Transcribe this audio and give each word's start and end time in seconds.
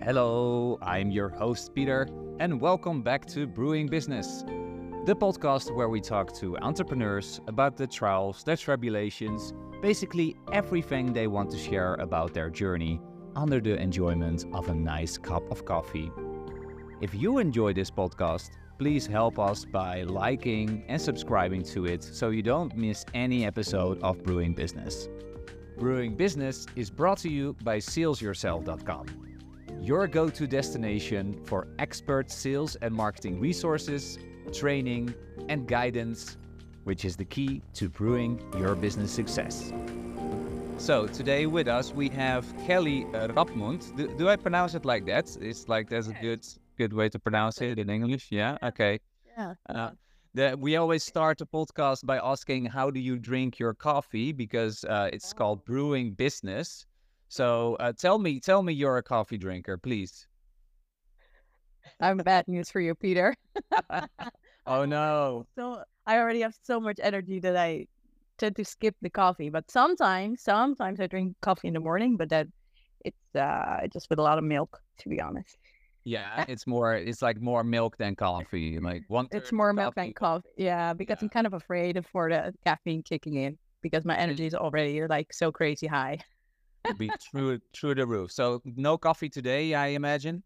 Hello, 0.00 0.78
I'm 0.80 1.10
your 1.10 1.28
host 1.28 1.74
Peter, 1.74 2.08
and 2.38 2.60
welcome 2.60 3.02
back 3.02 3.26
to 3.26 3.46
Brewing 3.46 3.88
Business, 3.88 4.42
the 5.04 5.14
podcast 5.14 5.74
where 5.74 5.88
we 5.88 6.00
talk 6.00 6.32
to 6.36 6.56
entrepreneurs 6.58 7.40
about 7.48 7.76
the 7.76 7.86
trials, 7.86 8.44
their 8.44 8.56
tribulations, 8.56 9.52
basically 9.82 10.36
everything 10.52 11.12
they 11.12 11.26
want 11.26 11.50
to 11.50 11.58
share 11.58 11.94
about 11.94 12.32
their 12.32 12.48
journey 12.48 13.00
under 13.34 13.60
the 13.60 13.76
enjoyment 13.76 14.46
of 14.54 14.68
a 14.68 14.74
nice 14.74 15.18
cup 15.18 15.50
of 15.50 15.64
coffee. 15.64 16.12
If 17.00 17.12
you 17.14 17.38
enjoy 17.38 17.72
this 17.72 17.90
podcast, 17.90 18.50
please 18.78 19.04
help 19.06 19.38
us 19.38 19.64
by 19.64 20.02
liking 20.04 20.84
and 20.88 21.02
subscribing 21.02 21.64
to 21.64 21.86
it 21.86 22.04
so 22.04 22.30
you 22.30 22.42
don't 22.42 22.74
miss 22.76 23.04
any 23.14 23.44
episode 23.44 24.00
of 24.02 24.22
Brewing 24.22 24.54
Business. 24.54 25.08
Brewing 25.76 26.14
Business 26.14 26.66
is 26.76 26.88
brought 26.88 27.18
to 27.18 27.28
you 27.28 27.54
by 27.62 27.78
salesyourself.com, 27.78 29.06
your 29.80 30.06
go 30.06 30.28
to 30.28 30.46
destination 30.46 31.40
for 31.44 31.68
expert 31.78 32.30
sales 32.30 32.76
and 32.76 32.94
marketing 32.94 33.40
resources, 33.40 34.18
training, 34.52 35.14
and 35.48 35.66
guidance, 35.66 36.36
which 36.84 37.04
is 37.04 37.16
the 37.16 37.24
key 37.24 37.62
to 37.74 37.88
brewing 37.88 38.42
your 38.58 38.74
business 38.74 39.12
success. 39.12 39.72
So, 40.78 41.06
today 41.06 41.46
with 41.46 41.68
us 41.68 41.92
we 41.92 42.08
have 42.10 42.46
Kelly 42.66 43.04
uh, 43.12 43.28
Rapmund. 43.28 43.96
Do, 43.96 44.08
do 44.16 44.28
I 44.28 44.36
pronounce 44.36 44.74
it 44.74 44.84
like 44.84 45.06
that? 45.06 45.36
It's 45.40 45.68
like 45.68 45.88
there's 45.88 46.08
a 46.08 46.14
good 46.14 46.46
good 46.76 46.92
way 46.92 47.08
to 47.08 47.18
pronounce 47.18 47.60
it 47.60 47.78
in 47.78 47.90
English. 47.90 48.28
Yeah. 48.30 48.56
Okay. 48.62 49.00
Yeah. 49.36 49.54
Uh, 49.68 49.90
the, 50.34 50.56
we 50.58 50.76
always 50.76 51.02
start 51.02 51.40
a 51.40 51.46
podcast 51.46 52.06
by 52.06 52.18
asking, 52.18 52.66
"How 52.66 52.90
do 52.90 53.00
you 53.00 53.18
drink 53.18 53.58
your 53.58 53.74
coffee?" 53.74 54.32
Because 54.32 54.84
uh, 54.84 55.10
it's 55.12 55.32
called 55.32 55.64
brewing 55.64 56.12
business. 56.12 56.86
So 57.28 57.76
uh, 57.78 57.92
tell 57.92 58.18
me, 58.18 58.40
tell 58.40 58.62
me, 58.62 58.72
you're 58.72 58.96
a 58.96 59.02
coffee 59.02 59.38
drinker, 59.38 59.76
please. 59.76 60.26
I'm 62.00 62.18
bad 62.18 62.48
news 62.48 62.70
for 62.70 62.80
you, 62.80 62.94
Peter. 62.94 63.34
oh 64.66 64.84
no! 64.84 65.46
So 65.56 65.82
I 66.06 66.18
already 66.18 66.40
have 66.40 66.54
so 66.62 66.80
much 66.80 66.98
energy 67.02 67.40
that 67.40 67.56
I 67.56 67.86
tend 68.38 68.56
to 68.56 68.64
skip 68.64 68.94
the 69.02 69.10
coffee. 69.10 69.50
But 69.50 69.70
sometimes, 69.70 70.42
sometimes 70.42 71.00
I 71.00 71.06
drink 71.06 71.36
coffee 71.40 71.68
in 71.68 71.74
the 71.74 71.80
morning, 71.80 72.16
but 72.16 72.28
that 72.30 72.46
it's 73.04 73.34
uh 73.34 73.86
just 73.92 74.08
with 74.10 74.18
a 74.18 74.22
lot 74.22 74.38
of 74.38 74.44
milk, 74.44 74.80
to 75.00 75.08
be 75.08 75.20
honest. 75.20 75.56
Yeah, 76.04 76.44
it's 76.48 76.66
more. 76.66 76.94
It's 76.94 77.20
like 77.20 77.40
more 77.40 77.64
milk 77.64 77.96
than 77.98 78.16
coffee. 78.16 78.78
Like 78.78 79.02
one. 79.08 79.28
It's 79.32 79.52
more 79.52 79.72
milk 79.72 79.94
than 79.94 80.12
coffee. 80.14 80.48
Yeah, 80.56 80.94
because 80.94 81.18
Yeah. 81.20 81.26
I'm 81.26 81.28
kind 81.28 81.46
of 81.46 81.52
afraid 81.52 82.02
for 82.10 82.30
the 82.30 82.54
caffeine 82.64 83.02
kicking 83.02 83.34
in 83.34 83.58
because 83.82 84.04
my 84.04 84.16
energy 84.16 84.46
is 84.46 84.54
already 84.54 85.06
like 85.06 85.32
so 85.32 85.52
crazy 85.52 85.86
high. 85.86 86.18
Be 86.96 87.10
through 87.20 87.60
through 87.74 87.94
the 87.96 88.06
roof. 88.06 88.32
So 88.32 88.62
no 88.64 88.96
coffee 88.98 89.28
today, 89.28 89.74
I 89.74 89.88
imagine. 89.88 90.42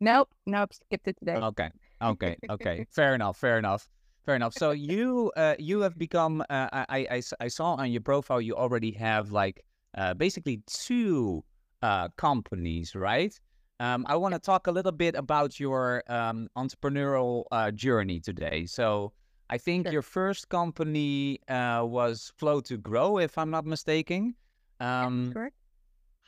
Nope, 0.00 0.34
nope, 0.46 0.72
skipped 0.74 1.08
it 1.08 1.16
today. 1.18 1.36
Okay, 1.36 1.70
okay, 2.02 2.36
okay. 2.50 2.86
Fair 2.90 3.14
enough. 3.14 3.36
Fair 3.38 3.58
enough. 3.58 3.88
Fair 4.26 4.34
enough. 4.36 4.54
So 4.54 4.70
you 4.72 5.32
uh, 5.36 5.54
you 5.58 5.80
have 5.80 5.96
become. 5.98 6.40
Uh, 6.48 6.68
I, 6.72 7.06
I- 7.10 7.22
I 7.40 7.48
saw 7.48 7.74
on 7.74 7.90
your 7.90 8.00
profile 8.00 8.40
you 8.40 8.54
already 8.56 8.92
have 8.92 9.30
like 9.32 9.62
uh, 9.96 10.14
basically 10.14 10.62
two 10.66 11.44
uh, 11.82 12.08
companies, 12.16 12.94
right? 12.94 13.38
Um, 13.80 14.06
I 14.08 14.16
want 14.16 14.34
to 14.34 14.40
talk 14.40 14.66
a 14.66 14.70
little 14.70 14.92
bit 14.92 15.14
about 15.14 15.58
your 15.60 16.02
um, 16.08 16.48
entrepreneurial 16.56 17.44
uh, 17.52 17.70
journey 17.72 18.20
today. 18.20 18.66
So 18.66 19.12
I 19.50 19.58
think 19.58 19.86
Sure. 19.86 19.92
your 19.92 20.02
first 20.02 20.48
company 20.48 21.40
uh, 21.48 21.82
was 21.84 22.32
Flow 22.38 22.60
to 22.62 22.78
Grow, 22.78 23.18
if 23.18 23.36
I'm 23.36 23.50
not 23.50 23.66
mistaken. 23.66 24.36
Um, 24.80 25.32
Correct. 25.32 25.54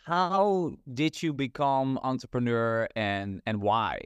How 0.07 0.73
did 0.95 1.21
you 1.21 1.33
become 1.33 1.99
entrepreneur 2.05 2.89
and 2.95 3.43
and 3.45 3.61
why? 3.61 3.99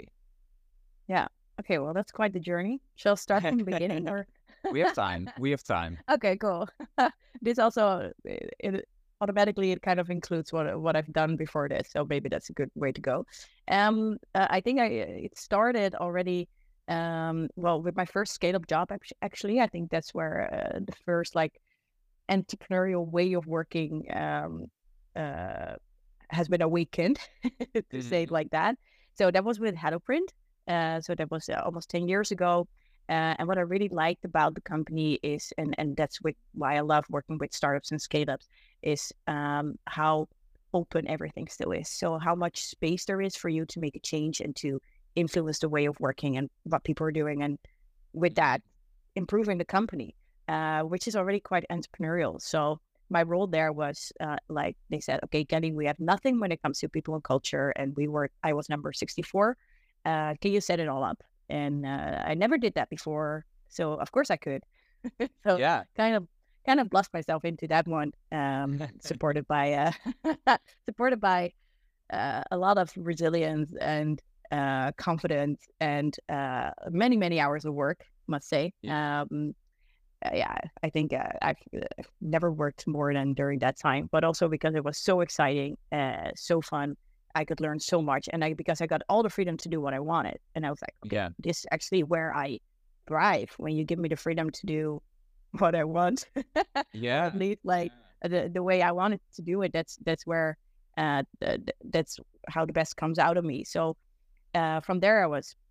Yeah. 1.09 1.29
Okay, 1.61 1.79
well 1.79 1.93
that's 1.93 2.11
quite 2.11 2.33
the 2.33 2.41
journey. 2.41 2.81
Shall 2.97 3.13
I 3.13 3.17
start 3.17 3.43
from 3.43 3.59
the 3.59 3.65
beginning 3.65 4.09
or? 4.09 4.27
We 4.73 4.81
have 4.81 4.95
time. 4.95 5.31
We 5.39 5.51
have 5.53 5.63
time. 5.63 5.99
Okay, 6.11 6.37
cool. 6.37 6.69
this 7.43 7.59
also 7.59 8.13
it, 8.25 8.51
it 8.59 8.89
automatically 9.21 9.73
it 9.73 9.81
kind 9.81 9.99
of 10.01 10.11
includes 10.11 10.53
what 10.53 10.81
what 10.81 10.97
I've 10.97 11.13
done 11.13 11.37
before 11.37 11.69
this, 11.69 11.89
so 11.91 12.07
maybe 12.09 12.29
that's 12.29 12.51
a 12.51 12.55
good 12.55 12.71
way 12.75 12.93
to 12.93 13.01
go. 13.01 13.27
Um, 13.69 14.19
uh, 14.35 14.47
I 14.51 14.61
think 14.61 14.81
I 14.81 14.87
it 15.27 15.37
started 15.37 15.95
already. 15.95 16.49
Um, 16.89 17.49
well, 17.57 17.81
with 17.81 17.95
my 17.97 18.05
first 18.05 18.33
scale 18.33 18.57
up 18.57 18.67
job, 18.67 18.91
actually, 19.23 19.61
I 19.61 19.67
think 19.69 19.91
that's 19.91 20.13
where 20.13 20.37
uh, 20.53 20.81
the 20.81 20.97
first 21.07 21.35
like 21.35 21.61
entrepreneurial 22.31 23.07
way 23.11 23.33
of 23.33 23.47
working 23.47 24.05
um 24.15 24.67
uh 25.17 25.75
has 26.31 26.49
been 26.49 26.63
awakened, 26.63 27.19
to 27.91 28.03
say 28.03 28.25
it 28.25 28.31
like 28.31 28.51
that. 28.51 28.77
So 29.15 29.31
that 29.31 29.45
was 29.45 29.61
with 29.61 29.75
HelloPrint. 29.75 30.29
Uh, 30.69 31.01
so 31.01 31.15
that 31.15 31.31
was 31.31 31.49
uh, 31.49 31.61
almost 31.65 31.91
ten 31.91 32.09
years 32.09 32.31
ago. 32.31 32.67
Uh, 33.09 33.35
and 33.39 33.49
what 33.49 33.59
I 33.59 33.63
really 33.63 33.89
liked 33.89 34.25
about 34.25 34.55
the 34.55 34.61
company 34.61 35.19
is, 35.25 35.53
and, 35.59 35.75
and 35.79 35.97
that's 35.97 36.21
with, 36.23 36.37
why 36.55 36.77
I 36.77 36.81
love 36.81 37.05
working 37.11 37.39
with 37.39 37.53
startups 37.53 37.91
and 37.91 38.01
scale 38.01 38.31
ups, 38.31 38.47
is 38.83 39.13
um, 39.27 39.75
how 39.87 40.29
open 40.73 41.09
everything 41.09 41.49
still 41.49 41.73
is. 41.73 41.89
So, 41.89 42.19
how 42.19 42.37
much 42.37 42.63
space 42.63 43.05
there 43.05 43.21
is 43.21 43.35
for 43.35 43.49
you 43.49 43.67
to 43.67 43.81
make 43.81 43.97
a 43.97 44.01
change 44.01 44.41
and 44.41 44.55
to 44.57 44.81
influence 45.17 45.59
the 45.59 45.69
way 45.69 45.87
of 45.87 45.99
working 45.99 46.37
and 46.37 46.49
what 46.63 46.85
people 46.85 47.05
are 47.05 47.11
doing. 47.11 47.43
And 47.43 47.59
with 48.13 48.37
that, 48.37 48.63
improving 49.17 49.59
the 49.59 49.65
company, 49.65 50.15
uh, 50.47 50.83
which 50.83 51.09
is 51.09 51.17
already 51.17 51.41
quite 51.41 51.65
entrepreneurial. 51.69 52.41
So, 52.41 52.81
my 53.11 53.23
role 53.23 53.47
there 53.47 53.73
was 53.73 54.13
uh, 54.21 54.37
like 54.49 54.77
they 54.91 55.01
said, 55.01 55.21
okay, 55.25 55.45
Kelly, 55.45 55.73
we 55.73 55.87
have 55.87 55.99
nothing 56.01 56.41
when 56.41 56.53
it 56.53 56.63
comes 56.63 56.79
to 56.81 56.89
people 56.89 57.15
and 57.15 57.25
culture. 57.25 57.71
And 57.77 57.95
we 57.97 58.09
were, 58.09 58.31
I 58.43 58.53
was 58.55 58.69
number 58.69 58.93
64. 58.93 59.57
Uh, 60.05 60.35
can 60.41 60.53
you 60.53 60.61
set 60.61 60.81
it 60.81 60.89
all 60.89 61.05
up? 61.05 61.23
and 61.51 61.85
uh, 61.85 62.23
I 62.25 62.35
never 62.35 62.57
did 62.57 62.75
that 62.75 62.89
before. 62.89 63.45
So 63.69 63.95
of 63.95 64.11
course 64.13 64.31
I 64.31 64.37
could. 64.37 64.63
so 65.45 65.59
Yeah. 65.59 65.85
kind 65.97 66.17
of 66.17 66.27
kind 66.67 66.81
of 66.81 66.89
bluffed 66.91 67.13
myself 67.13 67.45
into 67.45 67.67
that 67.69 67.87
one, 67.89 68.13
um, 68.33 68.81
supported 69.01 69.47
by 69.47 69.73
uh, 69.73 70.57
supported 70.87 71.21
by 71.21 71.53
uh, 72.13 72.43
a 72.51 72.57
lot 72.57 72.79
of 72.79 72.93
resilience 72.97 73.73
and 73.81 74.21
uh, 74.53 74.93
confidence 74.93 75.67
and 75.81 76.17
uh, 76.29 76.71
many 76.91 77.17
many 77.17 77.41
hours 77.41 77.65
of 77.65 77.75
work. 77.75 78.05
Must 78.27 78.49
say. 78.49 78.73
Um, 78.89 79.27
uh, 79.41 79.53
yeah, 80.33 80.57
I 80.83 80.91
think 80.91 81.13
uh, 81.13 81.25
I've, 81.43 81.57
uh, 81.75 82.03
never 82.21 82.53
worked 82.53 82.87
more 82.87 83.13
than 83.13 83.33
during 83.35 83.59
that 83.61 83.79
time, 83.79 84.09
but 84.13 84.25
also 84.25 84.49
because 84.49 84.75
it 84.75 84.85
was 84.85 84.99
so 84.99 85.21
exciting, 85.21 85.77
uh, 85.93 86.31
so 86.37 86.61
fun. 86.61 86.97
I 87.35 87.45
could 87.45 87.61
learn 87.61 87.79
so 87.79 88.03
much, 88.03 88.29
and 88.33 88.45
I 88.45 88.55
because 88.55 88.81
I 88.81 88.87
got 88.87 89.03
all 89.09 89.23
the 89.23 89.31
freedom 89.31 89.57
to 89.59 89.69
do 89.69 89.81
what 89.81 89.95
I 89.95 90.01
wanted, 90.01 90.39
and 90.55 90.67
I 90.67 90.71
was 90.71 90.81
like, 90.83 91.13
Yeah. 91.13 91.29
this 91.39 91.59
is 91.61 91.67
actually 91.71 92.03
where 92.03 92.35
I 92.35 92.59
thrive 93.07 93.51
when 93.57 93.75
you 93.77 93.85
give 93.85 93.99
me 93.99 94.09
the 94.09 94.17
freedom 94.17 94.51
to 94.51 94.67
do 94.67 95.01
what 95.59 95.75
I 95.75 95.85
want. 95.85 96.29
Yeah. 96.93 97.27
At 97.27 97.37
least 97.37 97.61
like 97.65 97.93
the 98.23 98.51
the 98.53 98.63
way 98.63 98.83
I 98.83 98.91
wanted 98.93 99.21
to 99.37 99.43
do 99.43 99.63
it. 99.63 99.73
That's 99.73 99.97
that's 100.05 100.27
where 100.27 100.57
uh 100.99 101.23
th- 101.41 101.65
th- 101.67 101.77
that's 101.85 102.19
how 102.49 102.67
the 102.67 102.73
best 102.73 102.97
comes 102.97 103.19
out 103.19 103.37
of 103.37 103.45
me. 103.45 103.65
So 103.65 103.97
uh 104.55 104.81
from 104.81 105.01
there 105.01 105.23
I 105.23 105.27
was 105.27 105.55
uh, 105.55 105.70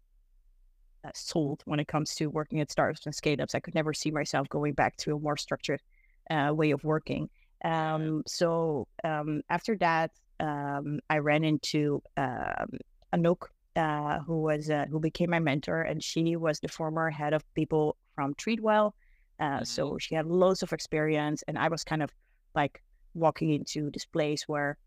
sold 1.14 1.62
when 1.66 1.80
it 1.80 1.88
comes 1.88 2.16
to 2.16 2.28
working 2.28 2.60
at 2.62 2.72
startups 2.72 3.06
and 3.06 3.16
scale 3.16 3.42
ups. 3.42 3.56
I 3.56 3.60
could 3.60 3.76
never 3.76 3.94
see 3.94 4.12
myself 4.12 4.48
going 4.50 4.74
back 4.74 4.98
to 4.98 5.16
a 5.16 5.20
more 5.20 5.38
structured 5.38 5.82
uh, 6.30 6.52
way 6.54 6.72
of 6.72 6.84
working. 6.84 7.30
Um, 7.64 8.24
so 8.28 8.88
um, 9.04 9.42
after 9.50 9.76
that, 9.78 10.12
um, 10.40 11.00
I 11.10 11.18
ran 11.18 11.44
into 11.44 12.02
um, 12.18 12.78
Anouk, 13.14 13.48
uh, 13.76 14.20
who 14.20 14.42
was 14.42 14.70
uh, 14.70 14.86
who 14.90 15.00
became 15.00 15.30
my 15.30 15.40
mentor, 15.40 15.82
and 15.82 16.04
she 16.04 16.36
was 16.36 16.60
the 16.60 16.68
former 16.68 17.10
head 17.10 17.34
of 17.34 17.44
people 17.54 17.96
from 18.16 18.34
Treatwell. 18.36 18.94
Uh, 19.40 19.64
So 19.64 19.98
she 19.98 20.16
had 20.16 20.26
loads 20.26 20.64
of 20.64 20.74
experience, 20.74 21.44
and 21.48 21.58
I 21.58 21.70
was 21.70 21.84
kind 21.84 22.04
of 22.04 22.12
like 22.56 22.82
walking 23.14 23.54
into 23.54 23.90
this 23.92 24.06
place 24.06 24.48
where, 24.48 24.78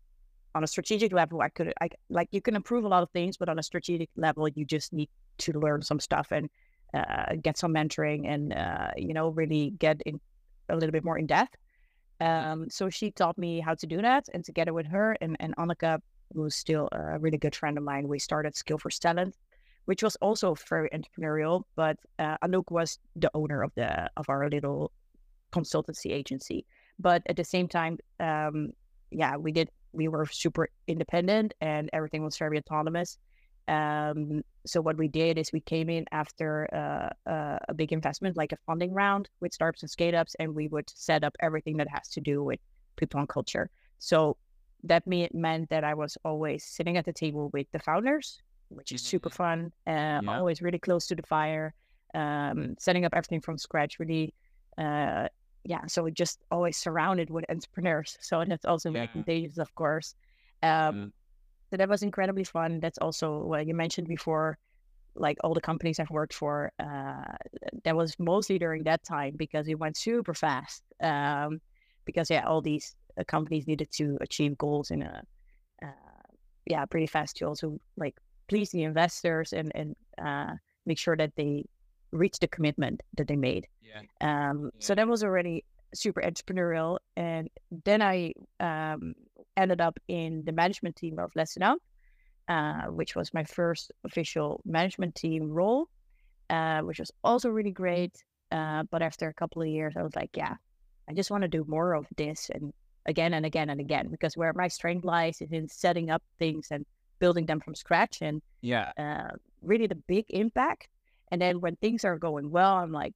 on 0.55 0.63
a 0.63 0.67
strategic 0.67 1.11
level, 1.11 1.41
I 1.41 1.49
could 1.49 1.73
I 1.81 1.89
like 2.09 2.29
you 2.31 2.41
can 2.41 2.55
improve 2.55 2.85
a 2.85 2.87
lot 2.87 3.03
of 3.03 3.09
things, 3.11 3.37
but 3.37 3.49
on 3.49 3.59
a 3.59 3.63
strategic 3.63 4.09
level, 4.15 4.47
you 4.49 4.65
just 4.65 4.93
need 4.93 5.09
to 5.39 5.51
learn 5.53 5.81
some 5.81 5.99
stuff 5.99 6.27
and 6.31 6.49
uh, 6.93 7.35
get 7.41 7.57
some 7.57 7.73
mentoring 7.73 8.27
and 8.27 8.53
uh, 8.53 8.91
you 8.95 9.13
know 9.13 9.29
really 9.29 9.71
get 9.79 10.01
in 10.05 10.19
a 10.69 10.75
little 10.75 10.91
bit 10.91 11.03
more 11.03 11.17
in 11.17 11.25
depth. 11.25 11.55
Um, 12.21 12.69
so 12.69 12.89
she 12.89 13.11
taught 13.11 13.37
me 13.37 13.59
how 13.59 13.73
to 13.75 13.87
do 13.87 14.01
that, 14.01 14.27
and 14.33 14.45
together 14.45 14.73
with 14.73 14.87
her 14.87 15.17
and 15.21 15.35
and 15.39 15.55
Annika, 15.57 15.99
who's 16.33 16.55
still 16.55 16.87
a 16.91 17.19
really 17.19 17.37
good 17.37 17.55
friend 17.55 17.77
of 17.77 17.83
mine, 17.83 18.07
we 18.07 18.19
started 18.19 18.55
Skill 18.55 18.77
for 18.77 18.89
Talent, 18.89 19.35
which 19.85 20.03
was 20.03 20.15
also 20.17 20.55
very 20.69 20.89
entrepreneurial. 20.89 21.63
But 21.75 21.97
uh, 22.19 22.37
Anouk 22.43 22.69
was 22.69 22.99
the 23.15 23.31
owner 23.33 23.63
of 23.63 23.71
the 23.75 24.09
of 24.17 24.29
our 24.29 24.49
little 24.49 24.91
consultancy 25.51 26.11
agency. 26.11 26.65
But 26.99 27.23
at 27.27 27.37
the 27.37 27.43
same 27.43 27.67
time, 27.67 27.97
um, 28.19 28.73
yeah, 29.11 29.37
we 29.37 29.51
did 29.51 29.69
we 29.93 30.07
were 30.07 30.25
super 30.25 30.69
independent 30.87 31.53
and 31.61 31.89
everything 31.93 32.23
was 32.23 32.37
very 32.37 32.57
autonomous. 32.57 33.17
Um, 33.67 34.41
so 34.65 34.81
what 34.81 34.97
we 34.97 35.07
did 35.07 35.37
is 35.37 35.51
we 35.53 35.61
came 35.61 35.89
in 35.89 36.05
after 36.11 36.67
uh, 36.73 37.29
uh, 37.29 37.59
a 37.69 37.73
big 37.73 37.93
investment, 37.93 38.35
like 38.35 38.51
a 38.51 38.57
funding 38.65 38.93
round 38.93 39.29
with 39.39 39.53
startups 39.53 39.83
and 39.83 39.89
scale 39.89 40.15
ups, 40.15 40.35
and 40.39 40.53
we 40.53 40.67
would 40.67 40.89
set 40.89 41.23
up 41.23 41.33
everything 41.41 41.77
that 41.77 41.87
has 41.89 42.09
to 42.09 42.21
do 42.21 42.43
with 42.43 42.59
people 42.97 43.19
and 43.19 43.29
culture. 43.29 43.69
So 43.99 44.37
that 44.83 45.07
me- 45.07 45.29
meant 45.33 45.69
that 45.69 45.83
I 45.85 45.93
was 45.93 46.17
always 46.25 46.65
sitting 46.65 46.97
at 46.97 47.05
the 47.05 47.13
table 47.13 47.49
with 47.53 47.67
the 47.71 47.79
founders, 47.79 48.41
which 48.69 48.91
is 48.91 49.01
super 49.01 49.29
fun. 49.29 49.71
Uh, 49.87 50.19
Yeah. 50.23 50.37
Always 50.39 50.61
really 50.61 50.79
close 50.79 51.07
to 51.07 51.15
the 51.15 51.23
fire, 51.23 51.73
um, 52.13 52.75
setting 52.79 53.05
up 53.05 53.13
everything 53.13 53.39
from 53.41 53.57
scratch. 53.57 53.97
Really, 53.99 54.33
uh, 54.77 55.29
yeah. 55.65 55.85
So 55.87 56.03
we 56.03 56.11
just 56.11 56.43
always 56.51 56.77
surrounded 56.77 57.29
with 57.29 57.45
entrepreneurs. 57.49 58.17
So 58.21 58.43
that's 58.47 58.65
also 58.65 58.91
Yeah. 58.93 59.07
contagious, 59.07 59.57
of 59.57 59.73
course. 59.75 60.15
Um, 60.61 60.95
Mm. 60.95 61.11
so 61.71 61.77
that 61.77 61.89
was 61.89 62.03
incredibly 62.03 62.43
fun. 62.43 62.79
That's 62.79 62.97
also 62.99 63.39
what 63.45 63.65
you 63.67 63.73
mentioned 63.73 64.07
before, 64.07 64.57
like 65.15 65.37
all 65.43 65.53
the 65.53 65.61
companies 65.61 65.99
I've 65.99 66.09
worked 66.09 66.33
for. 66.33 66.71
Uh, 66.79 67.35
that 67.83 67.95
was 67.95 68.15
mostly 68.19 68.59
during 68.59 68.83
that 68.83 69.03
time 69.03 69.35
because 69.37 69.67
it 69.67 69.79
went 69.79 69.97
super 69.97 70.33
fast. 70.33 70.83
Um, 71.01 71.61
because 72.05 72.29
yeah, 72.29 72.45
all 72.47 72.61
these 72.61 72.95
uh, 73.19 73.23
companies 73.25 73.67
needed 73.67 73.89
to 73.93 74.17
achieve 74.21 74.57
goals 74.57 74.91
in 74.91 75.01
a 75.03 75.23
uh, 75.83 75.87
yeah 76.65 76.85
pretty 76.85 77.07
fast 77.07 77.37
to 77.37 77.45
also 77.45 77.77
like 77.97 78.15
please 78.47 78.71
the 78.71 78.83
investors 78.83 79.53
and 79.53 79.71
and 79.75 79.95
uh, 80.23 80.53
make 80.85 80.97
sure 80.97 81.15
that 81.17 81.33
they 81.35 81.65
reach 82.13 82.39
the 82.39 82.47
commitment 82.47 83.01
that 83.17 83.27
they 83.27 83.35
made. 83.35 83.67
Yeah. 83.81 84.01
Um, 84.21 84.71
So 84.79 84.95
that 84.95 85.07
was 85.07 85.23
already 85.23 85.65
super 85.93 86.21
entrepreneurial. 86.21 86.99
And 87.15 87.49
then 87.83 88.01
I 88.01 88.33
um, 88.59 89.13
ended 89.57 89.81
up 89.81 89.99
in 90.07 90.43
the 90.45 90.51
management 90.51 90.95
team 90.95 91.19
of 91.19 91.33
LessonUp, 91.33 91.77
uh, 92.47 92.83
which 92.99 93.15
was 93.15 93.33
my 93.33 93.43
first 93.43 93.91
official 94.03 94.61
management 94.65 95.15
team 95.15 95.49
role, 95.51 95.89
uh, 96.49 96.81
which 96.81 96.99
was 96.99 97.11
also 97.23 97.49
really 97.49 97.71
great. 97.71 98.23
Uh, 98.51 98.83
but 98.91 99.01
after 99.01 99.27
a 99.27 99.33
couple 99.33 99.61
of 99.61 99.67
years, 99.67 99.93
I 99.97 100.03
was 100.03 100.15
like, 100.15 100.31
yeah, 100.35 100.55
I 101.09 101.13
just 101.13 101.31
want 101.31 101.41
to 101.41 101.47
do 101.47 101.65
more 101.67 101.93
of 101.93 102.05
this 102.17 102.49
and 102.53 102.73
again 103.05 103.33
and 103.33 103.45
again 103.45 103.69
and 103.69 103.79
again, 103.79 104.07
because 104.09 104.37
where 104.37 104.53
my 104.53 104.67
strength 104.67 105.03
lies 105.05 105.41
is 105.41 105.51
in 105.51 105.67
setting 105.67 106.09
up 106.09 106.23
things 106.39 106.67
and 106.71 106.85
building 107.19 107.45
them 107.45 107.59
from 107.59 107.75
scratch 107.75 108.21
and 108.21 108.41
Yeah. 108.61 108.91
uh, 108.97 109.35
really 109.61 109.87
the 109.87 110.01
big 110.07 110.25
impact. 110.29 110.87
And 111.31 111.41
then 111.41 111.61
when 111.61 111.75
things 111.77 112.05
are 112.05 112.17
going 112.17 112.51
well, 112.51 112.75
I'm 112.75 112.91
like, 112.91 113.13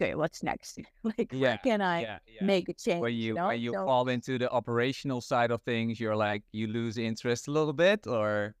okay, 0.00 0.14
what's 0.14 0.42
next? 0.42 0.78
like, 1.04 1.30
Yeah, 1.30 1.56
can 1.64 1.80
I 1.82 2.02
yeah. 2.02 2.18
Yeah. 2.26 2.42
make 2.46 2.68
a 2.68 2.74
change? 2.74 3.00
when 3.00 3.14
you 3.14 3.34
know? 3.34 3.48
when 3.48 3.60
you 3.60 3.72
So, 3.72 3.84
fall 3.84 4.08
into 4.08 4.38
the 4.38 4.50
operational 4.50 5.20
side 5.20 5.50
of 5.50 5.62
things, 5.62 5.98
you're 6.00 6.16
like 6.16 6.42
you 6.52 6.66
lose 6.66 6.98
interest 6.98 7.48
a 7.48 7.50
little 7.50 7.72
bit, 7.72 8.06
or 8.06 8.54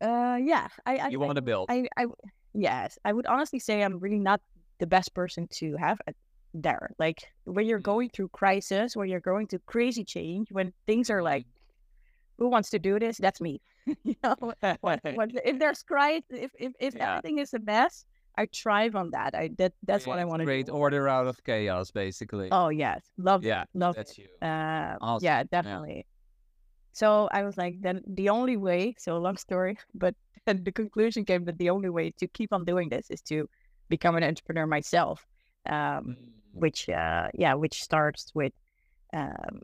uh, 0.00 0.38
yeah, 0.42 0.68
I, 0.86 0.96
I 0.96 1.10
you 1.10 1.20
want 1.20 1.36
to 1.36 1.42
build. 1.42 1.68
I, 1.68 1.86
I, 1.96 2.06
yes, 2.54 2.98
I 3.04 3.12
would 3.12 3.26
honestly 3.26 3.58
say 3.58 3.82
I'm 3.82 3.98
really 3.98 4.18
not 4.18 4.40
the 4.78 4.86
best 4.86 5.14
person 5.14 5.46
to 5.54 5.76
have 5.76 5.98
there. 6.54 6.90
Like 6.98 7.18
when 7.44 7.66
you're 7.66 7.78
Mm. 7.78 7.84
going 7.84 8.10
through 8.10 8.30
crisis, 8.30 8.96
when 8.96 9.08
you're 9.08 9.20
going 9.20 9.46
through 9.46 9.60
crazy 9.66 10.04
change, 10.04 10.48
when 10.50 10.72
things 10.86 11.10
are 11.10 11.22
like, 11.22 11.46
who 12.40 12.48
wants 12.48 12.70
to 12.70 12.78
do 12.80 12.98
this? 12.98 13.18
That's 13.18 13.40
me. 13.40 13.60
you 14.04 14.16
know, 14.24 14.34
when, 14.80 15.00
when, 15.14 15.30
if 15.44 15.58
there's 15.60 15.82
crisis, 15.84 16.24
if 16.32 16.50
if, 16.58 16.72
if 16.80 16.94
Yeah. 16.96 17.10
everything 17.18 17.38
is 17.38 17.54
a 17.54 17.60
mess, 17.60 18.04
I 18.36 18.46
thrive 18.52 18.96
on 18.96 19.10
that. 19.12 19.34
I 19.34 19.50
that 19.58 19.74
that's 19.86 20.06
what 20.06 20.18
I 20.18 20.24
want 20.24 20.40
to 20.40 20.46
create 20.46 20.66
do. 20.66 20.72
order 20.72 21.08
out 21.08 21.26
of 21.28 21.42
chaos, 21.44 21.92
basically. 21.92 22.48
Oh 22.50 22.70
yes, 22.70 23.02
love 23.18 23.44
yeah, 23.44 23.62
it, 23.62 23.68
love 23.74 23.94
that's 23.94 24.18
it. 24.18 24.18
you. 24.18 24.48
Uh, 24.48 24.96
Awesome, 25.00 25.24
yeah, 25.24 25.38
yeah. 25.38 25.44
definitely. 25.52 26.06
So 26.92 27.28
I 27.32 27.44
was 27.44 27.56
like, 27.56 27.80
then 27.80 28.02
the 28.06 28.30
only 28.30 28.56
way. 28.56 28.94
So 28.98 29.18
long 29.18 29.36
story, 29.36 29.78
but 29.94 30.14
then 30.46 30.64
the 30.64 30.72
conclusion 30.72 31.24
came 31.24 31.44
that 31.44 31.58
the 31.58 31.70
only 31.70 31.90
way 31.90 32.10
to 32.18 32.26
keep 32.26 32.52
on 32.52 32.64
doing 32.64 32.88
this 32.88 33.10
is 33.10 33.20
to 33.22 33.48
become 33.88 34.16
an 34.16 34.24
entrepreneur 34.24 34.66
myself. 34.66 35.26
Um, 35.68 36.16
Mm. 36.16 36.16
which 36.52 36.88
uh, 36.88 37.28
yeah, 37.34 37.54
which 37.54 37.82
starts 37.82 38.32
with 38.34 38.52
um, 39.12 39.60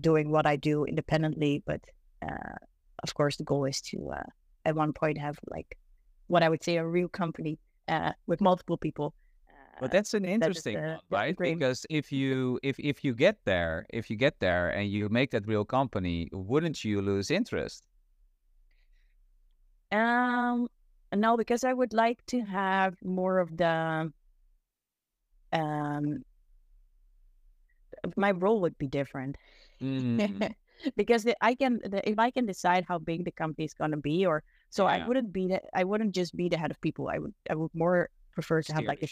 doing 0.00 0.30
what 0.30 0.46
I 0.46 0.56
do 0.56 0.84
independently, 0.84 1.62
but 1.66 1.80
uh, 2.22 2.56
of 3.02 3.14
course 3.14 3.36
the 3.36 3.44
goal 3.44 3.64
is 3.64 3.80
to 3.82 4.10
uh, 4.12 4.22
at 4.64 4.74
one 4.74 4.92
point 4.92 5.18
have 5.18 5.38
like 5.46 5.76
what 6.28 6.42
I 6.42 6.48
would 6.48 6.62
say 6.64 6.76
a 6.76 6.86
real 6.86 7.08
company 7.08 7.58
uh, 7.88 8.12
with 8.26 8.40
multiple 8.40 8.76
people. 8.78 9.14
But 9.78 9.86
Uh, 9.86 9.88
that's 9.90 10.14
an 10.14 10.24
is 10.24 10.32
interesting 10.34 10.74
the- 10.74 10.82
one, 10.82 11.00
right? 11.10 11.36
Because 11.42 11.86
if 11.90 12.10
you 12.12 12.58
if 12.62 12.78
if 12.78 13.04
you 13.04 13.14
get 13.14 13.38
there, 13.44 13.86
if 13.90 14.10
you 14.10 14.16
get 14.16 14.38
there 14.40 14.68
and 14.70 14.90
you 14.90 15.08
make 15.08 15.30
that 15.32 15.46
real 15.46 15.64
company, 15.64 16.28
wouldn't 16.32 16.84
you 16.84 17.00
lose 17.02 17.30
interest? 17.30 17.84
Um, 19.92 20.68
no, 21.14 21.36
because 21.36 21.64
I 21.64 21.72
would 21.72 21.92
like 21.92 22.24
to 22.26 22.40
have 22.42 22.96
more 23.02 23.38
of 23.38 23.56
the 23.56 24.12
um 25.52 26.24
my 28.16 28.30
role 28.32 28.60
would 28.60 28.76
be 28.78 28.86
different 28.86 29.36
Mm, 29.80 30.54
because 30.96 31.24
the, 31.24 31.36
I 31.40 31.54
can 31.54 31.80
the, 31.84 32.06
if 32.08 32.18
I 32.18 32.30
can 32.30 32.46
decide 32.46 32.84
how 32.88 32.98
big 32.98 33.24
the 33.24 33.30
company 33.32 33.64
is 33.64 33.74
gonna 33.74 33.96
be, 33.96 34.26
or 34.26 34.42
so 34.70 34.86
Yeah. 34.86 35.04
I 35.04 35.06
wouldn't 35.08 35.32
be 35.32 35.48
the, 35.48 35.60
I 35.74 35.84
wouldn't 35.84 36.14
just 36.14 36.36
be 36.36 36.48
the 36.48 36.56
head 36.58 36.70
of 36.70 36.80
people. 36.80 37.08
I 37.08 37.18
would 37.18 37.34
I 37.50 37.54
would 37.54 37.74
more 37.74 38.08
prefer 38.34 38.62
to 38.62 38.72
have 38.74 38.84
like 38.84 39.02
a 39.02 39.06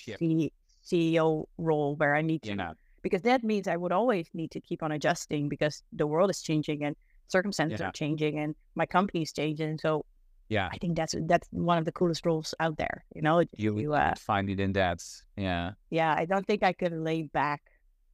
CEO 0.85 1.47
role 1.59 1.97
where 1.97 2.15
I 2.15 2.23
need 2.23 2.43
to 2.43 2.75
because 3.03 3.23
that 3.23 3.43
means 3.45 3.69
I 3.69 3.77
would 3.77 3.93
always 3.93 4.29
need 4.35 4.51
to 4.53 4.61
keep 4.61 4.83
on 4.83 4.93
adjusting 4.93 5.49
because 5.49 5.83
the 5.93 6.07
world 6.07 6.31
is 6.31 6.43
changing 6.43 6.85
and 6.85 6.97
circumstances 7.29 7.81
Yeah. 7.81 7.89
are 7.89 7.93
changing 7.93 8.39
and 8.39 8.55
my 8.75 8.87
company 8.87 9.23
is 9.23 9.33
changing. 9.33 9.79
So 9.79 10.05
yeah, 10.49 10.69
I 10.71 10.77
think 10.79 10.97
that's 10.97 11.15
that's 11.27 11.49
one 11.53 11.79
of 11.79 11.85
the 11.87 11.93
coolest 11.93 12.27
roles 12.27 12.55
out 12.61 12.77
there. 12.77 13.05
You 13.15 13.23
know, 13.23 13.45
you 13.57 13.79
you 13.79 13.95
uh, 13.95 14.15
find 14.17 14.51
it 14.51 14.61
in 14.61 14.73
that. 14.75 15.03
Yeah. 15.37 15.73
yeah, 15.91 16.15
I 16.17 16.27
don't 16.27 16.47
think 16.47 16.63
I 16.63 16.73
could 16.75 16.93
lay 16.93 17.23
back 17.23 17.63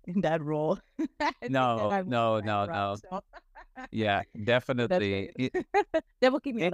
in 0.07 0.21
that 0.23 0.43
role. 0.43 0.79
Think 0.99 1.11
that 1.19 1.35
No, 1.49 2.03
no, 2.07 2.41
no, 2.41 2.67
no. 2.67 2.97
so 2.97 3.21
Yeah, 3.91 4.23
definitely. 4.45 5.31
it. 5.37 5.67
That 6.21 6.33
will 6.33 6.41
keep 6.41 6.55
me. 6.57 6.71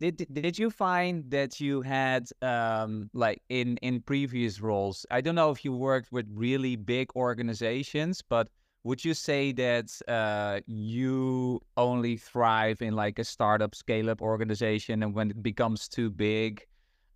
Did 0.00 0.16
did- 0.16 0.34
did 0.34 0.58
you 0.58 0.70
find 0.70 1.30
that 1.30 1.60
you 1.60 1.82
had 1.82 2.28
um 2.42 3.10
like 3.14 3.42
in 3.48 3.76
in 3.78 4.00
previous 4.02 4.60
roles? 4.60 5.06
I 5.10 5.20
don't 5.20 5.34
know 5.34 5.50
if 5.50 5.64
you 5.64 5.72
worked 5.72 6.12
with 6.12 6.26
really 6.32 6.76
big 6.76 7.08
organizations, 7.16 8.22
but 8.22 8.48
would 8.84 9.04
you 9.04 9.14
say 9.14 9.52
that 9.52 9.88
uh 10.08 10.60
you 10.66 11.60
only 11.76 12.16
thrive 12.16 12.80
in 12.82 12.94
like 12.94 13.18
a 13.18 13.24
startup 13.24 13.74
scale 13.74 14.10
up 14.10 14.20
organization 14.22 15.02
and 15.02 15.14
when 15.14 15.30
it 15.30 15.42
becomes 15.42 15.88
too 15.88 16.10
big 16.10 16.64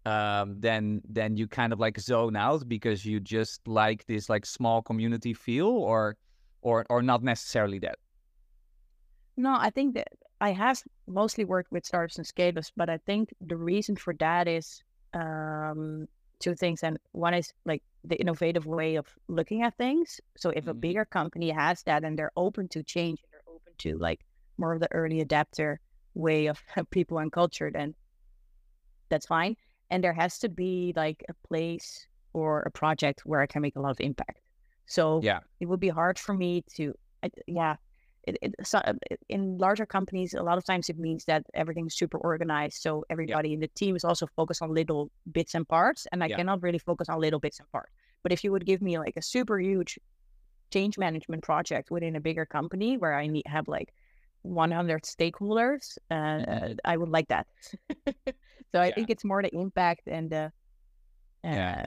um 0.07 0.61
then 0.61 1.01
then 1.09 1.37
you 1.37 1.47
kind 1.49 1.73
of 1.73 1.79
like 1.81 1.99
zone 2.01 2.37
out 2.37 2.69
because 2.69 3.05
you 3.07 3.21
just 3.21 3.67
like 3.69 4.05
this 4.07 4.29
like 4.29 4.45
small 4.47 4.83
community 4.83 5.35
feel 5.35 5.69
or 5.69 6.17
or 6.63 6.85
or 6.91 7.03
not 7.03 7.23
necessarily 7.23 7.79
that? 7.81 7.99
No, 9.37 9.55
I 9.59 9.71
think 9.71 9.95
that 9.95 10.09
I 10.41 10.51
have 10.53 10.83
mostly 11.07 11.45
worked 11.45 11.71
with 11.73 11.87
startups 11.87 12.17
and 12.19 12.27
scale-ups, 12.27 12.73
but 12.77 12.91
I 12.91 12.99
think 12.99 13.31
the 13.41 13.57
reason 13.57 13.97
for 13.97 14.15
that 14.15 14.47
is 14.49 14.83
um, 15.15 16.07
two 16.41 16.55
things. 16.55 16.83
And 16.83 16.99
one 17.13 17.35
is 17.35 17.53
like 17.65 17.83
the 18.05 18.17
innovative 18.17 18.67
way 18.67 18.97
of 18.97 19.15
looking 19.29 19.63
at 19.63 19.77
things. 19.77 20.21
So 20.37 20.51
if 20.51 20.67
a 20.67 20.75
Mhm. 20.75 20.75
bigger 20.75 21.05
company 21.05 21.51
has 21.51 21.83
that 21.85 22.05
and 22.05 22.19
they're 22.19 22.33
open 22.37 22.69
to 22.71 22.83
change, 22.83 23.21
and 23.23 23.29
they're 23.33 23.55
open 23.55 23.73
to 23.79 23.97
like 23.99 24.25
more 24.59 24.75
of 24.75 24.81
the 24.81 24.93
early 24.93 25.21
adapter 25.21 25.81
way 26.15 26.47
of 26.47 26.63
people 26.91 27.19
and 27.19 27.33
culture, 27.33 27.71
then 27.71 27.95
that's 29.09 29.27
fine. 29.27 29.57
And 29.93 30.03
there 30.03 30.15
has 30.15 30.39
to 30.41 30.49
be 30.49 30.93
like 30.97 31.25
a 31.29 31.35
place 31.49 32.09
or 32.33 32.63
a 32.63 32.71
project 32.73 33.27
where 33.27 33.43
I 33.43 33.47
can 33.47 33.63
make 33.63 33.77
a 33.77 33.81
lot 33.81 33.93
of 33.93 34.01
impact. 34.01 34.41
So 34.87 35.27
Yeah. 35.29 35.41
it 35.61 35.67
would 35.67 35.81
be 35.81 35.91
hard 35.91 36.19
for 36.19 36.35
me 36.35 36.63
to, 36.77 36.95
I, 37.23 37.31
yeah. 37.47 37.77
It, 38.25 38.39
it, 38.41 38.55
so, 38.65 38.79
uh, 38.79 38.95
in 39.29 39.59
larger 39.59 39.85
companies, 39.85 40.33
a 40.35 40.43
lot 40.43 40.57
of 40.59 40.65
times 40.65 40.89
it 40.89 40.99
means 40.99 41.25
that 41.27 41.43
everything's 41.55 41.95
super 41.97 42.19
organized. 42.19 42.81
So 42.81 43.05
everybody 43.11 43.53
in 43.53 43.61
the 43.61 43.69
team 43.69 43.97
is 43.97 44.05
also 44.05 44.27
focused 44.37 44.63
on 44.63 44.73
little 44.75 45.11
bits 45.33 45.55
and 45.55 45.69
parts, 45.69 46.07
and 46.13 46.25
I 46.25 46.29
Yeah. 46.29 46.37
cannot 46.37 46.63
really 46.63 46.79
focus 46.79 47.09
on 47.09 47.21
little 47.21 47.41
bits 47.41 47.59
and 47.61 47.71
parts. 47.73 47.93
But 48.23 48.33
if 48.33 48.45
you 48.45 48.53
would 48.53 48.65
give 48.65 48.81
me 48.81 48.99
like 48.99 49.17
a 49.17 49.23
super 49.23 49.59
huge 49.61 49.99
change 50.73 50.99
management 50.99 51.43
project 51.43 51.91
within 51.91 52.17
a 52.17 52.21
bigger 52.21 52.47
company 52.47 52.97
where 52.99 53.15
I 53.15 53.27
need 53.27 53.47
have 53.47 53.69
like 53.69 53.93
100 54.43 55.03
stakeholders, 55.05 55.99
uh. 56.11 56.75
I 56.85 56.97
would 56.97 57.09
like 57.11 57.29
that. 57.29 57.47
so 58.73 58.81
I 58.81 58.89
Yeah. 58.89 58.95
think 58.95 59.11
it's 59.11 59.25
more 59.25 59.43
the 59.43 59.55
impact 59.55 60.03
and 60.07 60.31
the, 60.31 60.53
uh, 61.45 61.49
Yeah. 61.55 61.87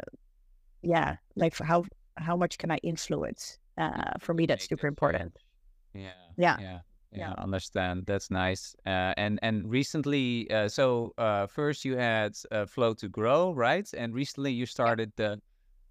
yeah, 0.81 1.17
like 1.35 1.57
how 1.57 1.85
how 2.17 2.37
much 2.37 2.57
can 2.57 2.71
I 2.71 2.77
influence? 2.83 3.57
Uh, 3.77 4.13
for 4.19 4.33
me, 4.33 4.45
that's 4.45 4.67
super 4.67 4.87
important. 4.87 5.37
Yeah. 5.93 6.11
Yeah. 6.37 6.57
Yeah. 6.59 6.79
Yeah. 7.11 7.29
Yeah. 7.29 7.33
Understand. 7.37 8.05
That's 8.05 8.29
nice. 8.29 8.75
Uh, 8.85 9.13
and 9.17 9.39
and 9.41 9.69
recently, 9.69 10.49
uh, 10.51 10.67
so 10.67 11.13
uh, 11.17 11.47
first 11.47 11.85
you 11.85 11.97
had 11.97 12.33
uh, 12.51 12.65
Flow 12.65 12.93
to 12.95 13.07
Grow, 13.09 13.51
right? 13.53 13.87
And 13.93 14.13
recently 14.13 14.51
you 14.51 14.65
started 14.65 15.11
the 15.15 15.41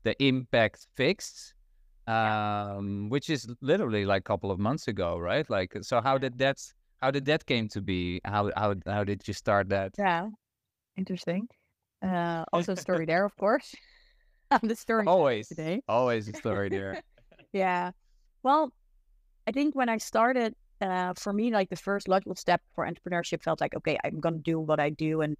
the 0.04 0.14
Impact 0.22 0.86
Fix, 0.96 1.53
um, 2.06 3.08
which 3.08 3.30
is 3.30 3.48
literally 3.60 4.04
like 4.04 4.20
a 4.20 4.24
couple 4.24 4.50
of 4.50 4.58
months 4.58 4.88
ago, 4.88 5.18
right? 5.18 5.48
Like, 5.48 5.76
so 5.82 6.00
how 6.00 6.18
did 6.18 6.38
that 6.38 6.58
how 7.00 7.10
did 7.10 7.24
that 7.26 7.44
came 7.46 7.68
to 7.68 7.80
be? 7.80 8.20
How 8.24 8.50
how 8.56 8.74
how 8.86 9.04
did 9.04 9.26
you 9.26 9.34
start 9.34 9.68
that? 9.70 9.92
Yeah, 9.98 10.28
interesting. 10.96 11.48
Uh, 12.02 12.44
also 12.52 12.74
story 12.74 13.06
there, 13.06 13.24
of 13.24 13.36
course. 13.36 13.74
The 14.62 14.76
story 14.76 15.06
Always, 15.06 15.48
today. 15.48 15.82
always 15.88 16.28
a 16.28 16.32
story 16.34 16.68
there. 16.68 17.02
Yeah. 17.52 17.92
Well, 18.42 18.72
I 19.46 19.52
think 19.52 19.74
when 19.74 19.88
I 19.88 19.98
started 19.98 20.54
uh, 20.80 21.14
for 21.14 21.32
me, 21.32 21.50
like 21.50 21.70
the 21.70 21.76
first 21.76 22.08
logical 22.08 22.34
step 22.34 22.60
for 22.74 22.86
entrepreneurship 22.86 23.42
felt 23.42 23.60
like, 23.60 23.74
okay, 23.76 23.96
I'm 24.04 24.20
gonna 24.20 24.38
do 24.38 24.58
what 24.60 24.80
I 24.80 24.90
do 24.90 25.22
and 25.22 25.36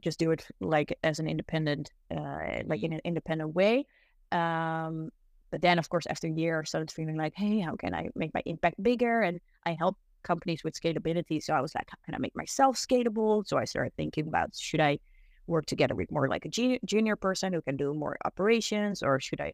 just 0.00 0.18
do 0.18 0.30
it 0.30 0.46
like 0.60 0.96
as 1.02 1.18
an 1.18 1.28
independent, 1.28 1.90
uh, 2.10 2.62
like 2.66 2.82
in 2.82 2.92
an 2.92 3.00
independent 3.04 3.54
way. 3.54 3.86
Um, 4.32 5.10
but 5.50 5.62
then, 5.62 5.78
of 5.78 5.88
course, 5.88 6.06
after 6.06 6.26
a 6.26 6.30
year, 6.30 6.60
I 6.60 6.64
started 6.64 6.90
feeling 6.90 7.16
like, 7.16 7.34
hey, 7.36 7.60
how 7.60 7.76
can 7.76 7.94
I 7.94 8.08
make 8.14 8.34
my 8.34 8.42
impact 8.46 8.82
bigger? 8.82 9.22
And 9.22 9.40
I 9.64 9.74
help 9.74 9.96
companies 10.22 10.64
with 10.64 10.78
scalability. 10.80 11.42
So 11.42 11.54
I 11.54 11.60
was 11.60 11.74
like, 11.74 11.88
how 11.90 11.98
can 12.04 12.14
I 12.14 12.18
make 12.18 12.34
myself 12.34 12.76
scalable? 12.76 13.46
So 13.46 13.58
I 13.58 13.64
started 13.64 13.92
thinking 13.96 14.26
about 14.26 14.54
should 14.56 14.80
I 14.80 14.98
work 15.46 15.66
together 15.66 15.94
with 15.94 16.10
more 16.10 16.28
like 16.28 16.44
a 16.44 16.48
junior, 16.48 16.78
junior 16.84 17.16
person 17.16 17.52
who 17.52 17.62
can 17.62 17.76
do 17.76 17.94
more 17.94 18.16
operations, 18.24 19.02
or 19.02 19.20
should 19.20 19.40
I 19.40 19.52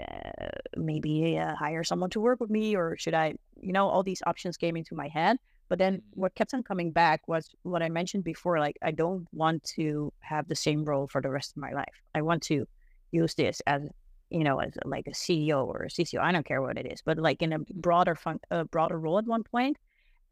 uh, 0.00 0.48
maybe 0.76 1.38
uh, 1.38 1.54
hire 1.56 1.84
someone 1.84 2.10
to 2.10 2.20
work 2.20 2.40
with 2.40 2.50
me, 2.50 2.76
or 2.76 2.96
should 2.98 3.14
I, 3.14 3.34
you 3.60 3.72
know, 3.72 3.88
all 3.88 4.02
these 4.02 4.22
options 4.26 4.56
came 4.56 4.76
into 4.76 4.94
my 4.94 5.08
head. 5.08 5.38
But 5.68 5.78
then 5.78 5.94
Mm-hmm. 5.94 6.20
what 6.20 6.34
kept 6.34 6.52
on 6.54 6.62
coming 6.62 6.92
back 6.92 7.26
was 7.26 7.48
what 7.62 7.82
I 7.82 7.88
mentioned 7.88 8.24
before. 8.24 8.58
Like, 8.60 8.76
I 8.82 8.90
don't 8.90 9.26
want 9.32 9.64
to 9.76 10.12
have 10.20 10.48
the 10.48 10.56
same 10.56 10.84
role 10.84 11.06
for 11.08 11.22
the 11.22 11.30
rest 11.30 11.52
of 11.52 11.62
my 11.62 11.72
life. 11.72 11.94
I 12.14 12.22
want 12.22 12.42
to 12.44 12.66
use 13.12 13.34
this 13.34 13.62
as, 13.66 13.82
you 14.30 14.44
know, 14.44 14.58
as 14.58 14.72
like 14.84 15.06
a 15.06 15.12
CEO 15.14 15.64
or 15.66 15.84
a 15.84 15.88
CCO. 15.88 16.20
I 16.20 16.32
don't 16.32 16.46
care 16.46 16.62
what 16.62 16.78
it 16.78 16.90
is, 16.90 17.02
but 17.02 17.18
like 17.18 17.42
in 17.42 17.52
a 17.52 17.58
broader 17.58 18.14
fun, 18.14 18.40
a 18.50 18.64
broader 18.64 18.98
role 18.98 19.18
at 19.18 19.26
one 19.26 19.44
point. 19.44 19.76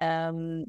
Um, 0.00 0.66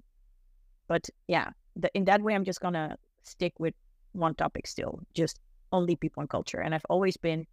but 0.88 1.10
yeah, 1.28 1.50
the, 1.76 1.90
in 1.96 2.06
that 2.06 2.22
way, 2.22 2.36
I'm 2.36 2.44
just 2.44 2.60
gonna 2.62 2.98
stick 3.24 3.54
with 3.60 3.74
one 4.12 4.36
topic 4.36 4.68
still, 4.68 5.00
just 5.14 5.40
only 5.72 5.96
people 5.96 6.22
and 6.22 6.30
culture. 6.30 6.60
And 6.60 6.76
I've 6.76 6.86
always 6.90 7.18
been 7.18 7.48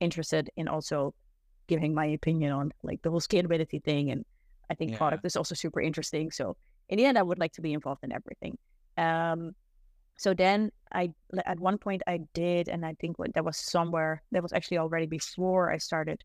interested 0.00 0.48
in 0.56 0.68
also 0.68 1.14
giving 1.66 1.94
my 1.94 2.06
opinion 2.06 2.52
on 2.52 2.72
like 2.82 3.02
the 3.02 3.10
whole 3.10 3.20
scalability 3.20 3.82
thing. 3.84 4.10
And 4.10 4.24
I 4.70 4.74
think 4.74 4.92
Yeah. 4.92 4.98
product 4.98 5.26
is 5.26 5.36
also 5.36 5.54
super 5.54 5.80
interesting. 5.80 6.30
So 6.30 6.56
in 6.88 6.96
the 6.98 7.04
end, 7.04 7.18
I 7.18 7.22
would 7.22 7.38
like 7.38 7.52
to 7.54 7.60
be 7.60 7.72
involved 7.72 8.02
in 8.02 8.12
everything. 8.12 8.56
Um, 8.96 9.54
so 10.20 10.34
then 10.34 10.70
I, 10.92 11.14
at 11.46 11.58
one 11.58 11.78
point 11.78 12.02
I 12.06 12.20
did, 12.34 12.68
and 12.68 12.84
I 12.84 12.92
think 13.00 13.16
that 13.34 13.42
was 13.42 13.56
somewhere, 13.56 14.22
that 14.32 14.42
was 14.42 14.52
actually 14.52 14.76
already 14.76 15.06
before 15.06 15.72
I 15.72 15.78
started 15.78 16.22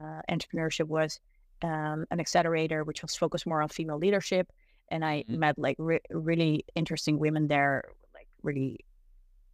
uh, 0.00 0.20
entrepreneurship 0.30 0.88
was 0.88 1.18
um, 1.62 2.04
an 2.10 2.20
accelerator, 2.20 2.84
which 2.84 3.00
was 3.00 3.16
focused 3.16 3.46
more 3.46 3.62
on 3.62 3.68
female 3.70 3.96
leadership. 3.96 4.46
And 4.90 5.02
I 5.06 5.24
Mhm. 5.26 5.38
met 5.38 5.58
like 5.58 5.76
re- 5.78 6.04
really 6.10 6.64
interesting 6.74 7.18
women 7.18 7.48
there, 7.48 7.84
like 8.12 8.28
really 8.42 8.84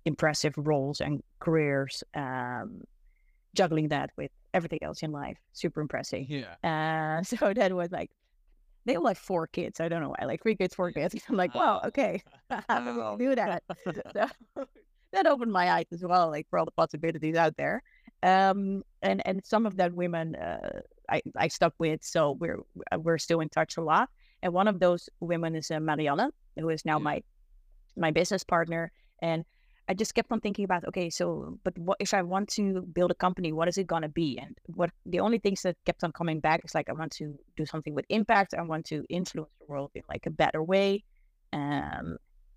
impressive 0.04 0.54
roles 0.56 1.00
and 1.00 1.22
careers, 1.38 2.02
um, 2.14 2.82
juggling 3.54 3.88
that 3.90 4.10
with 4.16 4.32
everything 4.52 4.82
else 4.82 5.00
in 5.04 5.12
life. 5.12 5.38
Super 5.52 5.80
impressive. 5.80 6.28
Yeah. 6.28 6.56
Uh, 6.64 7.22
so 7.30 7.54
that 7.54 7.72
was 7.72 7.92
like, 7.92 8.10
they 8.84 8.96
were 8.96 9.02
like 9.04 9.16
four 9.18 9.46
kids. 9.46 9.80
I 9.80 9.88
don't 9.88 10.02
know 10.02 10.14
why, 10.18 10.24
like 10.26 10.42
three 10.42 10.56
kids, 10.56 10.74
four 10.74 10.92
kids. 10.92 11.14
I'm 11.28 11.36
like, 11.36 11.54
wow, 11.54 11.80
okay, 11.86 12.22
how 12.68 12.80
do 12.80 12.94
we 12.94 13.26
do 13.26 13.34
that? 13.34 13.62
so 14.16 14.26
that 15.12 15.26
opened 15.26 15.52
my 15.52 15.70
eyes 15.72 15.86
as 15.92 16.02
well, 16.02 16.30
like 16.30 16.46
for 16.50 16.58
all 16.58 16.64
the 16.64 16.72
possibilities 16.72 17.36
out 17.36 17.56
there. 17.56 17.82
Um, 18.22 18.82
and 19.02 19.22
and 19.26 19.44
some 19.44 19.66
of 19.66 19.76
that 19.76 19.92
women 19.92 20.34
uh, 20.36 20.80
I 21.10 21.22
I 21.36 21.48
stuck 21.48 21.74
with, 21.78 22.02
so 22.04 22.32
we're 22.32 22.58
we're 22.98 23.18
still 23.18 23.40
in 23.40 23.48
touch 23.48 23.76
a 23.76 23.82
lot. 23.82 24.08
And 24.42 24.52
one 24.52 24.68
of 24.68 24.80
those 24.80 25.08
women 25.20 25.54
is 25.56 25.70
uh, 25.70 25.80
Marianne, 25.80 26.30
who 26.58 26.68
is 26.70 26.84
now 26.84 26.98
Yeah. 26.98 27.04
my 27.04 27.22
my 27.96 28.10
business 28.10 28.44
partner. 28.44 28.92
And 29.22 29.44
I 29.88 29.94
just 29.94 30.14
kept 30.14 30.32
on 30.32 30.40
thinking 30.40 30.64
about, 30.64 30.84
okay, 30.86 31.10
so 31.10 31.58
but 31.62 31.76
what 31.78 31.98
if 32.00 32.14
I 32.14 32.22
want 32.22 32.48
to 32.50 32.82
build 32.92 33.10
a 33.10 33.14
company? 33.14 33.52
What 33.52 33.68
is 33.68 33.76
it 33.76 33.86
gonna 33.86 34.08
be? 34.08 34.38
And 34.38 34.56
what 34.66 34.90
the 35.04 35.20
only 35.20 35.38
things 35.38 35.62
that 35.62 35.76
kept 35.84 36.02
on 36.04 36.12
coming 36.12 36.40
back 36.40 36.62
is 36.64 36.74
like 36.74 36.88
I 36.88 36.92
want 36.92 37.12
to 37.12 37.38
do 37.56 37.66
something 37.66 37.94
with 37.94 38.06
impact. 38.08 38.54
I 38.54 38.62
want 38.62 38.86
to 38.86 39.04
influence 39.08 39.50
the 39.60 39.66
world 39.66 39.90
in 39.94 40.02
like 40.08 40.26
a 40.26 40.30
better 40.30 40.62
way, 40.62 41.04
um, 41.52 42.16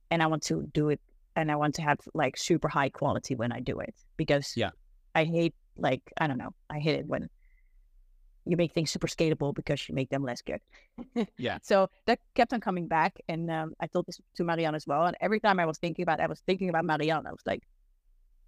and 0.10 0.24
I 0.24 0.28
want 0.28 0.44
to 0.44 0.70
do 0.74 0.90
it. 0.90 1.02
And 1.36 1.52
I 1.52 1.56
want 1.56 1.76
to 1.76 1.82
have 1.84 2.00
like 2.16 2.36
super 2.36 2.68
high 2.68 2.90
quality 2.90 3.36
when 3.36 3.52
I 3.52 3.60
do 3.60 3.80
it 3.80 3.94
because 4.16 4.54
Yeah. 4.56 4.72
I 5.14 5.26
hate 5.26 5.54
like 5.78 6.02
I 6.18 6.28
don't 6.28 6.40
know, 6.40 6.54
I 6.70 6.80
hate 6.80 7.00
it 7.00 7.08
when 7.08 7.30
you 8.50 8.58
make 8.58 8.74
things 8.74 8.92
super 8.92 9.08
scalable 9.08 9.54
because 9.54 9.88
you 9.88 9.96
make 9.96 10.10
them 10.10 10.24
less 10.24 10.42
good. 10.42 10.62
yeah. 11.38 11.58
So 11.62 11.90
that 12.06 12.20
kept 12.36 12.54
on 12.54 12.62
coming 12.62 12.88
back. 12.88 13.20
And 13.28 13.50
um, 13.52 13.74
I 13.80 13.88
told 13.88 14.06
this 14.06 14.20
to 14.36 14.44
Marianne 14.44 14.76
as 14.76 14.88
well. 14.88 15.06
And 15.06 15.18
every 15.22 15.40
time 15.40 15.60
I 15.60 15.66
was 15.66 15.78
thinking 15.78 16.04
about 16.04 16.20
it, 16.20 16.24
I 16.24 16.28
was 16.28 16.42
thinking 16.42 16.70
about 16.70 16.86
Marianne. 16.86 17.26
I 17.28 17.32
was 17.32 17.46
like, 17.46 17.64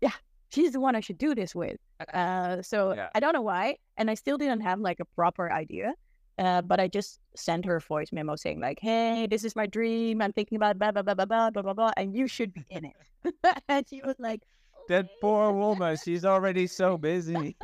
yeah, 0.01 0.13
she's 0.49 0.71
the 0.71 0.79
one 0.79 0.95
I 0.95 0.99
should 0.99 1.17
do 1.17 1.35
this 1.35 1.55
with. 1.55 1.77
Uh, 2.13 2.61
so 2.61 2.93
yeah. 2.93 3.09
I 3.13 3.19
don't 3.19 3.33
know 3.33 3.41
why. 3.41 3.75
And 3.97 4.09
I 4.09 4.15
still 4.15 4.37
didn't 4.37 4.61
have 4.61 4.79
like 4.79 4.99
a 4.99 5.05
proper 5.05 5.51
idea. 5.51 5.93
Uh, 6.37 6.61
but 6.61 6.79
I 6.79 6.87
just 6.87 7.19
sent 7.35 7.65
her 7.65 7.75
a 7.75 7.81
voice 7.81 8.13
memo 8.13 8.37
saying 8.37 8.61
like, 8.61 8.79
"Hey, 8.79 9.27
this 9.29 9.43
is 9.43 9.57
my 9.57 9.65
dream. 9.65 10.21
I'm 10.21 10.31
thinking 10.31 10.55
about 10.55 10.79
blah 10.79 10.91
blah 10.93 11.01
blah 11.01 11.13
blah 11.13 11.25
blah 11.25 11.49
blah 11.49 11.61
blah, 11.61 11.73
blah 11.73 11.91
and 11.97 12.15
you 12.15 12.27
should 12.27 12.53
be 12.53 12.63
in 12.69 12.85
it." 12.85 13.35
and 13.67 13.85
she 13.89 14.01
was 14.01 14.15
like, 14.17 14.41
that 14.89 15.07
poor 15.21 15.53
woman. 15.53 15.95
She's 16.03 16.25
already 16.25 16.67
so 16.67 16.97
busy. 16.97 17.55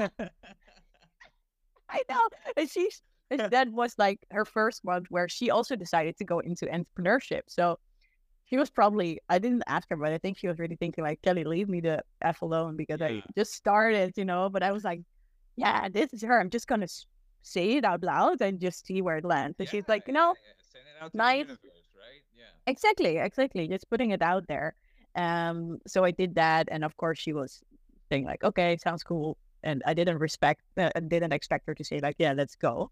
I 1.95 2.01
know. 2.09 2.23
And 2.57 2.69
she's 2.69 3.01
and 3.31 3.39
that 3.55 3.69
was 3.71 3.95
like 3.97 4.19
her 4.31 4.45
first 4.45 4.83
month 4.85 5.07
where 5.09 5.27
she 5.29 5.49
also 5.49 5.75
decided 5.75 6.17
to 6.17 6.25
go 6.25 6.39
into 6.39 6.65
entrepreneurship. 6.67 7.41
So 7.47 7.79
she 8.45 8.57
was 8.57 8.69
probably 8.69 9.19
I 9.29 9.39
didn't 9.39 9.63
ask 9.67 9.89
her, 9.89 9.95
but 9.97 10.11
I 10.13 10.19
think 10.19 10.37
she 10.37 10.47
was 10.47 10.59
really 10.59 10.75
thinking 10.75 11.03
like, 11.03 11.21
Kelly, 11.21 11.43
leave 11.43 11.69
me 11.69 11.81
the 11.81 12.03
F 12.21 12.41
alone 12.41 12.75
because 12.77 12.99
Yeah. 13.01 13.07
I 13.07 13.23
just 13.35 13.53
started, 13.53 14.13
you 14.17 14.25
know. 14.25 14.49
But 14.49 14.61
I 14.63 14.71
was 14.71 14.83
like, 14.83 15.01
Yeah, 15.55 15.89
this 15.89 16.13
is 16.13 16.21
her. 16.23 16.39
I'm 16.39 16.49
just 16.49 16.67
gonna 16.67 16.87
say 17.41 17.73
it 17.77 17.85
out 17.85 18.03
loud 18.03 18.41
and 18.41 18.59
just 18.59 18.85
see 18.85 19.01
where 19.01 19.17
it 19.17 19.25
lands. 19.25 19.55
And 19.59 19.67
she's 19.69 19.87
like, 19.87 20.03
you 20.07 20.13
know, 20.13 20.33
Send 20.71 20.85
it 20.85 21.03
out 21.03 21.13
nice. 21.15 21.47
right? 21.47 22.21
Yeah. 22.37 22.43
Exactly, 22.67 23.17
exactly. 23.17 23.67
Just 23.67 23.89
putting 23.89 24.11
it 24.11 24.21
out 24.21 24.47
there. 24.47 24.75
Um, 25.15 25.79
so 25.87 26.03
I 26.03 26.11
did 26.11 26.35
that, 26.35 26.67
and 26.71 26.83
of 26.83 26.97
course 26.97 27.17
she 27.19 27.31
was 27.33 27.63
saying 28.09 28.25
like, 28.25 28.43
"Okay, 28.43 28.75
sounds 28.77 29.03
cool," 29.03 29.37
and 29.65 29.83
I 29.85 29.93
didn't 29.93 30.19
respect, 30.19 30.61
uh, 30.77 30.89
didn't 31.07 31.33
expect 31.33 31.67
her 31.67 31.75
to 31.75 31.83
say 31.83 31.99
like, 31.99 32.15
"Yeah, 32.19 32.33
let's 32.33 32.55
go." 32.55 32.91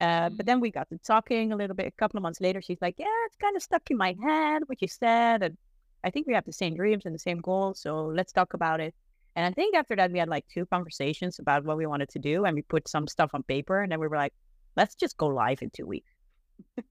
Uh, 0.00 0.30
but 0.30 0.46
then 0.46 0.58
we 0.60 0.70
got 0.70 0.88
to 0.88 0.98
talking 0.98 1.52
a 1.52 1.56
little 1.56 1.76
bit. 1.76 1.86
A 1.86 1.90
couple 1.92 2.18
of 2.18 2.22
months 2.22 2.40
later, 2.40 2.60
she's 2.62 2.80
like, 2.80 2.96
"Yeah, 2.98 3.06
it's 3.26 3.36
kind 3.36 3.56
of 3.56 3.62
stuck 3.62 3.90
in 3.90 3.96
my 3.96 4.16
head 4.22 4.62
what 4.66 4.80
you 4.82 4.88
said, 4.88 5.42
and 5.42 5.56
I 6.04 6.10
think 6.10 6.26
we 6.26 6.34
have 6.34 6.44
the 6.46 6.52
same 6.52 6.74
dreams 6.74 7.04
and 7.06 7.14
the 7.14 7.18
same 7.28 7.40
goals, 7.40 7.80
so 7.80 8.06
let's 8.06 8.32
talk 8.32 8.54
about 8.54 8.80
it." 8.80 8.94
And 9.36 9.46
I 9.46 9.52
think 9.52 9.74
after 9.76 9.96
that, 9.96 10.10
we 10.12 10.18
had 10.18 10.28
like 10.28 10.46
two 10.48 10.66
conversations 10.66 11.38
about 11.38 11.64
what 11.64 11.76
we 11.76 11.86
wanted 11.86 12.08
to 12.10 12.18
do, 12.18 12.44
and 12.46 12.54
we 12.54 12.62
put 12.62 12.88
some 12.88 13.06
stuff 13.06 13.30
on 13.34 13.42
paper, 13.44 13.80
and 13.82 13.90
then 13.92 14.00
we 14.00 14.08
were 14.08 14.16
like, 14.24 14.34
"Let's 14.76 14.94
just 14.94 15.16
go 15.18 15.26
live 15.28 15.62
in 15.62 15.70
two 15.70 15.86
weeks." 15.86 16.10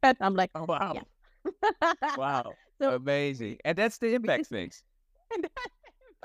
and 0.03 0.17
I'm 0.21 0.35
like, 0.35 0.51
Oh 0.55 0.65
wow. 0.67 0.93
Yeah. 0.95 1.93
Wow. 2.17 2.53
So- 2.81 2.95
Amazing. 2.95 3.57
And 3.63 3.77
that's 3.77 3.99
the 3.99 4.15
impact 4.15 4.47
fix. 4.47 4.81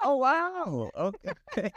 Oh 0.03 0.17
wow. 0.17 0.91
Okay. 0.97 1.73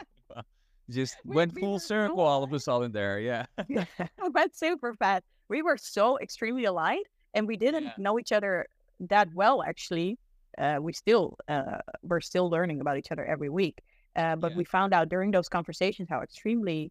Just 0.90 1.16
We- 1.24 1.36
went 1.36 1.54
we 1.54 1.60
full 1.60 1.72
were 1.74 1.78
so 1.78 1.86
circle 1.86 2.20
all 2.20 2.42
of 2.42 2.52
a 2.52 2.60
sudden 2.60 2.92
there. 2.92 3.20
Yeah. 3.20 3.46
went 4.18 4.54
super 4.64 4.94
fast. 4.94 5.24
We 5.48 5.62
were 5.62 5.76
so 5.76 6.18
extremely 6.18 6.64
aligned, 6.64 7.06
and 7.34 7.46
we 7.46 7.56
didn't 7.56 7.84
Yeah. 7.84 7.92
know 7.98 8.18
each 8.18 8.32
other 8.32 8.66
that 9.00 9.32
well. 9.34 9.62
Actually, 9.62 10.18
uh, 10.58 10.78
we 10.80 10.92
still 10.92 11.36
uh, 11.48 11.78
we're 12.02 12.20
still 12.20 12.48
learning 12.50 12.80
about 12.80 12.96
each 12.98 13.10
other 13.12 13.24
every 13.24 13.48
week. 13.48 13.82
Uh, 14.16 14.36
but 14.36 14.50
Yeah. 14.52 14.56
we 14.58 14.64
found 14.64 14.92
out 14.92 15.08
during 15.08 15.30
those 15.30 15.48
conversations 15.48 16.08
how 16.08 16.20
extremely 16.20 16.90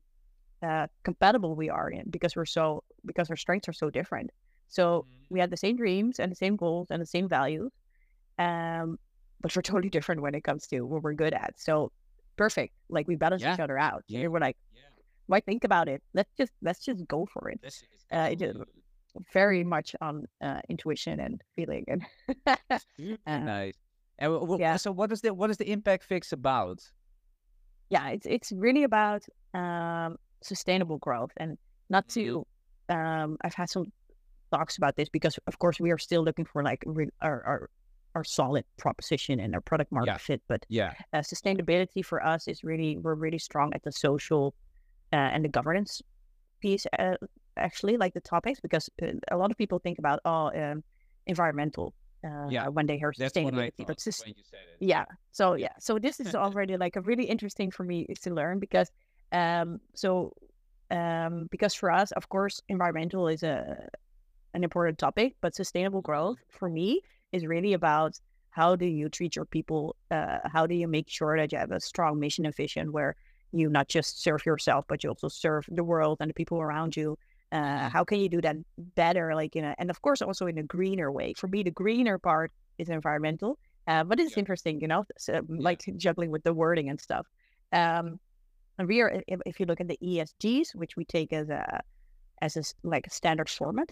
uh, 0.61 0.87
compatible 1.03 1.55
we 1.55 1.69
are 1.69 1.89
in 1.89 2.09
because 2.09 2.35
we're 2.35 2.45
so 2.45 2.83
because 3.05 3.29
our 3.29 3.35
strengths 3.37 3.67
are 3.69 3.73
so 3.73 3.89
different. 3.89 4.29
So 4.67 5.05
we 5.29 5.39
had 5.39 5.49
the 5.49 5.57
same 5.57 5.75
dreams 5.77 6.19
and 6.19 6.31
the 6.31 6.35
same 6.35 6.55
goals 6.55 6.87
and 6.91 7.01
the 7.01 7.05
same 7.05 7.27
values, 7.27 7.71
um, 8.37 8.99
but 9.41 9.55
we're 9.55 9.61
totally 9.61 9.89
different 9.89 10.21
when 10.21 10.35
it 10.35 10.43
comes 10.43 10.67
to 10.67 10.81
what 10.81 11.01
we're 11.01 11.13
good 11.13 11.33
at. 11.33 11.53
So 11.59 11.91
perfect, 12.43 12.73
like 12.89 13.05
we 13.11 13.15
balance 13.25 13.43
Yeah. 13.43 13.53
each 13.53 13.63
other 13.65 13.77
out. 13.89 14.03
Yeah. 14.07 14.21
We 14.23 14.27
were 14.33 14.39
like, 14.47 14.57
Yeah. 14.73 14.89
why 15.31 15.39
think 15.49 15.63
about 15.69 15.87
it? 15.93 16.01
Let's 16.17 16.31
just 16.41 16.53
let's 16.67 16.81
just 16.89 17.01
go 17.15 17.19
for 17.33 17.43
it. 17.53 17.59
This 17.61 17.77
is 17.93 17.99
Uh, 18.17 18.29
it 18.33 18.41
is 18.49 18.55
very 19.33 19.63
much 19.75 19.89
on 20.07 20.13
uh, 20.47 20.61
intuition 20.73 21.15
and 21.25 21.35
feeling 21.55 21.83
and 21.91 22.01
uh, 22.71 23.37
nice. 23.57 23.77
And 24.21 24.27
w- 24.33 24.41
w- 24.47 24.61
yeah. 24.61 24.77
so 24.77 24.91
what 24.99 25.09
is 25.11 25.21
the 25.21 25.31
what 25.39 25.49
is 25.53 25.57
the 25.57 25.69
impact 25.75 26.03
fix 26.11 26.31
about? 26.33 26.79
yeah 27.95 28.07
it's 28.15 28.27
it's 28.35 28.51
really 28.65 28.83
about 28.91 29.21
um 29.61 30.11
sustainable 30.51 30.99
growth 31.05 31.33
and 31.41 31.57
not 31.89 32.05
Mhm. 32.07 32.13
to 32.15 32.23
um 32.95 33.29
i've 33.43 33.57
had 33.61 33.69
some 33.75 33.85
talks 34.53 34.77
about 34.77 34.93
this 34.95 35.09
because 35.17 35.35
of 35.49 35.55
course 35.63 35.77
we 35.85 35.89
are 35.93 35.97
still 36.07 36.23
looking 36.27 36.45
for 36.51 36.61
like 36.71 36.81
re- 36.97 37.15
our, 37.27 37.37
our 37.51 37.61
our 38.15 38.23
solid 38.23 38.65
proposition 38.77 39.39
and 39.39 39.53
our 39.55 39.61
product 39.61 39.91
market 39.91 40.07
Yeah. 40.11 40.17
fit 40.17 40.41
but 40.47 40.65
Yeah. 40.69 40.93
uh, 41.13 41.19
sustainability 41.19 42.03
for 42.03 42.25
us 42.25 42.47
is 42.47 42.63
really 42.63 42.97
we're 42.97 43.15
really 43.15 43.39
strong 43.39 43.73
at 43.73 43.83
the 43.83 43.91
social 43.91 44.53
uh, 45.13 45.15
and 45.33 45.43
the 45.45 45.49
governance 45.49 46.01
piece 46.61 46.85
uh, 46.97 47.15
actually 47.57 47.97
like 47.97 48.13
the 48.13 48.21
topics 48.21 48.59
because 48.59 48.89
uh, 49.01 49.07
a 49.31 49.37
lot 49.37 49.51
of 49.51 49.57
people 49.57 49.79
think 49.79 49.99
about 49.99 50.19
oh 50.25 50.51
um, 50.61 50.83
environmental 51.27 51.93
uh, 52.25 52.47
Yeah. 52.49 52.67
when 52.67 52.85
they 52.87 52.97
hear 52.97 53.13
That's 53.17 53.33
sustainability 53.33 53.85
but 53.87 53.99
sus- 53.99 54.21
when 54.25 54.33
you 54.35 54.43
said 54.43 54.59
it. 54.73 54.85
yeah 54.85 55.05
so 55.31 55.53
yeah 55.53 55.73
so 55.79 55.99
this 55.99 56.19
is 56.19 56.35
already 56.43 56.77
like 56.77 56.95
a 56.95 57.01
really 57.01 57.25
interesting 57.25 57.71
for 57.71 57.83
me 57.83 58.07
to 58.23 58.33
learn 58.33 58.59
because 58.59 58.89
um 59.31 59.79
so 59.95 60.33
um 60.91 61.47
because 61.51 61.73
for 61.75 61.91
us 61.91 62.11
of 62.13 62.27
course 62.29 62.59
environmental 62.67 63.27
is 63.27 63.43
a 63.43 63.87
an 64.55 64.63
important 64.63 64.97
topic, 64.97 65.35
but 65.41 65.53
sustainable 65.53 66.01
growth 66.01 66.39
for 66.49 66.67
me 66.69 67.01
is 67.31 67.45
really 67.45 67.73
about 67.73 68.19
how 68.51 68.75
do 68.75 68.85
you 68.85 69.09
treat 69.09 69.35
your 69.35 69.45
people? 69.45 69.95
Uh, 70.11 70.39
how 70.45 70.65
do 70.67 70.75
you 70.75 70.87
make 70.87 71.09
sure 71.09 71.37
that 71.37 71.51
you 71.51 71.57
have 71.57 71.71
a 71.71 71.79
strong 71.79 72.19
mission 72.19 72.45
and 72.45 72.55
vision 72.55 72.91
where 72.91 73.15
you 73.51 73.69
not 73.69 73.87
just 73.87 74.21
serve 74.21 74.45
yourself, 74.45 74.85
but 74.87 75.03
you 75.03 75.09
also 75.09 75.27
serve 75.27 75.65
the 75.69 75.83
world 75.83 76.17
and 76.19 76.29
the 76.29 76.33
people 76.33 76.59
around 76.59 76.95
you? 76.95 77.17
Uh, 77.51 77.89
Mm-hmm. 77.89 77.89
how 77.89 78.03
can 78.03 78.19
you 78.19 78.29
do 78.29 78.41
that 78.41 78.57
better? 78.77 79.33
Like, 79.35 79.55
you 79.55 79.61
know, 79.61 79.73
and 79.77 79.89
of 79.89 80.01
course, 80.01 80.21
also 80.21 80.47
in 80.47 80.57
a 80.57 80.63
greener 80.63 81.11
way. 81.11 81.33
For 81.35 81.47
me, 81.47 81.63
the 81.63 81.71
greener 81.71 82.17
part 82.19 82.51
is 82.77 82.89
environmental, 82.89 83.57
uh, 83.87 84.03
but 84.03 84.19
it's 84.19 84.35
Yeah. 84.35 84.37
interesting, 84.37 84.79
you 84.81 84.87
know, 84.87 85.05
so, 85.17 85.41
like 85.47 85.83
juggling 85.97 86.31
with 86.31 86.43
the 86.43 86.53
wording 86.53 86.89
and 86.89 86.99
stuff. 87.01 87.27
Um, 87.71 88.19
and 88.77 88.87
we 88.87 89.01
are, 89.01 89.21
if, 89.27 89.39
if 89.45 89.59
you 89.59 89.65
look 89.65 89.81
at 89.81 89.87
the 89.87 89.97
ESGs, 90.01 90.75
which 90.75 90.95
we 90.97 91.05
take 91.05 91.33
as 91.33 91.49
a 91.49 91.81
as 92.41 92.57
a 92.57 92.63
like 92.83 93.07
a 93.07 93.11
standard 93.11 93.49
format, 93.49 93.89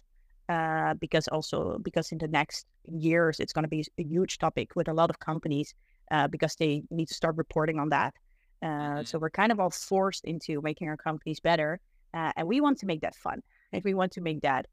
uh, 0.50 0.94
because 0.96 1.28
also 1.30 1.78
because 1.80 2.12
in 2.12 2.18
the 2.20 2.28
next 2.28 2.66
years 2.86 3.40
it's 3.40 3.54
going 3.54 3.64
to 3.64 3.70
be 3.70 3.86
a 3.98 4.04
huge 4.04 4.38
topic 4.38 4.76
with 4.76 4.88
a 4.88 4.94
lot 4.94 5.10
of 5.10 5.20
companies 5.20 5.74
uh, 6.12 6.28
because 6.28 6.56
they 6.56 6.84
need 6.90 7.08
to 7.08 7.14
start 7.14 7.36
reporting 7.38 7.80
on 7.80 7.90
that. 7.90 8.14
Uh, 8.62 8.68
Mhm. 8.68 9.08
So 9.08 9.20
we're 9.20 9.30
kind 9.30 9.52
of 9.52 9.60
all 9.60 9.70
forced 9.72 10.24
into 10.26 10.62
making 10.62 10.88
our 10.90 10.98
companies 10.98 11.40
better, 11.40 11.80
uh, 12.14 12.32
and 12.36 12.48
we 12.48 12.62
want 12.62 12.78
to 12.80 12.86
make 12.86 13.02
that 13.02 13.16
fun. 13.16 13.42
And 13.72 13.84
we 13.84 13.94
want 13.94 14.12
to 14.14 14.22
make 14.22 14.42
that 14.42 14.66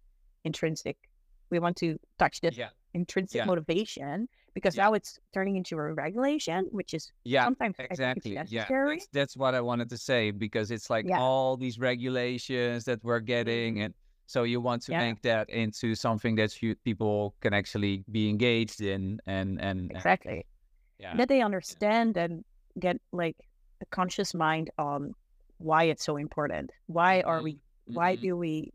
intrinsic. 0.45 0.97
We 1.50 1.59
want 1.59 1.76
to 1.78 1.99
touch 2.19 2.40
this 2.40 2.57
Yeah. 2.57 2.71
intrinsic 2.95 3.38
Yeah. 3.38 3.45
motivation 3.47 4.28
because 4.54 4.76
Yeah. 4.76 4.85
now 4.85 4.95
it's 4.95 5.19
turning 5.33 5.57
into 5.57 5.76
a 5.76 5.93
regulation, 5.93 6.66
which 6.71 6.95
is 6.95 7.11
Yeah, 7.25 7.45
sometimes 7.45 7.76
exactly. 7.78 8.33
Yeah, 8.33 8.43
necessary. 8.43 8.97
that's, 8.97 9.09
that's 9.12 9.37
what 9.37 9.54
I 9.54 9.61
wanted 9.61 9.88
to 9.90 9.99
say 9.99 10.31
because 10.31 10.71
it's 10.71 10.88
like 10.90 11.07
all 11.12 11.57
these 11.57 11.78
regulations 11.78 12.85
that 12.85 13.02
we're 13.02 13.21
getting, 13.21 13.81
and 13.83 13.95
so 14.26 14.43
you 14.45 14.61
want 14.61 14.83
to 14.83 14.93
Yeah. 14.93 15.00
make 15.00 15.23
that 15.23 15.49
into 15.50 15.95
something 15.95 16.35
that 16.37 16.62
you 16.62 16.75
people 16.85 17.35
can 17.40 17.52
actually 17.54 18.04
be 18.11 18.28
engaged 18.28 18.81
in, 18.81 19.21
and 19.26 19.61
and 19.61 19.78
and- 19.81 19.90
Exactly. 19.93 20.47
yeah, 20.99 21.16
that 21.16 21.28
they 21.28 21.43
understand 21.43 22.16
and 22.16 22.45
get 22.78 22.97
like 23.12 23.37
a 23.81 23.87
conscious 23.87 24.35
mind 24.35 24.71
on 24.78 25.14
why 25.59 25.85
it's 25.85 26.04
so 26.04 26.16
important. 26.16 26.71
Why 26.87 27.21
are 27.23 27.43
we? 27.43 27.59
Why 27.87 28.16
Mhm. 28.16 28.21
do 28.23 28.37
we 28.37 28.73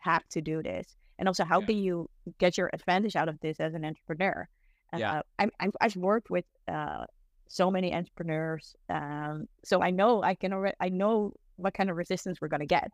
have 0.00 0.26
to 0.30 0.40
do 0.40 0.62
this? 0.62 0.96
And 1.18 1.28
also, 1.28 1.44
how 1.44 1.60
Yeah. 1.60 1.66
can 1.66 1.78
you 1.78 2.10
get 2.38 2.58
your 2.58 2.68
advantage 2.72 3.14
out 3.16 3.28
of 3.28 3.38
this 3.40 3.60
as 3.60 3.74
an 3.74 3.84
entrepreneur? 3.84 4.48
Yeah. 4.96 5.18
Uh, 5.18 5.22
I'm, 5.38 5.50
I'm, 5.60 5.72
I've 5.80 5.96
worked 5.96 6.28
with 6.28 6.44
uh, 6.68 7.06
so 7.48 7.70
many 7.70 7.94
entrepreneurs, 7.94 8.74
um, 8.88 9.46
so 9.64 9.80
I 9.82 9.90
know 9.90 10.22
I 10.22 10.34
can 10.34 10.52
already 10.52 10.76
I 10.80 10.88
know 10.88 11.32
what 11.56 11.72
kind 11.74 11.88
of 11.90 11.96
resistance 11.96 12.40
we're 12.40 12.48
gonna 12.48 12.66
get. 12.66 12.90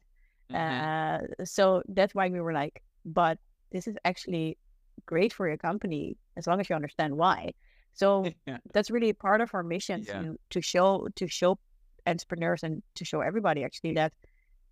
Mhm. 0.51 0.59
Uh, 0.59 1.45
so 1.45 1.83
that's 1.89 2.15
why 2.15 2.29
we 2.29 2.41
were 2.41 2.53
like, 2.53 2.83
but 3.05 3.39
this 3.73 3.87
is 3.87 3.97
actually 4.05 4.59
great 5.07 5.33
for 5.33 5.47
your 5.49 5.59
company 5.59 6.17
as 6.37 6.47
long 6.47 6.61
as 6.61 6.69
you 6.71 6.77
understand 6.77 7.17
why. 7.17 7.53
So 7.93 8.35
Yeah. 8.47 8.59
that's 8.75 8.91
really 8.91 9.13
part 9.13 9.41
of 9.41 9.51
our 9.55 9.63
mission 9.65 10.05
Yeah. 10.05 10.23
to 10.23 10.39
to 10.51 10.61
show 10.63 11.09
to 11.17 11.27
show 11.29 11.59
entrepreneurs 12.07 12.63
and 12.63 12.83
to 12.95 13.05
show 13.05 13.21
everybody 13.23 13.65
actually 13.65 13.95
that 13.95 14.13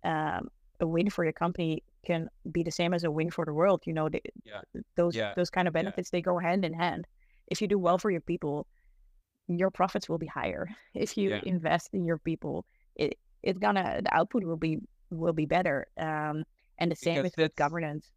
um, 0.03 0.49
a 0.79 0.87
win 0.87 1.09
for 1.09 1.23
your 1.25 1.33
company 1.33 1.83
can 2.05 2.29
be 2.51 2.63
the 2.63 2.71
same 2.71 2.93
as 2.93 3.03
a 3.03 3.11
win 3.11 3.31
for 3.31 3.45
the 3.45 3.53
world. 3.53 3.83
You 3.85 3.93
know, 3.93 4.09
Yeah. 4.43 4.61
those 4.95 5.23
those 5.35 5.49
kind 5.49 5.67
of 5.67 5.73
benefits 5.73 6.09
they 6.11 6.21
go 6.21 6.37
hand 6.39 6.65
in 6.65 6.73
hand. 6.73 7.07
If 7.47 7.61
you 7.61 7.67
do 7.67 7.79
well 7.79 7.97
for 7.99 8.11
your 8.11 8.21
people, 8.21 8.67
your 9.47 9.71
profits 9.71 10.09
will 10.09 10.19
be 10.19 10.27
higher. 10.27 10.67
If 10.95 11.17
you 11.17 11.39
invest 11.43 11.89
in 11.93 12.05
your 12.05 12.19
people, 12.19 12.65
it 12.95 13.15
it's 13.43 13.59
gonna 13.59 14.01
the 14.03 14.13
output 14.15 14.43
will 14.45 14.57
be 14.57 14.79
will 15.09 15.33
be 15.33 15.45
better. 15.45 15.87
Um, 15.97 16.43
and 16.77 16.91
the 16.91 16.95
same 16.95 17.23
Because 17.23 17.37
with 17.37 17.55
governance. 17.55 18.11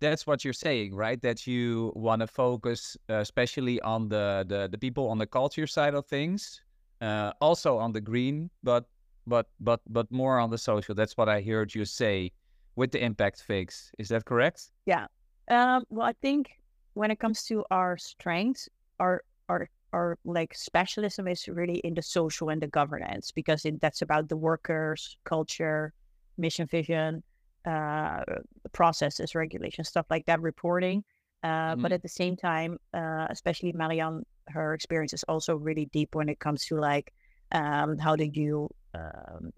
that's 0.00 0.26
what 0.26 0.44
you're 0.44 0.52
saying, 0.52 0.94
right? 0.94 1.20
That 1.22 1.46
you 1.46 1.92
want 1.96 2.20
to 2.20 2.26
focus, 2.26 2.96
uh, 3.10 3.14
especially 3.14 3.80
on 3.80 4.08
the, 4.08 4.44
the 4.48 4.68
the 4.70 4.78
people 4.78 5.08
on 5.08 5.18
the 5.18 5.26
culture 5.26 5.66
side 5.66 5.94
of 5.94 6.06
things, 6.06 6.60
uh, 7.00 7.32
also 7.40 7.78
on 7.78 7.92
the 7.92 8.00
green, 8.00 8.50
but 8.62 8.84
but 9.26 9.46
but 9.60 9.80
but 9.88 10.10
more 10.12 10.38
on 10.38 10.50
the 10.50 10.58
social. 10.58 10.94
That's 10.94 11.16
what 11.16 11.28
I 11.28 11.40
heard 11.42 11.74
you 11.74 11.84
say 11.84 12.32
with 12.76 12.92
the 12.92 13.02
impact 13.04 13.42
fix. 13.42 13.90
Is 13.98 14.08
that 14.08 14.24
correct? 14.24 14.70
Yeah. 14.86 15.06
Um, 15.50 15.84
well, 15.90 16.06
I 16.06 16.12
think 16.22 16.50
when 16.94 17.10
it 17.10 17.18
comes 17.18 17.42
to 17.44 17.64
our 17.70 17.96
strengths, 17.98 18.68
our 19.00 19.22
our 19.48 19.68
our 19.92 20.18
like 20.24 20.54
specialism 20.54 21.26
is 21.26 21.48
really 21.48 21.78
in 21.78 21.94
the 21.94 22.02
social 22.02 22.50
and 22.50 22.62
the 22.62 22.68
governance 22.68 23.32
because 23.32 23.64
it, 23.64 23.80
that's 23.80 24.02
about 24.02 24.28
the 24.28 24.36
workers, 24.36 25.16
culture, 25.24 25.92
mission, 26.38 26.66
vision, 26.66 27.22
uh, 27.66 28.24
processes, 28.72 29.34
regulation, 29.34 29.84
stuff 29.84 30.06
like 30.10 30.26
that, 30.26 30.40
reporting. 30.40 31.04
Uh, 31.42 31.76
But 31.76 31.92
Mhm. 31.92 31.94
at 31.94 32.02
the 32.02 32.08
same 32.08 32.36
time, 32.36 32.78
uh, 32.94 33.26
especially 33.30 33.72
Marianne, 33.72 34.24
her 34.48 34.74
experience 34.74 35.12
is 35.12 35.24
also 35.24 35.56
really 35.56 35.86
deep 35.92 36.14
when 36.14 36.28
it 36.28 36.38
comes 36.40 36.64
to 36.66 36.76
like 36.76 37.12
um, 37.52 37.98
how 37.98 38.16
do 38.16 38.24
you 38.32 38.68
um, 38.94 39.50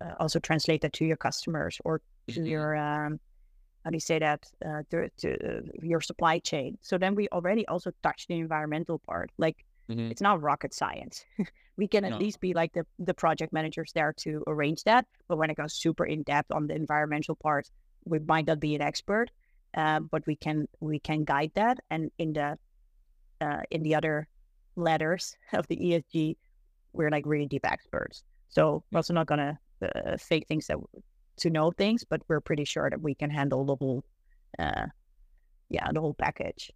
uh, 0.00 0.14
also 0.20 0.38
translate 0.40 0.80
that 0.82 0.92
to 0.94 1.04
your 1.04 1.16
customers 1.16 1.78
or 1.84 2.00
to 2.28 2.40
Mhm. 2.40 2.48
your 2.48 2.76
um, 2.76 3.20
how 3.84 3.90
do 3.90 3.96
you 3.96 4.00
say 4.00 4.18
that 4.18 4.44
uh, 4.66 4.82
to, 4.90 5.08
to 5.18 5.58
uh, 5.58 5.60
your 5.82 6.00
supply 6.00 6.38
chain. 6.40 6.78
So 6.82 6.98
then 6.98 7.14
we 7.14 7.28
already 7.30 7.66
also 7.68 7.90
touch 8.02 8.26
the 8.28 8.38
environmental 8.38 8.98
part. 8.98 9.30
Like 9.38 9.64
Mhm. 9.88 10.10
it's 10.10 10.20
not 10.20 10.42
rocket 10.42 10.74
science. 10.74 11.24
we 11.76 11.88
can 11.88 12.04
at 12.04 12.10
No. 12.12 12.18
least 12.18 12.40
be 12.40 12.52
like 12.54 12.72
the 12.72 12.84
the 12.98 13.14
project 13.14 13.52
managers 13.52 13.92
there 13.94 14.12
to 14.24 14.42
arrange 14.46 14.82
that. 14.84 15.06
But 15.28 15.38
when 15.38 15.50
it 15.50 15.56
goes 15.56 15.74
super 15.74 16.04
in 16.04 16.22
depth 16.24 16.50
on 16.52 16.66
the 16.66 16.74
environmental 16.74 17.34
part, 17.36 17.70
we 18.04 18.18
might 18.18 18.46
not 18.46 18.60
be 18.60 18.74
an 18.74 18.82
expert, 18.82 19.30
uh, 19.74 20.00
but 20.00 20.26
we 20.26 20.36
can 20.36 20.66
we 20.80 20.98
can 21.00 21.24
guide 21.24 21.52
that. 21.54 21.78
And 21.90 22.10
in 22.18 22.32
the 22.34 22.58
uh, 23.40 23.62
in 23.70 23.82
the 23.82 23.94
other 23.94 24.28
letters 24.76 25.36
of 25.52 25.66
the 25.68 25.76
ESG, 25.76 26.36
we're 26.92 27.10
like 27.10 27.24
really 27.26 27.46
deep 27.46 27.64
experts. 27.64 28.24
So 28.48 28.82
we're 28.90 28.98
also 28.98 29.14
not 29.14 29.26
gonna 29.26 29.58
uh, 29.82 30.16
fake 30.18 30.46
things 30.48 30.66
that 30.66 30.78
to 31.38 31.50
know 31.50 31.70
things, 31.70 32.04
but 32.04 32.20
we're 32.28 32.40
pretty 32.40 32.64
sure 32.64 32.90
that 32.90 33.00
we 33.00 33.14
can 33.14 33.30
handle 33.30 33.64
the 33.64 33.76
whole, 33.76 34.02
uh, 34.58 34.86
yeah, 35.68 35.92
the 35.92 36.00
whole 36.00 36.14
package. 36.14 36.72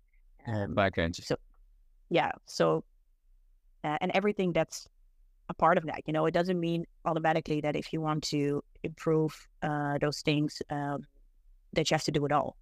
Um, 0.47 0.75
Backend. 0.75 1.17
so 1.25 1.35
yeah, 2.11 2.31
so 2.47 2.85
uh, 3.85 3.99
and 4.01 4.11
everything 4.15 4.53
that's 4.53 4.87
a 5.49 5.55
part 5.55 5.77
of 5.79 5.85
that, 5.87 6.01
you 6.07 6.13
know, 6.13 6.27
it 6.27 6.33
doesn't 6.33 6.59
mean 6.59 6.85
automatically 7.05 7.61
that 7.61 7.77
if 7.77 7.93
you 7.93 8.01
want 8.01 8.23
to 8.25 8.63
improve 8.83 9.49
uh, 9.63 9.99
those 9.99 10.21
things, 10.23 10.63
um, 10.71 11.05
that 11.73 11.91
you 11.91 11.95
have 11.95 12.05
to 12.05 12.13
do 12.13 12.25
it 12.27 12.33
all. 12.33 12.57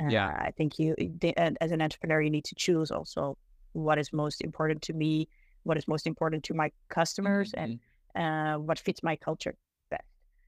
Uh, 0.00 0.08
Yeah. 0.08 0.26
I 0.26 0.50
think 0.56 0.78
you, 0.78 0.94
the- 1.20 1.36
as 1.62 1.70
an 1.72 1.80
entrepreneur, 1.80 2.20
you 2.20 2.30
need 2.30 2.44
to 2.44 2.54
choose 2.56 2.90
also 2.90 3.36
what 3.72 3.98
is 3.98 4.12
most 4.12 4.40
important 4.42 4.82
to 4.82 4.92
me, 4.92 5.28
what 5.62 5.76
is 5.76 5.88
most 5.88 6.06
important 6.06 6.44
to 6.44 6.54
my 6.54 6.70
customers, 6.88 7.54
and 7.54 7.80
uh, 8.14 8.56
what 8.58 8.78
fits 8.78 9.02
my 9.02 9.16
culture 9.16 9.54
best. 9.90 10.02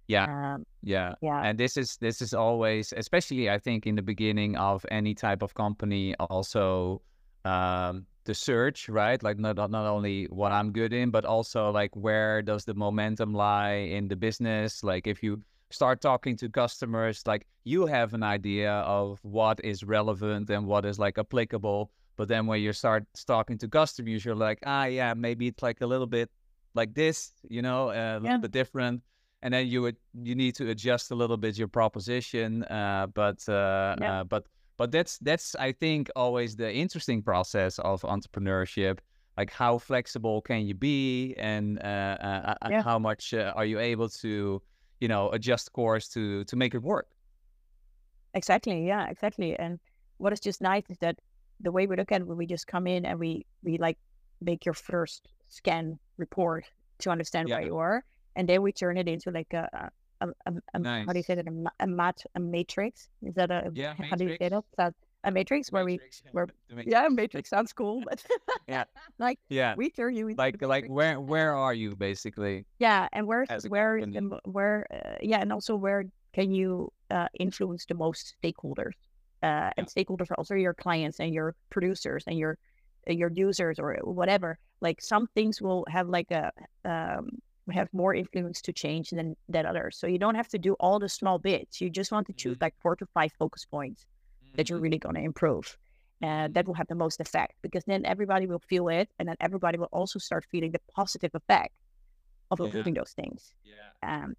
Yeah. 0.09 0.55
Um, 0.55 0.65
Yeah. 0.83 1.15
yeah, 1.21 1.43
and 1.43 1.59
this 1.59 1.77
is 1.77 1.97
this 1.97 2.23
is 2.23 2.33
always 2.35 2.93
especially 2.97 3.51
i 3.51 3.59
think 3.59 3.87
in 3.87 3.97
the 3.97 4.03
beginning 4.03 4.57
of 4.57 4.87
any 4.91 5.15
type 5.15 5.43
of 5.43 5.53
company 5.55 6.15
also 6.31 7.03
um 7.45 8.07
the 8.27 8.35
search 8.35 8.89
right 8.89 9.23
like 9.23 9.39
not 9.39 9.57
not 9.57 9.87
only 9.87 10.25
what 10.31 10.53
i'm 10.53 10.71
good 10.73 10.93
in 10.93 11.11
but 11.11 11.25
also 11.25 11.71
like 11.71 11.95
where 11.97 12.43
does 12.43 12.65
the 12.65 12.75
momentum 12.75 13.33
lie 13.33 13.75
in 13.97 14.09
the 14.09 14.17
business 14.17 14.85
like 14.85 15.07
if 15.07 15.23
you 15.23 15.41
start 15.71 16.01
talking 16.01 16.37
to 16.37 16.49
customers 16.49 17.23
like 17.27 17.47
you 17.65 17.87
have 17.87 18.13
an 18.15 18.23
idea 18.23 18.73
of 18.99 19.19
what 19.23 19.59
is 19.65 19.83
relevant 19.83 20.51
and 20.51 20.67
what 20.67 20.85
is 20.85 20.99
like 20.99 21.17
applicable 21.19 21.91
but 22.17 22.29
then 22.29 22.47
when 22.47 22.61
you 22.61 22.73
start 22.73 23.05
talking 23.27 23.57
to 23.59 23.67
customers 23.69 24.25
you're 24.25 24.35
like 24.35 24.59
ah 24.67 24.85
yeah 24.85 25.15
maybe 25.15 25.47
it's 25.47 25.63
like 25.63 25.81
a 25.81 25.87
little 25.87 26.07
bit 26.07 26.29
like 26.75 26.93
this 26.95 27.33
you 27.49 27.63
know 27.63 27.91
a 27.91 28.21
little 28.21 28.27
Yeah. 28.29 28.37
bit 28.39 28.53
different 28.53 29.03
and 29.43 29.53
then 29.55 29.67
you 29.69 29.83
would 29.83 29.97
you 30.23 30.35
need 30.35 30.55
to 30.57 30.69
adjust 30.71 31.11
a 31.11 31.15
little 31.15 31.37
bit 31.37 31.57
your 31.59 31.69
proposition 31.69 32.65
uh, 32.65 33.07
but 33.15 33.39
uh, 33.49 33.97
Yeah. 34.01 34.21
uh, 34.21 34.25
but 34.25 34.45
but 34.77 34.91
that's 34.91 35.19
that's 35.19 35.55
i 35.57 35.73
think 35.73 36.11
always 36.17 36.57
the 36.57 36.73
interesting 36.73 37.23
process 37.23 37.79
of 37.81 38.03
entrepreneurship 38.03 38.99
like 39.37 39.51
how 39.51 39.79
flexible 39.79 40.41
can 40.43 40.67
you 40.67 40.75
be 40.75 41.35
and 41.39 41.79
uh, 41.81 42.17
uh, 42.21 42.55
uh, 42.63 42.71
Yeah. 42.71 42.83
how 42.83 42.99
much 42.99 43.35
uh, 43.35 43.53
are 43.57 43.65
you 43.67 43.79
able 43.79 44.09
to 44.09 44.63
you 45.01 45.09
know 45.09 45.31
adjust 45.31 45.73
course 45.73 46.09
to 46.09 46.45
to 46.45 46.57
make 46.57 46.75
it 46.75 46.83
work 46.83 47.09
Exactly. 48.35 48.87
Yeah, 48.87 49.09
exactly. 49.09 49.57
And 49.59 49.81
what 50.19 50.33
is 50.33 50.41
just 50.41 50.61
nice 50.61 50.85
is 50.91 50.99
that 50.99 51.19
the 51.61 51.73
way 51.73 51.87
we 51.87 51.97
look 51.97 52.13
at 52.13 52.21
it, 52.21 52.27
we 52.27 52.47
just 52.47 52.67
come 52.67 52.87
in 52.87 53.07
and 53.07 53.19
we 53.19 53.47
we 53.63 53.79
like 53.79 53.99
make 54.41 54.65
your 54.67 54.75
first 54.75 55.27
scan 55.49 55.99
report 56.19 56.65
to 56.99 57.11
understand 57.11 57.49
Yeah. 57.49 57.57
where 57.57 57.65
you 57.67 57.79
are, 57.79 58.05
and 58.35 58.49
then 58.49 58.63
we 58.63 58.73
turn 58.73 58.99
it 58.99 59.09
into 59.09 59.31
like 59.31 59.53
a 59.55 59.69
a, 59.73 59.91
a, 60.21 60.29
a, 60.47 60.53
a 60.75 60.85
how 61.07 61.13
do 61.13 61.19
you 61.19 61.23
say 61.23 61.35
that 61.35 61.47
a, 61.47 61.71
a 61.81 61.87
mat 61.87 62.23
a 62.35 62.41
matrix? 62.41 63.09
Is 63.23 63.35
that 63.35 63.51
a 63.51 63.71
Yeah, 63.75 63.95
how 63.95 64.17
do 64.17 64.25
you 64.25 64.31
say 64.37 64.49
matrix. 64.49 64.67
that? 64.79 64.95
A 65.25 65.31
matrix 65.31 65.73
where 65.73 65.85
we 65.85 65.95
yeah, 65.95 66.31
where- 66.33 66.49
matrix. 66.71 66.93
yeah 66.93 67.07
a 67.07 67.11
matrix 67.11 67.51
sounds 67.51 67.73
cool, 67.73 68.03
but 68.09 68.25
Yeah. 68.69 68.85
like 69.19 69.39
yeah 69.49 69.75
we 69.77 69.91
turn 69.91 70.15
you 70.15 70.29
into 70.29 70.39
like 70.39 70.63
like 70.63 70.87
where 70.87 71.21
where 71.21 71.55
are 71.55 71.75
you 71.75 71.97
basically 71.97 72.65
Yeah, 72.79 73.09
and 73.13 73.27
where 73.27 73.47
the 73.47 74.41
where 74.45 74.87
uh, 74.93 75.17
yeah, 75.21 75.41
and 75.41 75.53
also 75.53 75.75
where 75.77 76.05
can 76.33 76.53
you 76.53 76.93
uh, 77.11 77.29
influence 77.41 77.87
the 77.87 77.95
most 77.95 78.37
stakeholders? 78.43 78.93
uh, 79.43 79.71
and 79.77 79.87
stakeholders 79.87 80.31
are 80.31 80.39
also 80.39 80.55
your 80.55 80.75
clients 80.75 81.21
and 81.21 81.35
your 81.35 81.55
producers 81.71 82.25
and 82.27 82.39
your 82.39 82.57
your 83.07 83.31
users 83.35 83.79
or 83.79 83.97
whatever. 84.03 84.59
Like 84.81 85.01
some 85.01 85.27
things 85.35 85.61
will 85.63 85.85
have 85.89 86.09
like 86.09 86.31
a 86.31 86.51
um, 86.85 87.31
have 87.75 87.89
more 87.93 88.15
influence 88.15 88.61
to 88.63 88.73
change 88.73 89.11
than 89.11 89.37
than 89.49 89.67
others. 89.67 89.99
So 89.99 90.07
you 90.07 90.19
don't 90.19 90.35
have 90.37 90.49
to 90.49 90.59
do 90.59 90.75
all 90.81 90.99
the 90.99 91.09
small 91.09 91.39
bits. 91.39 91.81
You 91.81 91.91
just 91.91 92.13
want 92.13 92.27
to 92.29 92.33
choose 92.33 92.57
Mhm. 92.57 92.63
like 92.63 92.75
four 92.83 92.97
to 92.97 93.07
five 93.15 93.33
focus 93.39 93.65
points 93.65 94.07
that 94.57 94.69
you're 94.71 94.79
Mhm. 94.79 94.83
really 94.83 94.99
going 94.99 95.15
to 95.17 95.23
improve. 95.23 95.77
And 96.23 96.55
that 96.55 96.67
will 96.67 96.75
have 96.75 96.87
the 96.89 96.95
most 96.95 97.21
effect 97.21 97.55
because 97.63 97.85
then 97.85 98.07
everybody 98.07 98.47
will 98.47 98.61
feel 98.69 98.89
it, 98.89 99.11
and 99.19 99.29
then 99.29 99.37
everybody 99.41 99.79
will 99.79 99.93
also 99.93 100.19
start 100.19 100.47
feeling 100.51 100.73
the 100.73 100.81
positive 100.95 101.33
effect 101.35 101.75
of 102.51 102.61
Yeah. 102.61 102.67
improving 102.67 102.95
those 102.95 103.13
things. 103.13 103.55
Yeah. 103.65 103.91
Um, 104.03 104.37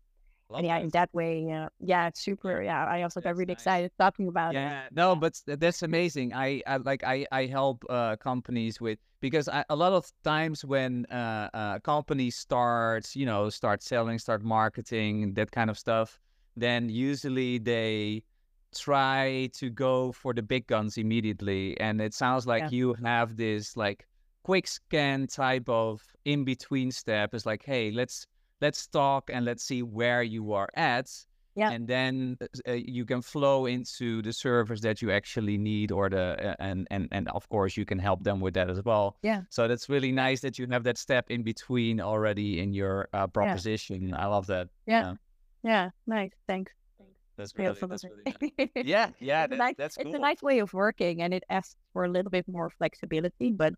Love 0.49 0.60
and 0.60 0.67
yeah, 0.67 0.75
that. 0.77 0.83
in 0.83 0.89
that 0.89 1.13
way, 1.13 1.51
uh, 1.51 1.67
yeah, 1.79 2.07
it's 2.07 2.21
super. 2.21 2.62
Yeah, 2.62 2.86
I 2.86 3.03
also 3.03 3.19
got 3.21 3.36
really 3.36 3.47
nice. 3.47 3.57
excited 3.62 3.91
talking 3.99 4.27
about 4.27 4.55
it. 4.55 4.60
Yeah, 4.60 4.88
no, 4.91 5.15
but 5.15 5.41
that's 5.45 5.83
amazing. 5.83 6.33
I, 6.33 6.62
I 6.65 6.77
like 6.77 7.03
I 7.03 7.25
I 7.31 7.45
help 7.47 7.83
uh, 7.89 8.15
companies 8.15 8.79
with 8.79 8.97
because 9.19 9.49
I, 9.49 9.65
a 9.69 9.75
lot 9.75 9.91
of 9.91 10.10
times 10.23 10.63
when 10.63 11.05
uh, 11.07 11.49
uh, 11.53 11.79
companies 11.79 12.38
start 12.38 13.13
you 13.15 13.25
know 13.25 13.49
start 13.49 13.83
selling, 13.83 14.19
start 14.19 14.43
marketing 14.43 15.33
that 15.33 15.51
kind 15.51 15.69
of 15.69 15.77
stuff, 15.77 16.19
then 16.55 16.88
usually 16.89 17.57
they 17.57 18.23
try 18.73 19.49
to 19.53 19.69
go 19.69 20.12
for 20.13 20.33
the 20.33 20.41
big 20.41 20.67
guns 20.67 20.97
immediately, 20.97 21.77
and 21.81 21.99
it 22.01 22.13
sounds 22.13 22.47
like 22.47 22.63
Yeah. 22.63 22.69
you 22.77 22.93
have 23.03 23.36
this 23.36 23.75
like 23.75 24.07
quick 24.43 24.67
scan 24.67 25.27
type 25.27 25.67
of 25.67 26.01
in 26.23 26.45
between 26.45 26.91
step. 26.91 27.33
It's 27.33 27.45
like, 27.45 27.63
hey, 27.65 27.91
let's 27.91 28.25
let's 28.62 28.88
talk 28.88 29.30
and 29.34 29.46
let's 29.46 29.63
see 29.63 29.82
where 29.84 30.24
you 30.24 30.54
are 30.54 30.70
at 30.76 31.10
Yeah. 31.58 31.72
and 31.74 31.88
then 31.88 32.38
uh, 32.67 32.74
you 32.74 33.04
can 33.06 33.22
flow 33.22 33.65
into 33.65 34.22
the 34.22 34.32
service 34.32 34.80
that 34.82 35.02
you 35.02 35.10
actually 35.12 35.58
need 35.58 35.91
or 35.91 36.10
the 36.10 36.26
uh, 36.50 36.56
and 36.60 36.88
and 36.91 37.08
and 37.12 37.26
of 37.30 37.50
course 37.50 37.76
you 37.80 37.86
can 37.86 38.00
help 38.00 38.24
them 38.24 38.39
with 38.41 38.54
that 38.54 38.70
as 38.70 38.82
well 38.84 39.17
Yeah. 39.24 39.41
so 39.50 39.67
that's 39.67 39.89
really 39.89 40.12
nice 40.12 40.39
that 40.41 40.60
you 40.60 40.67
have 40.72 40.84
that 40.84 40.98
step 40.98 41.26
in 41.30 41.41
between 41.43 42.00
already 42.02 42.60
in 42.63 42.74
your 42.74 43.08
uh, 43.13 43.28
proposition 43.28 44.13
i 44.13 44.26
love 44.28 44.46
that 44.48 44.67
Yeah. 44.86 45.15
Yeah, 45.63 45.89
nice. 46.06 46.32
Thanks. 46.48 46.72
that's 47.38 47.54
Yeah, 47.58 47.74
really, 47.74 47.88
that's 47.89 48.06
really 48.06 48.24
nice. 48.26 48.70
yeah 48.93 49.10
yeah 49.20 49.48
that, 49.48 49.58
nice, 49.58 49.76
that's 49.78 49.98
it's 49.98 50.13
a 50.13 50.20
nice 50.30 50.41
way 50.41 50.60
of 50.62 50.70
working, 50.74 51.22
and 51.24 51.34
it 51.34 51.43
asks 51.50 51.76
for 51.93 52.06
a 52.06 52.10
little 52.10 52.32
bit 52.32 52.46
more 52.48 52.70
flexibility, 52.70 53.52
but 53.52 53.74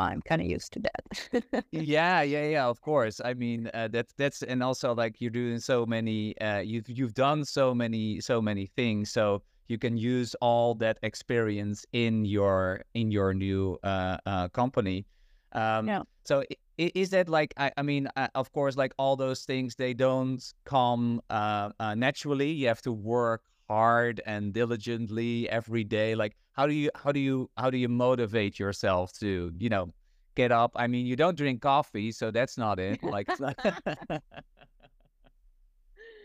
I'm 0.00 0.22
kind 0.22 0.40
of 0.42 0.48
used 0.48 0.72
to 0.74 0.80
that. 0.80 1.64
yeah 1.72 2.22
yeah 2.22 2.46
yeah 2.46 2.66
of 2.66 2.80
course 2.80 3.20
i 3.24 3.32
mean 3.32 3.70
uh, 3.74 3.86
that's 3.88 4.12
that's 4.14 4.42
and 4.42 4.62
also 4.62 4.92
like 4.94 5.20
you're 5.20 5.30
doing 5.30 5.58
so 5.60 5.86
many 5.86 6.36
uh 6.40 6.58
you've 6.58 6.88
you've 6.88 7.14
done 7.14 7.44
so 7.44 7.72
many 7.74 8.20
so 8.20 8.42
many 8.42 8.66
things 8.66 9.12
so 9.12 9.42
you 9.68 9.78
can 9.78 9.96
use 9.96 10.34
all 10.40 10.74
that 10.74 10.98
experience 11.02 11.86
in 11.92 12.24
your 12.24 12.82
in 12.94 13.12
your 13.12 13.32
new 13.34 13.78
uh, 13.84 14.16
uh 14.26 14.48
company 14.48 15.06
um 15.52 15.86
Yeah. 15.86 16.02
so 16.24 16.42
is 16.78 17.10
that 17.10 17.28
like 17.28 17.54
i, 17.56 17.70
I 17.76 17.82
mean 17.82 18.08
uh, 18.16 18.28
of 18.34 18.50
course 18.52 18.76
like 18.76 18.92
all 18.98 19.14
those 19.16 19.44
things 19.44 19.76
they 19.76 19.94
don't 19.94 20.42
come 20.64 21.20
uh, 21.30 21.70
uh 21.78 21.94
naturally 21.94 22.50
you 22.50 22.66
have 22.66 22.82
to 22.82 22.92
work 22.92 23.42
hard 23.70 24.20
and 24.26 24.52
diligently 24.52 25.48
every 25.48 25.84
day 25.84 26.16
like 26.16 26.34
how 26.52 26.66
do 26.66 26.74
you 26.74 26.90
how 26.96 27.12
do 27.12 27.20
you 27.20 27.48
how 27.56 27.70
do 27.70 27.78
you 27.78 27.88
motivate 27.88 28.58
yourself 28.58 29.12
to 29.12 29.52
you 29.58 29.68
know 29.68 29.86
get 30.34 30.50
up 30.50 30.72
i 30.74 30.88
mean 30.88 31.06
you 31.06 31.14
don't 31.14 31.36
drink 31.36 31.62
coffee 31.62 32.10
so 32.10 32.32
that's 32.32 32.58
not 32.58 32.80
it 32.80 32.98
like 33.04 33.28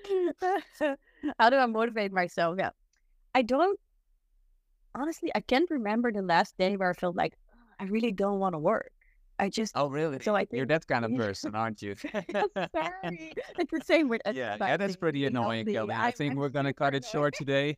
How 1.39 1.49
do 1.49 1.58
I 1.58 1.65
motivate 1.65 2.12
myself? 2.12 2.55
Yeah. 2.58 2.71
I 3.34 3.41
don't, 3.41 3.79
honestly, 4.93 5.31
I 5.36 5.41
can't 5.41 5.69
remember 5.69 6.12
the 6.12 6.21
last 6.21 6.58
day 6.58 6.77
where 6.77 6.91
I 6.91 6.93
felt 6.93 7.15
like 7.15 7.34
"Oh, 7.53 7.58
I 7.79 7.86
really 7.86 8.12
don't 8.12 8.39
want 8.39 8.53
to 8.53 8.60
work. 8.60 8.91
I 9.37 9.49
just, 9.49 9.73
oh 9.75 9.87
really 9.87 10.19
So 10.21 10.35
I 10.35 10.47
you're 10.51 10.65
that 10.67 10.87
kind 10.87 11.03
of 11.05 11.13
person 11.23 11.55
aren't 11.55 11.81
you 11.81 11.95
sorry. 12.01 12.25
It's 13.59 13.71
the 13.71 13.81
same 13.83 14.07
with 14.09 14.21
yeah 14.25 14.31
yeah 14.33 14.53
exercising, 14.53 14.77
that's 14.79 14.95
pretty 14.95 15.25
annoying 15.25 15.65
kelly 15.65 15.93
i 15.93 16.05
I'm- 16.05 16.13
think 16.13 16.31
I'm 16.31 16.37
we're 16.39 16.49
gonna 16.49 16.73
cut 16.73 16.93
super 16.93 16.97
it 16.97 17.05
short 17.05 17.33
today 17.35 17.77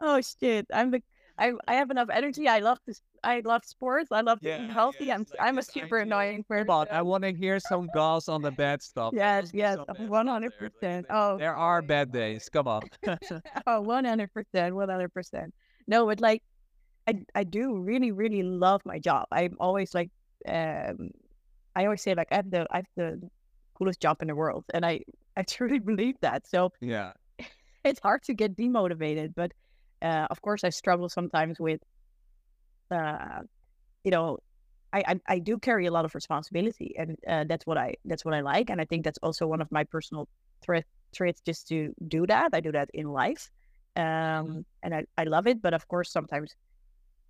Oh 0.00 0.20
shit! 0.20 0.66
I'm 0.72 0.90
the 0.92 1.02
I 1.38 1.52
I 1.66 1.74
have 1.74 1.90
enough 1.90 2.08
energy. 2.12 2.46
I 2.46 2.60
love 2.60 2.78
this. 2.86 3.02
I 3.24 3.40
love 3.44 3.64
sports. 3.64 4.10
I 4.12 4.20
love 4.20 4.40
to 4.40 4.48
eat 4.64 4.70
healthy. 4.70 5.10
I'm 5.10 5.26
I'm 5.40 5.58
a 5.58 5.62
super 5.62 5.98
annoying 5.98 6.44
person. 6.44 6.66
But 6.66 6.92
I 6.92 7.02
want 7.02 7.24
to 7.24 7.32
hear 7.32 7.58
some 7.58 7.88
goals 7.92 8.28
on 8.28 8.42
the 8.42 8.50
bad 8.52 8.82
stuff. 8.82 9.12
Yes, 9.16 9.50
yes, 9.52 9.76
some 9.76 9.86
bad 9.86 9.96
stuff 9.96 10.08
one 10.08 10.26
hundred 10.28 10.52
Like, 10.60 10.72
percent. 10.72 11.06
Oh, 11.10 11.36
there 11.38 11.56
are 11.56 11.82
bad 11.82 12.12
days. 12.12 12.48
Come 12.48 12.68
on. 12.68 12.82
oh, 13.66 13.80
one 13.80 14.04
hundred 14.04 14.32
percent, 14.32 14.74
one 14.74 14.88
hundred 14.88 15.12
percent. 15.12 15.52
No, 15.88 16.06
but 16.06 16.20
like, 16.20 16.42
I 17.08 17.14
I 17.34 17.44
do 17.44 17.78
really 17.78 18.12
really 18.12 18.42
love 18.42 18.82
my 18.84 18.98
job. 18.98 19.26
I'm 19.32 19.56
always 19.58 19.94
like, 19.94 20.10
um, 20.46 21.10
I 21.74 21.84
always 21.86 22.02
say 22.02 22.14
like 22.14 22.28
I 22.30 22.36
have 22.36 22.50
the 22.50 22.66
I 22.70 22.76
have 22.76 22.92
the 22.96 23.20
coolest 23.74 24.00
job 24.00 24.18
in 24.20 24.28
the 24.28 24.34
world, 24.34 24.64
and 24.74 24.84
I 24.84 25.00
I 25.36 25.42
truly 25.42 25.78
believe 25.78 26.16
that. 26.20 26.46
So 26.46 26.72
yeah. 26.80 27.12
it's 27.84 28.00
hard 28.00 28.22
to 28.24 28.34
get 28.34 28.56
demotivated, 28.56 29.34
but 29.34 29.52
uh, 30.02 30.26
of 30.30 30.42
course 30.42 30.64
I 30.64 30.70
struggle 30.70 31.08
sometimes 31.08 31.58
with, 31.58 31.80
uh, 32.90 33.40
you 34.04 34.10
know, 34.10 34.38
I, 34.92 35.02
I 35.06 35.20
I 35.28 35.38
do 35.38 35.58
carry 35.58 35.86
a 35.86 35.90
lot 35.90 36.04
of 36.04 36.14
responsibility, 36.14 36.94
and 36.98 37.16
uh, 37.26 37.44
that's 37.48 37.66
what 37.66 37.78
I 37.78 37.94
that's 38.04 38.24
what 38.24 38.34
I 38.34 38.40
like, 38.42 38.70
and 38.70 38.80
I 38.80 38.84
think 38.84 39.04
that's 39.04 39.18
also 39.22 39.46
one 39.46 39.62
of 39.62 39.72
my 39.72 39.84
personal 39.84 40.28
threat 40.62 40.84
traits 41.14 41.40
just 41.46 41.68
to 41.68 41.94
do 42.08 42.26
that. 42.26 42.50
I 42.52 42.60
do 42.60 42.72
that 42.72 42.90
in 42.92 43.06
life, 43.12 43.50
um, 43.96 44.64
and 44.82 44.94
I, 44.94 45.04
I 45.16 45.24
love 45.24 45.46
it. 45.46 45.62
But 45.62 45.74
of 45.74 45.88
course, 45.88 46.12
sometimes 46.12 46.54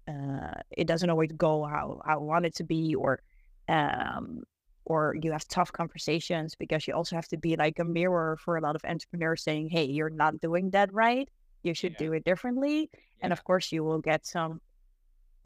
uh, 0.08 0.60
it 0.70 0.86
doesn't 0.86 1.10
always 1.10 1.32
go 1.32 1.64
how, 1.64 2.00
how 2.04 2.14
I 2.14 2.16
want 2.16 2.46
it 2.46 2.54
to 2.56 2.64
be, 2.64 2.94
or 2.94 3.20
um, 3.68 4.44
or 4.86 5.14
you 5.22 5.32
have 5.32 5.46
tough 5.48 5.72
conversations 5.72 6.54
because 6.56 6.86
you 6.88 6.94
also 6.94 7.16
have 7.16 7.28
to 7.28 7.36
be 7.38 7.56
like 7.56 7.78
a 7.78 7.84
mirror 7.84 8.36
for 8.44 8.56
a 8.56 8.60
lot 8.62 8.76
of 8.76 8.82
entrepreneurs 8.84 9.42
saying, 9.42 9.68
"Hey, 9.70 9.84
you're 9.84 10.10
not 10.10 10.40
doing 10.40 10.70
that 10.70 10.92
right. 10.92 11.28
You 11.62 11.74
should 11.74 11.92
Yeah. 12.00 12.06
do 12.08 12.12
it 12.14 12.24
differently." 12.24 12.90
And 13.22 13.32
of 13.32 13.44
course, 13.44 13.72
you 13.72 13.84
will 13.84 14.00
get 14.00 14.26
some 14.26 14.60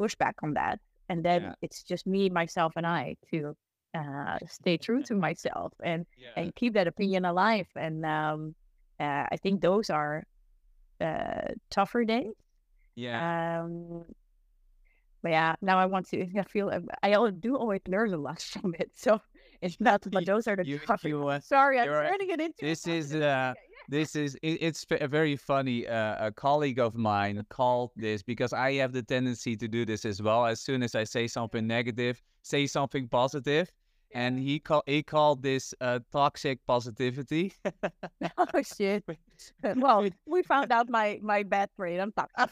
pushback 0.00 0.34
on 0.42 0.54
that. 0.54 0.80
And 1.08 1.24
then 1.24 1.42
Yeah. 1.42 1.54
it's 1.62 1.82
just 1.82 2.06
me, 2.06 2.30
myself, 2.30 2.74
and 2.76 2.86
I 2.86 3.16
to 3.32 3.56
uh, 3.94 4.38
stay 4.48 4.78
true 4.78 5.02
to 5.04 5.14
myself 5.14 5.72
and 5.82 6.06
Yeah. 6.16 6.30
and 6.36 6.54
keep 6.54 6.74
that 6.74 6.86
opinion 6.88 7.24
alive. 7.24 7.68
And 7.76 8.04
um, 8.06 8.54
uh, 9.00 9.26
I 9.32 9.36
think 9.42 9.60
those 9.60 9.90
are 9.90 10.24
uh, 11.00 11.54
tougher 11.70 12.04
days. 12.04 12.34
yeah. 12.94 13.62
Um, 13.62 14.04
but 15.22 15.30
yeah, 15.32 15.54
now 15.62 15.78
I 15.78 15.86
want 15.86 16.08
to. 16.10 16.26
I 16.38 16.42
feel 16.42 16.70
I 17.02 17.30
do 17.30 17.56
always 17.56 17.80
learn 17.88 18.12
a 18.12 18.16
lot 18.18 18.40
from 18.60 18.74
it. 18.78 18.90
So 18.94 19.20
it's 19.60 19.78
not. 19.80 20.04
But 20.10 20.26
those 20.26 20.46
are 20.48 20.56
the 20.56 20.66
you- 20.66 20.80
you, 21.04 21.28
uh, 21.28 21.40
Sorry, 21.40 21.78
I'm 21.78 21.86
you're- 21.86 22.08
turning 22.08 22.30
it 22.30 22.40
into. 22.40 22.64
a 22.64 22.68
this 22.68 22.86
is, 22.86 23.14
uh. 23.14 23.54
This 23.88 24.14
is 24.14 24.36
it, 24.42 24.58
it's 24.62 24.84
ve- 24.84 25.04
very 25.08 25.34
funny. 25.34 25.88
Uh, 25.88 26.26
a 26.28 26.30
colleague 26.32 26.78
of 26.78 26.94
mine 26.94 27.44
called 27.50 27.90
this 27.96 28.22
because 28.22 28.52
I 28.52 28.74
have 28.74 28.92
the 28.92 29.02
tendency 29.02 29.56
to 29.56 29.66
do 29.66 29.84
this 29.84 30.04
as 30.04 30.22
well. 30.22 30.46
As 30.46 30.60
soon 30.60 30.84
as 30.84 30.94
I 30.94 31.02
say 31.02 31.26
something 31.26 31.66
negative, 31.66 32.22
say 32.42 32.68
something 32.68 33.08
positive, 33.08 33.72
and 34.14 34.38
he 34.38 34.60
called 34.60 34.84
he 34.86 35.02
called 35.02 35.42
this 35.42 35.74
uh, 35.80 35.98
toxic 36.12 36.64
positivity. 36.64 37.52
oh 38.38 38.62
shit. 38.62 39.02
well, 39.76 40.08
we 40.26 40.42
found 40.44 40.70
out 40.70 40.88
my 40.88 41.18
my 41.20 41.42
bad 41.42 41.68
trait. 41.76 41.98
I'm 41.98 42.12
toxic. 42.12 42.50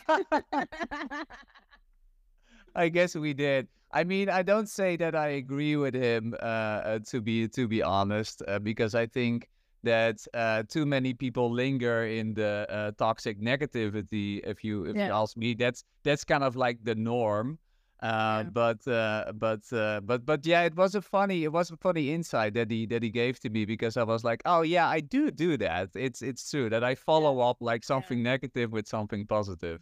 I 2.74 2.88
guess 2.88 3.14
we 3.14 3.34
did. 3.34 3.68
I 3.92 4.04
mean, 4.04 4.28
I 4.28 4.42
don't 4.42 4.68
say 4.68 4.96
that 4.96 5.14
I 5.16 5.28
agree 5.28 5.76
with 5.76 5.94
him. 5.94 6.34
Uh, 6.40 6.44
uh, 6.46 6.98
to 7.10 7.20
be 7.20 7.48
to 7.48 7.66
be 7.66 7.82
honest, 7.82 8.42
uh, 8.46 8.58
because 8.58 8.94
I 8.94 9.06
think 9.06 9.48
that 9.82 10.18
uh, 10.34 10.62
too 10.68 10.86
many 10.86 11.14
people 11.14 11.50
linger 11.50 12.04
in 12.06 12.34
the 12.34 12.66
uh, 12.70 12.92
toxic 12.98 13.40
negativity. 13.40 14.40
If 14.44 14.62
you 14.62 14.84
if 14.84 14.94
you 15.08 15.12
ask 15.12 15.36
me, 15.36 15.54
that's 15.54 15.84
that's 16.04 16.24
kind 16.24 16.44
of 16.44 16.54
like 16.54 16.78
the 16.84 16.94
norm. 16.94 17.58
Uh, 18.02 18.44
Yeah. 18.44 18.50
But 18.52 18.88
uh, 18.88 19.32
but 19.34 19.60
uh, 19.72 20.00
but 20.00 20.24
but 20.24 20.46
yeah, 20.46 20.62
it 20.62 20.74
was 20.76 20.94
a 20.94 21.02
funny 21.02 21.44
it 21.44 21.52
was 21.52 21.70
a 21.70 21.76
funny 21.76 22.12
insight 22.14 22.54
that 22.54 22.70
he 22.70 22.86
that 22.86 23.02
he 23.02 23.10
gave 23.10 23.40
to 23.40 23.50
me 23.50 23.64
because 23.64 23.96
I 23.96 24.04
was 24.04 24.22
like, 24.24 24.40
oh 24.46 24.62
yeah, 24.62 24.88
I 24.88 25.00
do 25.00 25.30
do 25.30 25.56
that. 25.58 25.90
It's 25.94 26.22
it's 26.22 26.48
true 26.50 26.70
that 26.70 26.84
I 26.84 26.94
follow 26.94 27.40
up 27.40 27.56
like 27.60 27.82
something 27.84 28.22
negative 28.22 28.70
with 28.72 28.86
something 28.86 29.26
positive. 29.26 29.80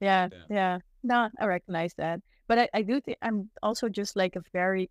Yeah, 0.00 0.28
Yeah. 0.32 0.44
yeah. 0.50 0.78
No, 1.02 1.28
I 1.40 1.46
recognize 1.46 1.94
that. 1.94 2.20
But 2.48 2.58
I, 2.58 2.68
I 2.74 2.82
do 2.82 3.00
think 3.00 3.18
I'm 3.22 3.50
also 3.62 3.88
just 3.88 4.16
like 4.16 4.36
a 4.36 4.42
very 4.52 4.90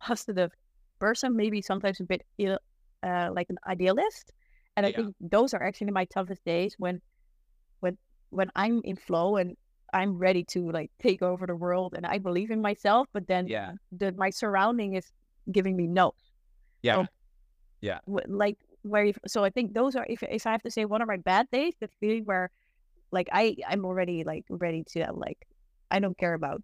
positive 0.00 0.52
person, 0.98 1.36
maybe 1.36 1.62
sometimes 1.62 2.00
a 2.00 2.04
bit 2.04 2.22
ill, 2.38 2.58
uh, 3.02 3.30
like 3.32 3.50
an 3.50 3.58
idealist. 3.66 4.32
And 4.76 4.86
I 4.86 4.90
Yeah. 4.90 4.96
think 4.96 5.16
those 5.20 5.54
are 5.54 5.62
actually 5.62 5.90
my 5.92 6.04
toughest 6.06 6.44
days 6.44 6.74
when 6.78 7.00
when 7.80 7.96
when 8.30 8.50
I'm 8.56 8.80
in 8.84 8.96
flow 8.96 9.36
and 9.36 9.56
I'm 9.92 10.18
ready 10.18 10.44
to 10.44 10.70
like 10.70 10.90
take 11.00 11.22
over 11.22 11.46
the 11.46 11.56
world 11.56 11.94
and 11.96 12.06
I 12.06 12.18
believe 12.18 12.50
in 12.50 12.60
myself, 12.60 13.08
but 13.12 13.26
then 13.26 13.46
Yeah. 13.48 13.72
the 13.92 14.12
my 14.12 14.30
surrounding 14.30 14.94
is 14.94 15.10
giving 15.50 15.76
me 15.76 15.86
no. 15.86 16.12
Yeah. 16.82 18.00
w- 18.06 18.26
like 18.28 18.58
where 18.82 19.04
you, 19.06 19.14
so 19.26 19.44
I 19.44 19.50
think 19.50 19.74
those 19.74 19.96
are 19.96 20.06
if 20.08 20.22
if 20.22 20.46
I 20.46 20.52
have 20.52 20.62
to 20.62 20.70
say 20.70 20.84
one 20.84 21.02
of 21.02 21.08
my 21.08 21.16
bad 21.16 21.46
days, 21.50 21.74
the 21.80 21.88
feeling 22.00 22.24
where 22.24 22.50
like 23.10 23.28
I 23.32 23.56
I'm 23.66 23.84
already 23.84 24.24
like 24.24 24.44
ready 24.50 24.84
to 24.92 25.00
uh, 25.02 25.12
like 25.12 25.38
I 25.90 25.98
don't 25.98 26.16
care 26.18 26.34
about 26.34 26.62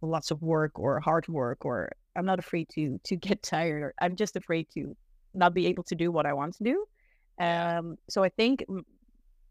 lots 0.00 0.30
of 0.30 0.42
work 0.42 0.78
or 0.78 0.98
hard 1.00 1.28
work 1.28 1.64
or 1.64 1.92
I'm 2.16 2.26
not 2.26 2.38
afraid 2.38 2.68
to 2.70 2.98
to 3.04 3.16
get 3.28 3.42
tired 3.42 3.82
or 3.82 3.94
I'm 4.00 4.16
just 4.16 4.36
afraid 4.36 4.68
to 4.74 4.96
not 5.34 5.54
be 5.54 5.66
able 5.66 5.84
to 5.84 5.94
do 5.94 6.10
what 6.12 6.26
I 6.26 6.32
want 6.34 6.56
to 6.56 6.64
do. 6.64 6.84
Um, 7.38 7.96
so 8.08 8.22
I 8.22 8.28
think 8.28 8.64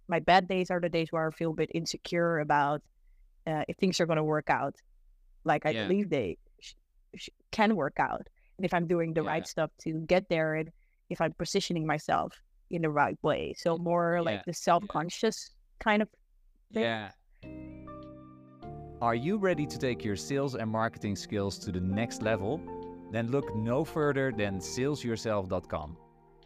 my 0.07 0.19
bad 0.19 0.47
days 0.47 0.69
are 0.69 0.79
the 0.79 0.89
days 0.89 1.07
where 1.11 1.27
I 1.27 1.31
feel 1.31 1.51
a 1.51 1.55
bit 1.55 1.71
insecure 1.73 2.39
about 2.39 2.81
uh, 3.47 3.63
if 3.67 3.77
things 3.77 3.99
are 3.99 4.05
going 4.05 4.17
to 4.17 4.23
work 4.23 4.49
out, 4.49 4.75
like 5.43 5.65
I 5.65 5.71
Yeah. 5.71 5.87
believe 5.87 6.09
they 6.09 6.37
sh- 6.59 6.73
sh- 7.15 7.29
can 7.51 7.75
work 7.75 7.97
out, 7.99 8.27
and 8.57 8.65
if 8.65 8.73
I'm 8.73 8.85
doing 8.87 9.13
the 9.13 9.23
Yeah. 9.23 9.29
right 9.31 9.47
stuff 9.47 9.71
to 9.79 9.93
get 10.05 10.29
there, 10.29 10.55
and 10.55 10.69
if 11.09 11.19
I'm 11.21 11.33
positioning 11.33 11.87
myself 11.87 12.33
in 12.69 12.83
the 12.83 12.89
right 12.89 13.17
way. 13.23 13.53
So 13.57 13.77
more 13.77 14.21
like 14.21 14.45
the 14.45 14.53
self-conscious 14.53 15.51
kind 15.81 16.01
of 16.01 16.09
thing. 16.73 16.83
Yeah. 16.83 17.11
Are 19.01 19.15
you 19.15 19.37
ready 19.37 19.65
to 19.65 19.79
take 19.79 20.05
your 20.05 20.15
sales 20.15 20.55
and 20.55 20.69
marketing 20.69 21.15
skills 21.15 21.57
to 21.59 21.71
the 21.71 21.79
next 21.79 22.21
level? 22.21 22.61
Then 23.11 23.31
look 23.31 23.55
no 23.55 23.83
further 23.83 24.31
than 24.31 24.59
salesyourself.com, 24.59 25.97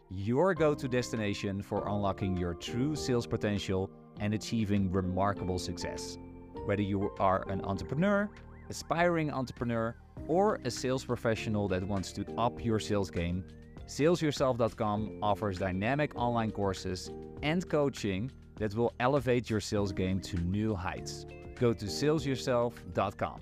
your 0.09 0.53
go 0.53 0.73
to 0.73 0.87
destination 0.87 1.61
for 1.61 1.87
unlocking 1.87 2.37
your 2.37 2.53
true 2.53 2.95
sales 2.95 3.27
potential 3.27 3.91
and 4.19 4.33
achieving 4.33 4.89
remarkable 4.91 5.59
success. 5.59 6.17
Whether 6.65 6.81
you 6.81 7.11
are 7.19 7.43
an 7.49 7.61
entrepreneur, 7.65 8.29
aspiring 8.69 9.31
entrepreneur, 9.31 9.95
or 10.27 10.59
a 10.63 10.71
sales 10.71 11.03
professional 11.03 11.67
that 11.67 11.83
wants 11.83 12.13
to 12.13 12.25
up 12.37 12.63
your 12.63 12.79
sales 12.79 13.11
game, 13.11 13.43
salesyourself.com 13.85 15.19
offers 15.21 15.59
dynamic 15.59 16.15
online 16.15 16.51
courses 16.51 17.11
and 17.43 17.67
coaching 17.69 18.31
that 18.57 18.73
will 18.75 18.93
elevate 18.99 19.49
your 19.49 19.59
sales 19.59 19.91
game 19.91 20.19
to 20.21 20.37
new 20.37 20.73
heights. 20.75 21.25
Go 21.59 21.73
to 21.73 21.85
salesyourself.com. 21.85 23.39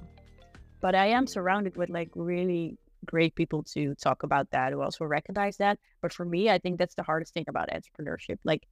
but 0.82 0.96
I 0.96 1.08
am 1.08 1.28
surrounded 1.28 1.78
with 1.78 1.90
like 1.90 2.10
really 2.16 2.78
great 3.06 3.36
people 3.36 3.64
to 3.64 3.96
talk 3.96 4.24
about 4.24 4.50
that 4.52 4.72
who 4.74 4.82
also 4.82 5.06
recognize 5.06 5.58
that. 5.58 5.78
But 6.02 6.14
for 6.14 6.26
me, 6.26 6.50
I 6.50 6.58
think 6.58 6.78
that's 6.80 6.96
the 6.96 7.04
hardest 7.04 7.34
thing 7.34 7.46
about 7.48 7.70
entrepreneurship, 7.70 8.38
like 8.44 8.64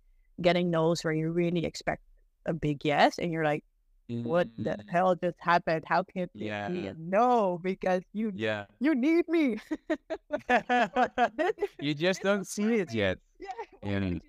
getting 0.42 0.70
no's 0.72 1.04
where 1.04 1.14
you 1.14 1.32
really 1.32 1.66
expect 1.66 2.02
a 2.46 2.54
big 2.54 2.84
yes, 2.84 3.18
and 3.20 3.32
you're 3.32 3.44
like, 3.46 3.64
what 4.08 4.48
the 4.58 4.72
Mm, 4.72 4.90
hell 4.90 5.16
just 5.16 5.38
happened? 5.40 5.84
How 5.88 6.04
can 6.04 6.24
it 6.24 6.32
be 6.34 6.46
Yeah. 6.46 6.68
a 6.68 6.94
no? 6.98 7.60
Because 7.64 8.02
you 8.14 8.32
Yeah. 8.36 8.66
you 8.80 8.94
need 8.96 9.28
me. 9.30 9.58
you 11.80 11.94
just 11.94 12.22
don't 12.22 12.46
see 12.48 12.76
it 12.76 12.94
yet. 12.94 13.20
yeah. 13.40 13.50
Yeah. 13.84 14.20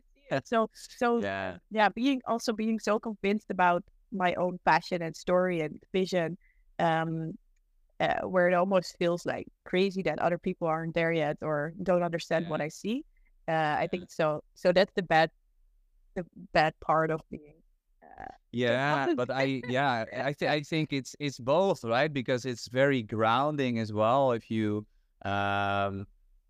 Why 0.41 0.53
don't 0.53 0.71
you 0.73 0.77
see 0.79 0.97
it? 0.97 1.05
So 1.05 1.21
so 1.23 1.23
Yeah. 1.23 1.59
yeah, 1.71 1.89
being 1.89 2.21
also 2.27 2.53
being 2.53 2.79
so 2.79 2.99
convinced 2.99 3.51
about 3.51 3.83
my 4.13 4.35
own 4.35 4.59
passion 4.65 5.03
and 5.03 5.17
story 5.17 5.61
and 5.61 5.81
vision, 5.93 6.37
um, 6.79 7.35
uh, 8.01 8.23
where 8.27 8.49
it 8.49 8.55
almost 8.55 8.97
feels 8.99 9.25
like 9.27 9.47
crazy 9.65 10.03
that 10.03 10.19
other 10.19 10.39
people 10.39 10.69
aren't 10.69 10.95
there 10.95 11.13
yet 11.13 11.37
or 11.43 11.73
don't 11.83 12.03
understand 12.03 12.47
what 12.49 12.61
I 12.61 12.69
see. 12.69 13.05
Uh, 13.49 13.77
I 13.79 13.89
think 13.91 14.11
so. 14.11 14.43
So 14.55 14.73
that's 14.73 14.93
the 14.95 15.03
bad, 15.03 15.31
the 16.17 16.25
bad 16.53 16.75
part 16.81 17.11
of 17.11 17.23
being. 17.31 17.55
Uh, 18.03 18.27
Yeah, 18.53 19.09
but 19.15 19.31
I 19.31 19.45
yeah, 19.67 20.05
I 20.13 20.33
th- 20.33 20.51
I 20.51 20.61
think 20.63 20.93
it's 20.93 21.17
it's 21.19 21.39
both, 21.39 21.85
right? 21.85 22.13
Because 22.13 22.45
it's 22.45 22.69
very 22.69 23.03
grounding 23.03 23.79
as 23.79 23.93
well. 23.93 24.33
If 24.33 24.51
you 24.51 24.87
um 25.25 26.07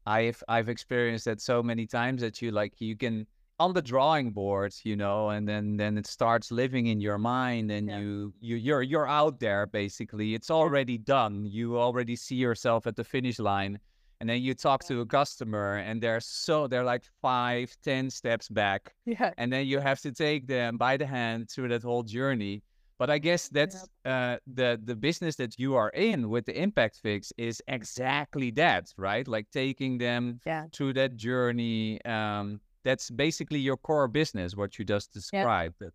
I've 0.07 0.43
I've 0.49 0.69
experienced 0.69 1.25
that 1.27 1.41
so 1.41 1.63
many 1.63 1.87
times 1.87 2.21
that 2.23 2.43
you 2.43 2.51
like 2.51 2.81
you 2.81 2.97
can 2.97 3.27
on 3.59 3.73
the 3.73 3.83
drawing 3.83 4.31
board, 4.33 4.75
you 4.85 4.97
know, 4.97 5.31
and 5.31 5.47
then 5.49 5.77
then 5.77 5.97
it 5.99 6.07
starts 6.07 6.51
living 6.51 6.87
in 6.87 7.01
your 7.01 7.19
mind 7.19 7.71
and 7.71 7.89
Yeah. 7.89 7.99
you 7.99 8.33
you 8.41 8.57
you're 8.57 8.83
you're 8.83 9.09
out 9.09 9.39
there 9.41 9.67
basically. 9.67 10.35
It's 10.35 10.51
already 10.51 10.99
done. 10.99 11.45
You 11.47 11.79
already 11.79 12.17
see 12.17 12.37
yourself 12.37 12.87
at 12.87 12.97
the 12.97 13.05
finish 13.05 13.39
line. 13.39 13.79
And 14.21 14.29
then 14.31 14.41
you 14.41 14.55
talk 14.55 14.85
to 14.85 15.01
a 15.01 15.07
customer 15.07 15.79
and 15.79 16.01
they're 16.01 16.21
so 16.21 16.69
they're 16.69 16.85
like 16.85 17.05
five, 17.21 17.77
ten 17.83 18.09
steps 18.11 18.49
back 18.49 18.95
yeah. 19.07 19.33
and 19.37 19.53
then 19.53 19.67
you 19.67 19.81
have 19.81 20.01
to 20.03 20.13
take 20.13 20.47
them 20.47 20.77
by 20.79 20.97
the 20.97 21.07
hand 21.07 21.51
through 21.51 21.69
that 21.69 21.83
whole 21.83 22.05
journey. 22.05 22.63
But 22.99 23.11
I 23.11 23.19
guess 23.19 23.49
that's 23.49 23.89
uh, 24.05 24.37
the 24.47 24.81
the 24.85 24.95
business 24.95 25.35
that 25.37 25.59
you 25.59 25.75
are 25.75 25.91
in 25.91 26.29
with 26.31 26.47
the 26.47 26.57
Impact 26.57 27.01
Fix 27.03 27.33
is 27.37 27.61
exactly 27.67 28.53
that, 28.53 28.93
right? 28.97 29.27
Like 29.27 29.51
taking 29.51 29.99
them 29.99 30.41
Yeah. 30.47 30.67
through 30.73 30.93
that 30.95 31.17
journey. 31.17 32.01
Um, 32.05 32.61
that's 32.85 33.11
basically 33.11 33.59
your 33.61 33.77
core 33.77 34.09
business, 34.09 34.57
what 34.57 34.79
you 34.79 34.85
just 34.85 35.13
described. 35.13 35.83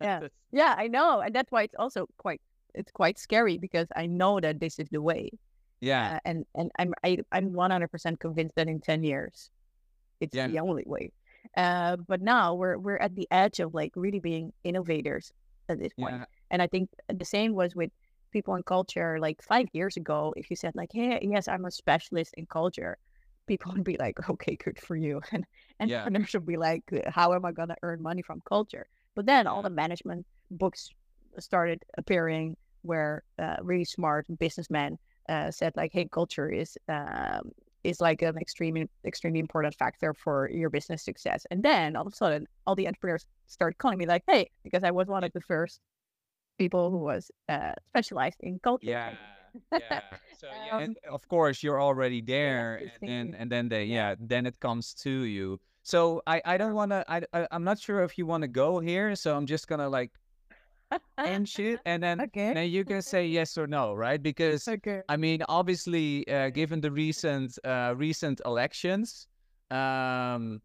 Yeah. 0.00 0.20
That's- 0.20 0.30
Yeah, 0.52 0.74
I 0.76 0.88
know, 0.88 1.20
and 1.20 1.34
that's 1.34 1.50
why 1.52 1.62
it's 1.64 1.74
also 1.78 2.06
quite 2.18 2.40
it's 2.74 2.92
quite 2.92 3.18
scary 3.18 3.58
because 3.58 3.88
I 3.96 4.06
know 4.06 4.40
that 4.40 4.60
this 4.60 4.78
is 4.78 4.88
the 4.90 5.02
way, 5.02 5.30
yeah, 5.80 6.16
uh, 6.16 6.18
and 6.24 6.46
and 6.54 6.70
I'm 6.78 6.92
I, 7.04 7.18
I'm 7.32 7.52
one 7.52 7.70
hundred 7.70 7.90
percent 7.90 8.20
convinced 8.20 8.54
that 8.56 8.68
in 8.68 8.80
ten 8.80 9.02
years, 9.02 9.50
it's 10.20 10.34
Yeah. 10.36 10.48
the 10.48 10.58
only 10.60 10.84
way. 10.86 11.12
Uh, 11.56 11.96
but 12.06 12.20
now 12.20 12.54
we're 12.54 12.76
we're 12.78 12.98
at 12.98 13.14
the 13.16 13.26
edge 13.30 13.60
of 13.60 13.74
like 13.74 13.92
really 13.96 14.20
being 14.20 14.52
innovators 14.62 15.32
at 15.68 15.78
this 15.78 15.92
point. 15.94 16.14
yeah, 16.16 16.24
And 16.50 16.60
I 16.62 16.66
think 16.66 16.90
the 17.08 17.24
same 17.24 17.54
was 17.54 17.74
with 17.74 17.90
people 18.30 18.54
in 18.56 18.62
culture. 18.62 19.18
Like 19.18 19.42
five 19.42 19.66
years 19.72 19.96
ago, 19.96 20.34
if 20.36 20.50
you 20.50 20.56
said 20.56 20.74
like, 20.76 20.90
"Hey, 20.92 21.18
yes, 21.22 21.48
I'm 21.48 21.64
a 21.64 21.70
specialist 21.70 22.34
in 22.36 22.46
culture," 22.46 22.98
people 23.50 23.72
would 23.74 23.84
be 23.84 23.96
like, 23.98 24.16
"Okay, 24.30 24.56
good 24.56 24.78
for 24.80 24.96
you," 24.96 25.20
and 25.32 25.46
Yeah. 25.82 26.08
entrepreneurs 26.08 26.34
would 26.34 26.46
be 26.46 26.56
like, 26.56 26.84
"How 27.08 27.34
am 27.34 27.44
I 27.46 27.52
gonna 27.52 27.76
earn 27.82 28.02
money 28.02 28.22
from 28.22 28.42
culture?" 28.48 28.86
But 29.16 29.26
then 29.26 29.46
all 29.46 29.62
the 29.62 29.70
management 29.70 30.26
books 30.50 30.90
started 31.38 31.82
appearing 31.98 32.56
where 32.82 33.22
uh, 33.38 33.56
really 33.62 33.84
smart 33.84 34.26
businessmen 34.38 34.98
uh, 35.28 35.50
said 35.50 35.72
like, 35.76 35.92
"Hey, 35.92 36.06
culture 36.10 36.48
is." 36.50 36.78
Um, 36.88 37.52
is 37.84 38.00
like 38.00 38.22
an 38.22 38.36
extremely 38.38 38.86
extremely 39.06 39.40
important 39.40 39.74
factor 39.74 40.12
for 40.14 40.50
your 40.50 40.70
business 40.70 41.02
success. 41.04 41.46
And 41.50 41.62
then 41.62 41.96
all 41.96 42.06
of 42.06 42.12
a 42.12 42.16
sudden, 42.16 42.46
all 42.66 42.74
the 42.76 42.86
entrepreneurs 42.86 43.26
started 43.46 43.78
calling 43.78 43.98
me 43.98 44.06
like, 44.06 44.22
"Hey," 44.26 44.50
because 44.64 44.84
I 44.84 44.90
was 44.92 45.08
one 45.08 45.24
of 45.24 45.32
the 45.32 45.40
first 45.40 45.80
people 46.58 46.90
who 46.90 46.98
was 46.98 47.30
uh, 47.48 47.74
specialized 47.90 48.38
in 48.40 48.60
culture. 48.60 48.98
yeah, 48.98 49.14
yeah. 49.72 50.00
So 50.32 50.48
yeah, 50.66 50.76
Um, 50.76 50.82
and 50.82 50.98
of 51.08 51.26
course 51.28 51.62
you're 51.62 51.80
already 51.80 52.20
there, 52.20 52.80
just 52.80 52.98
and 53.00 53.08
then 53.08 53.34
and 53.34 53.50
then 53.50 53.68
they 53.68 53.84
Yeah. 53.84 54.10
yeah, 54.10 54.14
then 54.18 54.46
it 54.46 54.58
comes 54.60 54.94
to 55.04 55.10
you. 55.24 55.60
So 55.82 56.22
I 56.26 56.40
I 56.44 56.56
don't 56.58 56.74
want 56.74 56.90
to 56.92 57.04
I, 57.08 57.22
I 57.32 57.46
I'm 57.50 57.64
not 57.64 57.78
sure 57.78 58.02
if 58.02 58.18
you 58.18 58.26
want 58.26 58.42
to 58.42 58.48
go 58.48 58.80
here, 58.80 59.14
so 59.16 59.36
I'm 59.36 59.46
just 59.46 59.68
gonna 59.68 59.88
like 59.88 60.12
end 61.24 61.48
shit, 61.48 61.80
and 61.84 62.02
then 62.02 62.20
okay. 62.20 62.52
then 62.52 62.70
you 62.70 62.84
can 62.84 63.02
say 63.02 63.26
yes 63.26 63.56
or 63.58 63.66
no, 63.66 63.94
right? 63.94 64.22
Because 64.22 64.68
Okay. 64.68 65.02
I 65.08 65.16
mean, 65.16 65.42
obviously, 65.48 66.26
uh, 66.28 66.50
given 66.50 66.80
the 66.80 66.90
recent 66.90 67.58
uh, 67.64 67.94
recent 67.96 68.40
elections, 68.44 69.28
um, 69.70 70.60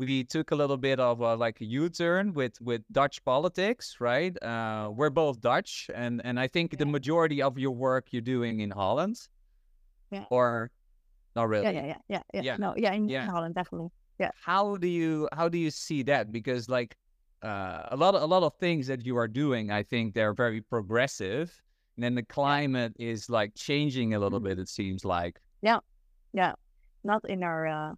we 0.00 0.24
took 0.24 0.50
a 0.50 0.56
little 0.56 0.76
bit 0.78 0.98
of 0.98 1.20
a, 1.20 1.36
like 1.36 1.60
a 1.60 1.64
U-turn 1.64 2.32
with 2.32 2.54
with 2.60 2.82
Dutch 2.90 3.22
politics, 3.24 3.96
right? 4.00 4.34
Uh, 4.42 4.90
we're 4.98 5.10
both 5.10 5.40
Dutch, 5.40 5.90
and 5.94 6.20
and 6.24 6.40
I 6.40 6.48
think 6.48 6.78
the 6.78 6.86
majority 6.86 7.42
of 7.42 7.58
your 7.58 7.72
work 7.88 8.12
you're 8.12 8.22
doing 8.36 8.60
in 8.60 8.70
Holland, 8.70 9.16
Yeah. 10.10 10.24
or 10.30 10.70
not 11.36 11.48
really. 11.48 11.64
Yeah, 11.64 11.70
yeah, 11.70 11.86
yeah, 11.86 11.96
yeah, 12.08 12.22
yeah. 12.34 12.42
Yeah. 12.42 12.56
No, 12.58 12.74
yeah, 12.76 12.92
in 12.94 13.08
Yeah. 13.08 13.26
Holland, 13.26 13.54
definitely. 13.54 13.90
Yeah. 14.18 14.30
How 14.44 14.76
do 14.76 14.88
you 14.88 15.28
how 15.32 15.48
do 15.48 15.58
you 15.58 15.70
see 15.70 16.02
that? 16.04 16.32
Because 16.32 16.68
like 16.68 16.96
uh, 17.42 17.88
a 17.90 17.96
lot 17.96 18.14
of, 18.14 18.22
a 18.22 18.26
lot 18.26 18.42
of 18.42 18.52
things 18.60 18.86
that 18.88 19.04
you 19.06 19.16
are 19.16 19.28
doing, 19.28 19.70
I 19.70 19.82
think 19.82 20.14
they're 20.14 20.34
very 20.34 20.60
progressive, 20.60 21.48
and 21.96 22.04
then 22.04 22.14
the 22.14 22.22
climate 22.24 22.92
is 22.98 23.30
like 23.30 23.52
changing 23.54 24.14
a 24.14 24.18
little 24.18 24.40
Mhm. 24.40 24.44
bit. 24.48 24.58
It 24.58 24.68
seems 24.68 25.04
like. 25.04 25.40
Yeah, 25.62 25.80
yeah, 26.32 26.52
not 27.04 27.22
in 27.28 27.42
our, 27.42 27.66
uh, 27.66 27.92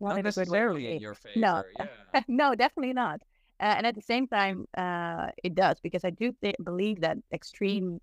not, 0.00 0.08
not 0.10 0.18
in 0.18 0.26
a 0.26 0.30
good 0.32 0.36
way. 0.36 0.40
necessarily 0.42 0.92
in 0.92 1.00
your 1.00 1.14
favor. 1.14 1.38
No. 1.38 1.62
Yeah. 2.14 2.22
no, 2.28 2.54
definitely 2.54 2.92
not. 2.94 3.20
Uh, 3.60 3.74
and 3.76 3.86
at 3.86 3.94
the 3.94 4.02
same 4.02 4.26
time, 4.28 4.66
uh, 4.76 5.28
it 5.42 5.54
does 5.54 5.78
because 5.82 6.04
I 6.04 6.10
do 6.10 6.32
th- 6.42 6.54
believe 6.64 7.00
that 7.00 7.18
extreme, 7.32 8.00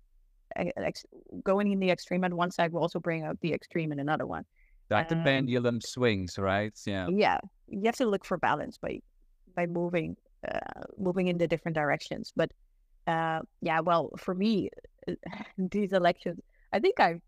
ex- 0.54 1.04
going 1.42 1.72
in 1.72 1.80
the 1.80 1.90
extreme 1.90 2.24
on 2.24 2.36
one 2.36 2.50
side 2.50 2.72
will 2.72 2.82
also 2.82 3.00
bring 3.00 3.24
out 3.24 3.40
the 3.40 3.52
extreme 3.52 3.90
in 3.92 3.98
another 3.98 4.26
one. 4.26 4.44
Like 4.90 5.08
the 5.08 5.16
Um, 5.16 5.24
pendulum 5.24 5.80
swings, 5.80 6.38
right? 6.38 6.72
Yeah. 6.86 7.08
yeah 7.08 7.38
you 7.68 7.82
have 7.86 7.96
to 7.96 8.06
look 8.06 8.24
for 8.24 8.36
balance 8.38 8.78
by 8.78 9.00
by 9.56 9.66
moving 9.66 10.16
uh, 10.46 10.82
moving 10.98 11.26
in 11.26 11.38
the 11.38 11.48
different 11.48 11.74
directions 11.74 12.32
but 12.36 12.50
uh 13.08 13.40
yeah 13.62 13.80
well 13.80 14.10
for 14.18 14.34
me 14.34 14.70
these 15.58 15.92
elections 15.92 16.38
i 16.72 16.78
think 16.78 17.00
i 17.00 17.18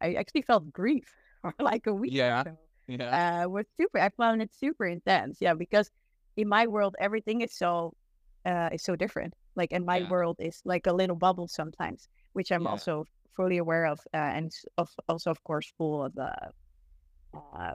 i 0.00 0.12
actually 0.14 0.42
felt 0.42 0.70
grief 0.72 1.08
for 1.40 1.52
like 1.70 1.86
a 1.88 1.94
week 1.94 2.12
or 2.12 2.16
Yeah. 2.16 2.44
so. 2.44 2.56
Yeah. 2.90 3.42
uh 3.44 3.48
was 3.48 3.66
super 3.80 3.98
i 4.00 4.08
found 4.16 4.42
it 4.42 4.50
super 4.52 4.86
intense 4.86 5.38
yeah 5.40 5.54
because 5.54 5.90
in 6.36 6.48
my 6.48 6.66
world 6.66 6.96
everything 6.98 7.40
is 7.40 7.54
so 7.54 7.92
uh 8.46 8.68
is 8.72 8.82
so 8.82 8.96
different 8.96 9.34
like 9.56 9.72
in 9.72 9.84
my 9.84 9.98
Yeah. 10.00 10.08
world 10.10 10.36
is 10.40 10.60
like 10.64 10.86
a 10.86 10.92
little 10.92 11.16
bubble 11.16 11.48
sometimes 11.48 12.08
which 12.32 12.50
i'm 12.52 12.64
Yeah. 12.64 12.70
also 12.72 13.04
fully 13.36 13.58
aware 13.58 13.86
of 13.86 14.00
uh, 14.14 14.16
and 14.38 14.50
of, 14.76 14.90
also 15.08 15.30
of 15.30 15.42
course 15.44 15.72
full 15.78 16.04
of 16.04 16.18
uh, 16.18 16.50
uh 17.36 17.74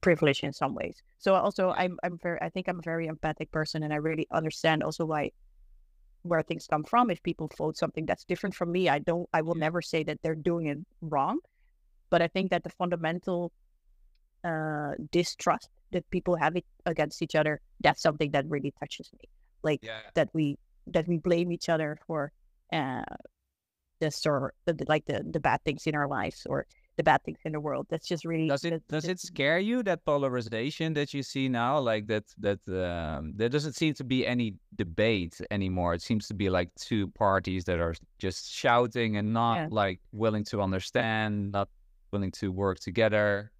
privilege 0.00 0.44
in 0.44 0.52
some 0.52 0.74
ways. 0.74 1.02
So 1.18 1.34
also 1.34 1.70
I'm 1.70 1.98
I'm 2.04 2.18
very 2.22 2.38
I 2.42 2.50
think 2.50 2.68
I'm 2.68 2.80
a 2.80 2.82
very 2.82 3.06
empathic 3.06 3.50
person 3.50 3.82
and 3.82 3.92
I 3.92 3.96
really 3.96 4.26
understand 4.30 4.82
also 4.82 5.06
why 5.06 5.30
where 6.22 6.42
things 6.42 6.66
come 6.66 6.84
from. 6.84 7.10
If 7.10 7.22
people 7.22 7.50
vote 7.58 7.76
something 7.76 8.06
that's 8.06 8.24
different 8.24 8.54
from 8.54 8.70
me, 8.70 8.88
I 8.88 8.98
don't 8.98 9.28
I 9.32 9.40
will 9.42 9.54
never 9.66 9.80
say 9.82 10.04
that 10.04 10.18
they're 10.22 10.34
doing 10.50 10.66
it 10.66 10.78
wrong. 11.00 11.38
But 12.10 12.22
I 12.22 12.28
think 12.28 12.50
that 12.50 12.64
the 12.64 12.70
fundamental 12.70 13.50
uh, 14.44 14.92
distrust 15.10 15.68
that 15.92 16.08
people 16.10 16.36
have 16.36 16.56
it 16.56 16.64
against 16.86 17.22
each 17.22 17.34
other, 17.34 17.60
that's 17.80 18.02
something 18.02 18.30
that 18.32 18.44
really 18.48 18.72
touches 18.80 19.10
me. 19.14 19.28
Like 19.62 19.80
Yeah. 19.82 20.00
that 20.14 20.28
we 20.34 20.58
that 20.86 21.08
we 21.08 21.16
blame 21.18 21.50
each 21.50 21.68
other 21.70 21.98
for 22.06 22.30
uh 22.72 23.02
this 24.00 24.26
or 24.26 24.52
the, 24.66 24.72
the- 24.74 24.84
like 24.88 25.04
the 25.06 25.24
the 25.30 25.40
bad 25.40 25.62
things 25.64 25.86
in 25.86 25.94
our 25.94 26.08
lives 26.08 26.46
or 26.50 26.66
the 26.96 27.02
bad 27.02 27.22
things 27.24 27.38
in 27.44 27.52
the 27.52 27.60
world. 27.60 27.86
That's 27.90 28.06
just 28.06 28.24
really 28.24 28.48
Does 28.48 28.64
it 28.64 28.70
that- 28.70 28.88
does 28.88 29.08
it 29.08 29.18
scare 29.20 29.58
you 29.58 29.82
that 29.84 30.04
polarization 30.04 30.92
that 30.94 31.14
you 31.14 31.22
see 31.22 31.48
now? 31.48 31.78
Like 31.78 32.06
that 32.08 32.24
that 32.38 32.60
um, 32.68 33.32
there 33.34 33.48
doesn't 33.48 33.74
seem 33.74 33.94
to 33.94 34.04
be 34.04 34.26
any 34.26 34.54
debate 34.76 35.40
anymore. 35.50 35.94
It 35.94 36.02
seems 36.02 36.28
to 36.28 36.34
be 36.34 36.50
like 36.50 36.70
two 36.76 37.08
parties 37.12 37.64
that 37.64 37.78
are 37.80 37.94
just 38.18 38.52
shouting 38.52 39.16
and 39.16 39.32
not 39.32 39.56
Yeah. 39.56 39.68
like 39.70 40.00
willing 40.12 40.44
to 40.52 40.60
understand, 40.60 41.52
not 41.52 41.68
willing 42.12 42.32
to 42.32 42.52
work 42.52 42.78
together. 42.80 43.50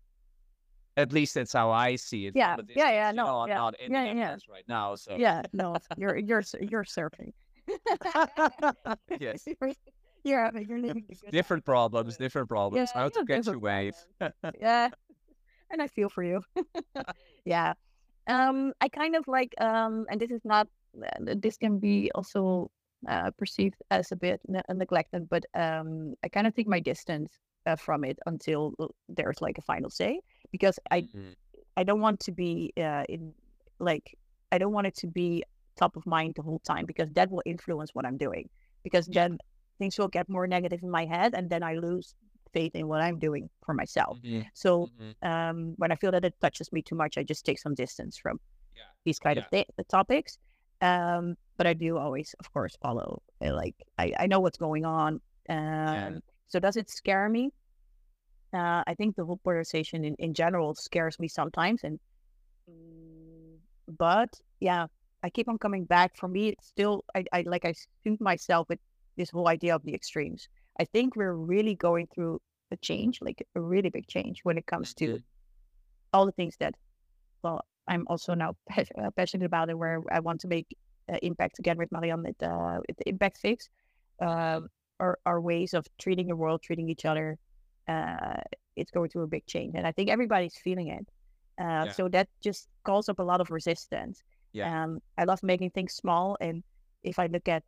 At 0.96 1.12
least 1.12 1.34
that's 1.34 1.52
how 1.52 1.70
I 1.70 1.96
see 1.96 2.26
it. 2.26 2.36
Yeah, 2.36 2.56
yeah, 2.76 2.90
yeah, 2.90 3.12
no, 3.12 3.24
know, 3.24 3.46
yeah, 3.46 3.54
not 3.54 3.80
in 3.80 3.92
yeah, 3.92 4.02
the 4.02 4.08
yeah, 4.08 4.14
yeah. 4.14 4.36
Right 4.48 4.64
now, 4.68 4.94
so 4.94 5.16
Yeah, 5.16 5.42
no, 5.52 5.76
you're 5.96 6.16
you're 6.16 6.44
you're 6.60 6.84
surfing. 6.84 7.32
yes. 9.20 9.46
you're, 10.24 10.44
having 10.44 10.68
you're 10.68 10.78
living 10.78 11.04
Different 11.30 11.64
problems, 11.64 12.16
different 12.16 12.48
problems. 12.48 12.90
Yeah, 12.94 13.00
How 13.00 13.08
to 13.08 13.24
catch 13.24 13.46
a 13.48 13.58
wave. 13.58 13.94
yeah, 14.60 14.88
and 15.70 15.82
I 15.82 15.88
feel 15.88 16.08
for 16.08 16.22
you. 16.22 16.42
yeah, 17.44 17.74
um, 18.28 18.72
I 18.80 18.88
kind 18.88 19.16
of 19.16 19.26
like 19.26 19.52
um, 19.60 20.06
and 20.10 20.20
this 20.20 20.30
is 20.30 20.42
not 20.44 20.68
uh, 21.02 21.34
this 21.36 21.56
can 21.56 21.78
be 21.78 22.10
also 22.14 22.70
uh, 23.08 23.30
perceived 23.36 23.76
as 23.90 24.12
a 24.12 24.16
bit 24.16 24.40
ne- 24.46 24.62
neglected, 24.72 25.28
but 25.28 25.44
um, 25.54 26.14
I 26.22 26.28
kind 26.28 26.46
of 26.46 26.54
take 26.54 26.68
my 26.68 26.80
distance 26.80 27.32
uh, 27.66 27.76
from 27.76 28.04
it 28.04 28.18
until 28.26 28.74
uh, 28.78 28.86
there's 29.08 29.40
like 29.42 29.58
a 29.58 29.62
final 29.62 29.90
say 29.90 30.20
because 30.54 30.78
I 30.96 30.98
Mhm. 31.00 31.34
I 31.80 31.82
don't 31.88 32.00
want 32.06 32.18
to 32.26 32.32
be 32.32 32.72
uh, 32.86 33.04
in 33.14 33.34
like 33.88 34.06
I 34.52 34.58
don't 34.58 34.72
want 34.76 34.86
it 34.90 34.96
to 35.02 35.06
be 35.20 35.42
top 35.76 35.96
of 35.96 36.04
mind 36.06 36.34
the 36.36 36.42
whole 36.48 36.60
time 36.72 36.84
because 36.86 37.10
that 37.18 37.30
will 37.30 37.42
influence 37.54 37.90
what 37.94 38.04
I'm 38.08 38.18
doing. 38.26 38.46
Because 38.86 39.06
then 39.18 39.38
things 39.78 39.98
will 39.98 40.08
get 40.18 40.28
more 40.28 40.46
negative 40.56 40.80
in 40.82 40.90
my 40.90 41.04
head, 41.14 41.34
and 41.36 41.50
then 41.52 41.62
I 41.62 41.74
lose 41.88 42.14
faith 42.52 42.74
in 42.74 42.86
what 42.88 43.00
I'm 43.06 43.18
doing 43.18 43.50
for 43.64 43.74
myself. 43.74 44.18
Mhm, 44.22 44.44
So 44.54 44.90
mhm. 44.98 45.14
um, 45.30 45.74
when 45.80 45.90
I 45.92 45.96
feel 45.96 46.12
that 46.12 46.24
it 46.24 46.34
touches 46.40 46.72
me 46.72 46.82
too 46.82 46.96
much, 47.02 47.18
I 47.18 47.22
just 47.24 47.44
take 47.44 47.58
some 47.58 47.74
distance 47.74 48.16
from 48.22 48.36
Yeah, 48.76 48.82
these 49.04 49.18
kind 49.18 49.38
of 49.38 49.48
th- 49.50 49.66
topics. 49.88 50.38
Um, 50.80 51.36
but 51.56 51.66
I 51.66 51.74
do 51.74 51.98
always, 51.98 52.34
of 52.40 52.52
course, 52.52 52.76
follow. 52.82 53.22
uh, 53.44 53.54
Like 53.54 53.74
I, 53.98 54.12
I 54.18 54.26
know 54.26 54.40
what's 54.40 54.58
going 54.58 54.84
on. 54.84 55.20
Um, 55.48 56.20
So 56.46 56.60
does 56.60 56.76
it 56.76 56.88
scare 56.90 57.28
me? 57.28 57.50
Uh, 58.54 58.84
I 58.86 58.94
think 58.94 59.16
the 59.16 59.24
whole 59.24 59.38
polarization 59.44 60.04
in, 60.04 60.14
in 60.18 60.34
general 60.34 60.74
scares 60.76 61.18
me 61.18 61.28
sometimes, 61.28 61.82
and 61.84 61.98
mm, 62.70 63.58
but 63.98 64.30
yeah, 64.60 64.86
I 65.22 65.30
keep 65.30 65.48
on 65.48 65.58
coming 65.58 65.84
back. 65.84 66.16
For 66.16 66.28
me, 66.28 66.48
it's 66.50 66.66
still 66.66 67.04
I, 67.14 67.24
I 67.32 67.42
like 67.46 67.64
I 67.64 67.74
soothe 68.04 68.20
myself 68.20 68.68
with 68.68 68.80
this 69.16 69.30
whole 69.30 69.48
idea 69.48 69.74
of 69.74 69.82
the 69.84 69.94
extremes. 69.94 70.48
I 70.80 70.84
think 70.86 71.16
we're 71.16 71.34
really 71.34 71.74
going 71.76 72.08
through 72.14 72.40
a 72.72 72.76
change, 72.78 73.20
like 73.22 73.46
a 73.56 73.60
really 73.60 73.90
big 73.90 74.06
change 74.08 74.40
when 74.44 74.58
it 74.58 74.66
comes 74.66 74.94
to 74.94 75.18
Mhm. 75.18 75.24
all 76.12 76.26
the 76.26 76.32
things 76.32 76.56
that, 76.60 76.74
well, 77.42 77.60
I'm 77.88 78.04
also 78.08 78.34
now 78.34 78.54
uh, 78.76 79.10
passionate 79.16 79.46
about 79.46 79.70
and 79.70 79.78
where 79.78 80.02
I 80.10 80.20
want 80.20 80.40
to 80.42 80.48
make 80.48 80.66
uh, 81.12 81.18
impact 81.22 81.58
again 81.58 81.78
with 81.78 81.92
Marianne 81.92 82.22
with, 82.22 82.42
uh, 82.42 82.80
with 82.88 82.96
the 82.98 83.08
impact 83.08 83.38
fix. 83.38 83.68
Um, 84.20 84.68
our, 85.00 85.18
our 85.26 85.40
ways 85.40 85.74
of 85.74 85.86
treating 85.98 86.28
the 86.28 86.36
world, 86.36 86.62
treating 86.62 86.88
each 86.88 87.04
other, 87.04 87.36
uh, 87.88 88.40
it's 88.76 88.90
going 88.90 89.10
through 89.10 89.22
a 89.24 89.28
big 89.28 89.46
change. 89.46 89.74
And 89.76 89.86
I 89.86 89.92
think 89.92 90.10
everybody's 90.10 90.56
feeling 90.56 90.88
it. 90.88 91.06
Uh, 91.60 91.84
Yeah. 91.86 91.92
So 91.92 92.08
that 92.08 92.28
just 92.40 92.68
calls 92.84 93.08
up 93.08 93.18
a 93.18 93.22
lot 93.22 93.40
of 93.40 93.50
resistance. 93.50 94.22
Yeah. 94.52 94.84
Um, 94.84 95.00
I 95.18 95.24
love 95.24 95.42
making 95.42 95.70
things 95.70 95.94
small. 95.94 96.36
And 96.40 96.62
if 97.02 97.18
I 97.18 97.26
look 97.26 97.48
at 97.48 97.62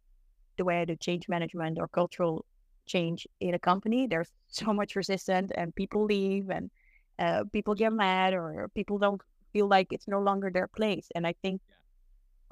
the 0.57 0.65
way 0.65 0.81
I 0.81 0.85
do 0.85 0.97
change 0.97 1.29
management 1.29 1.79
or 1.79 1.89
cultural 1.89 2.45
change 2.87 3.27
in 3.41 3.55
a 3.55 3.59
company, 3.59 4.07
there's 4.07 4.31
so 4.49 4.73
much 4.73 4.97
resistance 4.97 5.53
and 5.57 5.75
people 5.75 6.05
leave 6.05 6.51
and 6.51 6.71
uh, 7.19 7.45
people 7.53 7.75
get 7.75 7.93
mad 7.93 8.35
or 8.35 8.69
people 8.75 8.99
don't 8.99 9.21
feel 9.53 9.69
like 9.69 9.89
it's 9.93 10.09
no 10.09 10.21
longer 10.21 10.51
their 10.51 10.69
place. 10.69 11.09
And 11.15 11.27
I 11.27 11.35
think 11.43 11.61
Yeah. 11.69 11.75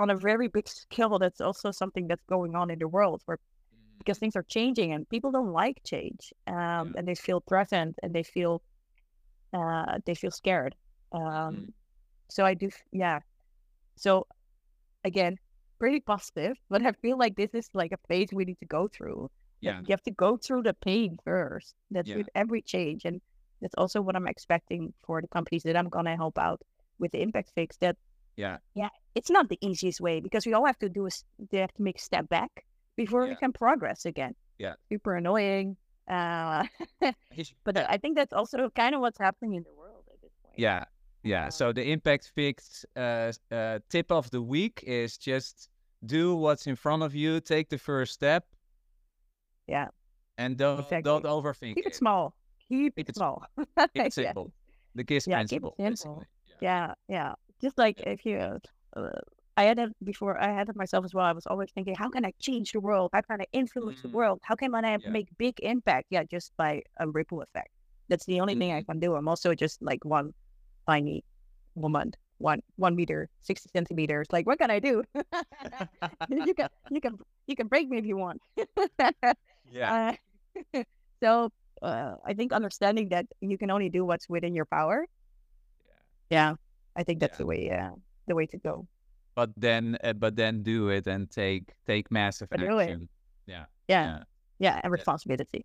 on 0.02 0.10
a 0.10 0.16
very 0.16 0.48
big 0.48 0.68
scale, 0.68 1.18
that's 1.18 1.40
also 1.40 1.70
something 1.70 2.08
that's 2.08 2.24
going 2.28 2.54
on 2.56 2.70
in 2.70 2.78
the 2.78 2.88
world 2.88 3.22
where. 3.26 3.38
Because 4.04 4.18
things 4.18 4.36
are 4.36 4.42
changing 4.44 4.92
and 4.92 5.08
people 5.08 5.30
don't 5.32 5.52
like 5.52 5.80
change 5.84 6.32
um, 6.46 6.54
Yeah. 6.56 6.92
and 6.96 7.08
they 7.08 7.14
feel 7.14 7.40
threatened 7.48 7.94
and 8.02 8.12
they 8.14 8.22
feel 8.22 8.62
uh, 9.52 9.98
they 10.04 10.14
feel 10.14 10.30
scared. 10.30 10.74
Um, 11.12 11.22
Mhm. 11.22 11.72
So 12.28 12.44
I 12.44 12.54
do, 12.54 12.70
yeah. 12.92 13.20
So 13.96 14.26
again, 15.04 15.38
pretty 15.78 16.00
positive, 16.00 16.56
but 16.70 16.82
I 16.84 16.92
feel 16.92 17.16
like 17.18 17.36
this 17.36 17.54
is 17.54 17.68
like 17.74 17.92
a 17.92 17.98
phase 18.08 18.28
we 18.32 18.44
need 18.44 18.58
to 18.60 18.66
go 18.66 18.88
through. 18.88 19.30
Yeah. 19.60 19.80
You 19.80 19.90
have 19.90 20.02
to 20.04 20.10
go 20.10 20.36
through 20.36 20.62
the 20.64 20.74
pain 20.74 21.18
first. 21.24 21.74
That's 21.90 22.08
Yeah. 22.08 22.16
with 22.16 22.28
every 22.34 22.62
change. 22.62 23.04
And 23.04 23.20
that's 23.60 23.74
also 23.76 24.02
what 24.02 24.16
I'm 24.16 24.26
expecting 24.26 24.92
for 25.06 25.20
the 25.22 25.28
companies 25.28 25.62
that 25.64 25.76
I'm 25.76 25.88
going 25.88 26.06
to 26.06 26.16
help 26.16 26.38
out 26.38 26.60
with 26.98 27.12
the 27.12 27.20
impact 27.22 27.52
fix. 27.54 27.76
That, 27.78 27.96
Yeah. 28.36 28.58
yeah, 28.74 28.90
it's 29.14 29.30
not 29.30 29.48
the 29.48 29.58
easiest 29.60 30.00
way 30.00 30.20
because 30.20 30.46
we 30.46 30.54
all 30.54 30.66
have 30.66 30.78
to 30.80 30.88
do 30.88 31.06
is 31.06 31.24
they 31.50 31.58
have 31.58 31.72
to 31.74 31.82
make 31.82 31.98
a 31.98 32.02
step 32.02 32.28
back 32.28 32.64
before 32.96 33.26
we 33.26 33.34
can 33.36 33.52
progress 33.52 34.04
again. 34.06 34.34
Yeah. 34.58 34.74
Super 34.88 35.16
annoying. 35.16 35.76
Uh, 36.08 36.64
but 37.64 37.76
I 37.78 37.96
think 37.96 38.16
that's 38.16 38.32
also 38.32 38.68
kind 38.70 38.94
of 38.94 39.00
what's 39.00 39.18
happening 39.18 39.54
in 39.54 39.62
the 39.62 39.72
world 39.74 40.04
at 40.12 40.20
this 40.20 40.32
point. 40.42 40.54
Yeah, 40.58 40.84
yeah. 41.22 41.46
Um, 41.46 41.50
So 41.50 41.72
the 41.72 41.90
impact 41.90 42.30
fix 42.34 42.84
uh, 42.96 43.32
uh, 43.50 43.78
tip 43.88 44.10
of 44.12 44.30
the 44.30 44.42
week 44.42 44.84
is 44.86 45.16
just 45.16 45.68
do 46.04 46.36
what's 46.36 46.66
in 46.66 46.76
front 46.76 47.02
of 47.02 47.14
you, 47.14 47.40
take 47.40 47.68
the 47.70 47.78
first 47.78 48.12
step, 48.12 48.44
Yeah. 49.66 49.88
and 50.36 50.56
don't 50.58 50.80
Exactly. 50.80 51.02
don't 51.02 51.24
overthink 51.24 51.72
it. 51.72 51.74
Keep 51.76 51.86
it. 51.86 51.92
it 51.92 51.96
small. 51.96 52.34
Keep, 52.68 52.96
Keep 52.96 53.08
it 53.08 53.16
small. 53.16 53.42
Keep 53.94 54.06
it 54.06 54.12
simple. 54.22 54.52
The 54.94 55.04
KISS 55.04 55.26
Yeah, 55.26 55.42
keep 55.44 55.64
it 55.64 55.76
principle. 55.76 55.76
simple. 55.78 56.14
basically. 56.20 56.26
Yeah, 56.60 56.94
yeah. 57.08 57.32
Just 57.60 57.78
like 57.78 58.00
if 58.06 58.24
you, 58.26 58.38
uh, 58.96 59.08
I 59.56 59.64
had 59.64 59.78
it 59.78 59.92
before. 60.04 60.40
I 60.40 60.52
had 60.52 60.68
it 60.68 60.76
myself 60.76 61.04
as 61.04 61.14
well. 61.14 61.24
I 61.26 61.32
was 61.32 61.46
always 61.46 61.70
thinking, 61.72 61.94
how 61.96 62.08
can 62.10 62.24
I 62.24 62.32
change 62.40 62.72
the 62.72 62.80
world? 62.80 63.10
How 63.12 63.22
can 63.22 63.40
I 63.40 63.46
influence 63.52 64.00
the 64.02 64.08
Mhm. 64.08 64.10
world? 64.10 64.40
How 64.44 64.54
can 64.56 64.74
I 64.74 64.98
Yeah. 64.98 65.08
make 65.08 65.28
big 65.38 65.54
impact? 65.60 66.06
Yeah, 66.10 66.24
just 66.24 66.52
by 66.56 66.82
a 66.98 67.08
ripple 67.08 67.42
effect. 67.42 67.70
That's 68.08 68.26
the 68.26 68.40
only 68.40 68.54
thing 68.56 68.72
I 68.72 68.80
Mhm. 68.80 68.86
can 68.88 68.98
do. 69.00 69.14
I'm 69.14 69.28
also 69.28 69.54
just 69.54 69.80
like 69.82 70.04
one 70.04 70.32
tiny 70.88 71.24
woman, 71.74 72.12
one 72.38 72.60
one 72.76 72.96
meter, 72.96 73.28
sixty 73.42 73.68
centimeters. 73.74 74.28
Like, 74.32 74.46
what 74.46 74.58
can 74.58 74.70
I 74.70 74.80
do? 74.80 75.04
you 76.28 76.54
can 76.54 76.68
you 76.90 77.00
can 77.00 77.18
you 77.46 77.56
can 77.56 77.68
break 77.68 77.88
me 77.88 77.98
if 77.98 78.06
you 78.06 78.16
want. 78.16 78.40
Yeah. 79.70 79.94
Uh, 79.94 80.14
so 81.22 81.50
uh, 81.82 82.14
I 82.24 82.34
think 82.34 82.52
understanding 82.52 83.08
that 83.10 83.26
you 83.40 83.58
can 83.58 83.70
only 83.70 83.88
do 83.90 84.04
what's 84.04 84.28
within 84.28 84.54
your 84.54 84.66
power. 84.66 85.06
Yeah, 86.30 86.54
Yeah. 86.54 86.54
I 86.96 87.02
think 87.04 87.20
that's 87.20 87.36
Yeah. 87.36 87.38
the 87.38 87.46
way. 87.46 87.70
Uh, 87.70 87.92
the 88.26 88.34
way 88.34 88.46
to 88.46 88.58
go. 88.58 88.86
But 89.34 89.50
then, 89.56 89.98
uh, 90.04 90.12
but 90.14 90.36
then 90.36 90.62
do 90.62 90.88
it 90.90 91.06
and 91.06 91.30
take 91.30 91.74
take 91.86 92.10
massive 92.10 92.48
But 92.50 92.62
action. 92.62 93.08
Yeah. 93.46 93.64
Yeah, 93.88 94.04
Yeah. 94.06 94.22
yeah, 94.58 94.80
and 94.82 94.92
responsibility. 94.92 95.64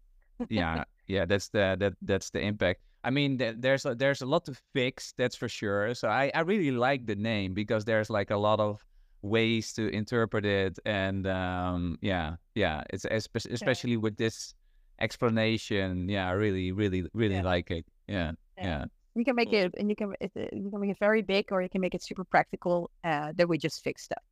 yeah 0.49 0.83
yeah 1.07 1.25
that's 1.25 1.49
the 1.49 1.75
that 1.79 1.93
that's 2.01 2.29
the 2.31 2.39
impact 2.39 2.79
i 3.03 3.09
mean 3.11 3.37
th- 3.37 3.55
there's 3.59 3.85
a, 3.85 3.93
there's 3.93 4.21
a 4.21 4.25
lot 4.25 4.45
to 4.45 4.53
fix 4.73 5.13
that's 5.17 5.35
for 5.35 5.49
sure 5.49 5.93
so 5.93 6.07
i 6.07 6.31
i 6.33 6.39
really 6.39 6.71
like 6.71 7.05
the 7.05 7.15
name 7.15 7.53
because 7.53 7.83
there's 7.83 8.09
like 8.09 8.31
a 8.31 8.37
lot 8.37 8.59
of 8.59 8.79
ways 9.21 9.73
to 9.73 9.89
interpret 9.91 10.45
it 10.45 10.79
and 10.85 11.27
um 11.27 11.97
yeah 12.01 12.35
yeah 12.55 12.83
it's 12.89 13.03
espe- 13.05 13.51
especially 13.51 13.97
with 13.97 14.15
this 14.15 14.53
explanation 14.99 16.07
yeah 16.07 16.29
i 16.29 16.31
really 16.31 16.71
really 16.71 17.03
really 17.13 17.35
Yeah. 17.35 17.43
like 17.43 17.69
it 17.71 17.85
yeah 18.07 18.31
Yeah. 18.57 18.85
You 19.15 19.25
can 19.25 19.35
make 19.35 19.51
it, 19.53 19.73
and 19.77 19.89
you 19.89 19.95
can 19.95 20.13
it, 20.21 20.31
you 20.53 20.69
can 20.69 20.79
make 20.79 20.91
it 20.91 20.99
very 20.99 21.21
big, 21.21 21.45
or 21.51 21.61
you 21.61 21.69
can 21.69 21.81
make 21.81 21.95
it 21.95 22.03
super 22.03 22.23
practical. 22.23 22.89
Uh, 23.03 23.31
that 23.35 23.47
we 23.49 23.57
just 23.57 23.83
fix 23.83 24.03
stuff. 24.03 24.23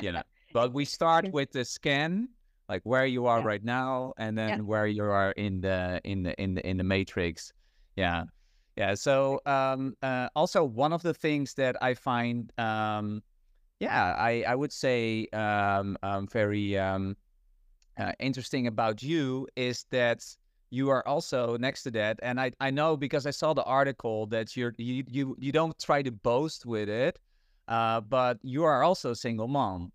you 0.00 0.12
know 0.12 0.22
but 0.52 0.72
we 0.72 0.84
start 0.84 1.26
with 1.32 1.50
the 1.52 1.64
scan 1.64 2.28
like 2.68 2.82
where 2.84 3.06
you 3.06 3.26
are 3.26 3.38
Yeah. 3.40 3.44
right 3.46 3.64
now 3.64 4.12
and 4.18 4.36
then 4.36 4.48
Yeah. 4.58 4.62
where 4.62 4.86
you 4.86 5.04
are 5.04 5.32
in 5.32 5.60
the 5.60 6.00
in 6.04 6.22
the 6.22 6.34
in 6.42 6.54
the 6.54 6.66
in 6.68 6.76
the 6.76 6.84
matrix 6.84 7.52
yeah 7.96 8.24
yeah 8.76 8.94
so 8.94 9.40
um 9.46 9.94
uh, 10.02 10.28
also 10.34 10.64
one 10.64 10.92
of 10.92 11.02
the 11.02 11.14
things 11.14 11.54
that 11.54 11.76
i 11.82 11.94
find 11.94 12.52
um 12.58 13.22
yeah 13.80 14.14
i 14.18 14.42
i 14.46 14.54
would 14.54 14.72
say 14.72 15.26
um 15.32 15.96
um 16.02 16.26
very 16.28 16.78
um 16.78 17.16
uh, 17.98 18.12
interesting 18.18 18.66
about 18.66 19.02
you 19.02 19.46
is 19.56 19.84
that 19.90 20.20
you 20.70 20.88
are 20.90 21.06
also 21.06 21.56
next 21.56 21.82
to 21.84 21.90
that, 21.92 22.18
and 22.22 22.40
I 22.40 22.52
I 22.60 22.70
know 22.70 22.96
because 22.96 23.26
I 23.26 23.30
saw 23.32 23.52
the 23.54 23.64
article 23.64 24.26
that 24.28 24.56
you're 24.56 24.74
you 24.78 25.04
you 25.08 25.36
you 25.38 25.52
don't 25.52 25.78
try 25.78 26.02
to 26.02 26.10
boast 26.10 26.64
with 26.66 26.88
it, 26.88 27.18
uh, 27.68 28.00
but 28.00 28.38
you 28.42 28.64
are 28.64 28.82
also 28.82 29.10
a 29.10 29.16
single 29.16 29.48
mom. 29.48 29.92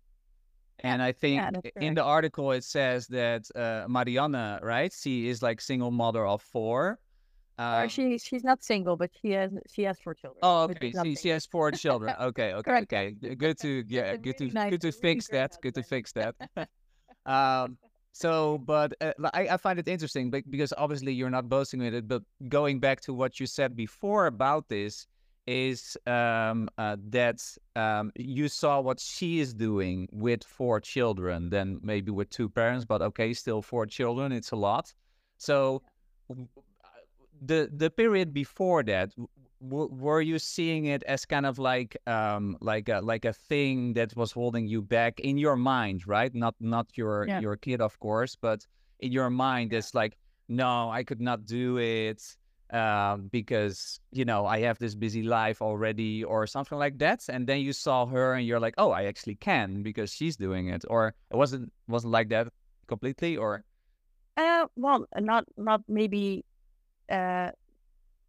And 0.84 1.02
I 1.02 1.12
think 1.12 1.40
Yeah, 1.42 1.70
in 1.80 1.94
the 1.94 2.04
article 2.04 2.52
it 2.52 2.62
says 2.64 3.06
that 3.08 3.48
uh, 3.56 3.86
Marianne, 3.88 4.60
right? 4.62 4.92
She 4.92 5.28
is 5.28 5.42
like 5.42 5.60
single 5.60 5.90
mother 5.90 6.24
of 6.26 6.42
four. 6.42 6.98
Or 7.58 7.84
Um, 7.84 7.88
she 7.88 8.18
she's 8.18 8.44
not 8.44 8.62
single, 8.62 8.96
but 8.96 9.10
she 9.20 9.30
has 9.30 9.50
she 9.72 9.82
has 9.88 9.98
four 9.98 10.14
children. 10.14 10.40
Oh, 10.42 10.64
okay. 10.64 10.92
She, 10.92 11.16
she 11.16 11.30
has 11.30 11.46
four 11.46 11.72
children. 11.72 12.14
Okay, 12.28 12.52
okay, 12.52 12.62
Correct. 12.62 12.92
okay. 12.92 13.34
Good 13.34 13.56
to 13.64 13.82
yeah, 13.88 14.16
good 14.16 14.36
to 14.36 14.44
nice- 14.52 14.70
good 14.70 14.82
to 14.82 14.88
really 14.88 15.00
fix 15.00 15.28
that. 15.28 15.56
Good 15.62 15.74
to 15.74 15.82
fix 15.82 16.12
that. 16.12 16.34
um, 17.24 17.78
so, 18.16 18.56
but 18.64 18.94
uh, 19.02 19.12
I, 19.34 19.48
I 19.48 19.56
find 19.58 19.78
it 19.78 19.86
interesting 19.86 20.30
bec- 20.30 20.48
because 20.48 20.72
obviously 20.78 21.12
you're 21.12 21.28
not 21.28 21.50
boasting 21.50 21.80
with 21.80 21.92
it. 21.92 22.08
But 22.08 22.22
going 22.48 22.80
back 22.80 23.02
to 23.02 23.12
what 23.12 23.38
you 23.38 23.46
said 23.46 23.76
before 23.76 24.26
about 24.26 24.70
this 24.70 25.06
is 25.46 25.98
um, 26.06 26.70
uh, 26.78 26.96
that 27.10 27.42
um, 27.76 28.10
you 28.16 28.48
saw 28.48 28.80
what 28.80 29.00
she 29.00 29.40
is 29.40 29.52
doing 29.52 30.08
with 30.12 30.42
four 30.44 30.80
children, 30.80 31.50
then 31.50 31.78
maybe 31.82 32.10
with 32.10 32.30
two 32.30 32.48
parents, 32.48 32.86
but 32.86 33.02
okay, 33.02 33.34
still 33.34 33.60
four 33.60 33.84
children. 33.84 34.32
It's 34.32 34.52
a 34.52 34.56
lot. 34.56 34.94
So 35.36 35.82
uh, 36.30 36.36
the 37.44 37.68
the 37.70 37.90
period 37.90 38.32
before 38.32 38.82
that 38.84 39.10
w- 39.60 39.88
were 39.92 40.20
you 40.20 40.38
seeing 40.38 40.86
it 40.86 41.02
as 41.04 41.24
kind 41.26 41.46
of 41.46 41.58
like 41.58 41.96
um 42.06 42.56
like 42.60 42.88
a 42.88 43.00
like 43.00 43.24
a 43.24 43.32
thing 43.32 43.94
that 43.94 44.14
was 44.16 44.32
holding 44.32 44.66
you 44.66 44.82
back 44.82 45.20
in 45.20 45.38
your 45.38 45.56
mind 45.56 46.06
right 46.06 46.34
not 46.34 46.54
not 46.60 46.86
your 46.96 47.26
Yeah. 47.26 47.40
your 47.40 47.56
kid 47.56 47.80
of 47.80 47.98
course 48.00 48.36
but 48.36 48.66
in 49.00 49.12
your 49.12 49.30
mind 49.30 49.72
it's 49.72 49.94
like 49.94 50.16
no 50.48 50.90
i 50.90 51.02
could 51.02 51.20
not 51.20 51.44
do 51.44 51.78
it 51.78 52.22
um 52.72 53.28
because 53.30 54.00
you 54.12 54.24
know 54.24 54.44
i 54.46 54.58
have 54.60 54.78
this 54.78 54.94
busy 54.94 55.22
life 55.22 55.62
already 55.62 56.24
or 56.24 56.46
something 56.46 56.78
like 56.78 56.98
that 56.98 57.20
and 57.28 57.46
then 57.46 57.60
you 57.60 57.72
saw 57.72 58.06
her 58.06 58.34
and 58.34 58.46
you're 58.46 58.60
like 58.60 58.74
oh 58.78 58.90
i 58.90 59.04
actually 59.04 59.36
can 59.36 59.82
because 59.82 60.12
she's 60.12 60.36
doing 60.36 60.68
it 60.68 60.84
or 60.90 61.14
it 61.30 61.36
wasn't 61.36 61.70
wasn't 61.88 62.12
like 62.12 62.28
that 62.28 62.48
completely 62.88 63.36
or 63.36 63.64
Uh, 64.36 64.66
well, 64.76 65.06
not 65.20 65.44
not 65.56 65.80
maybe. 65.88 66.44
Uh, 67.08 67.50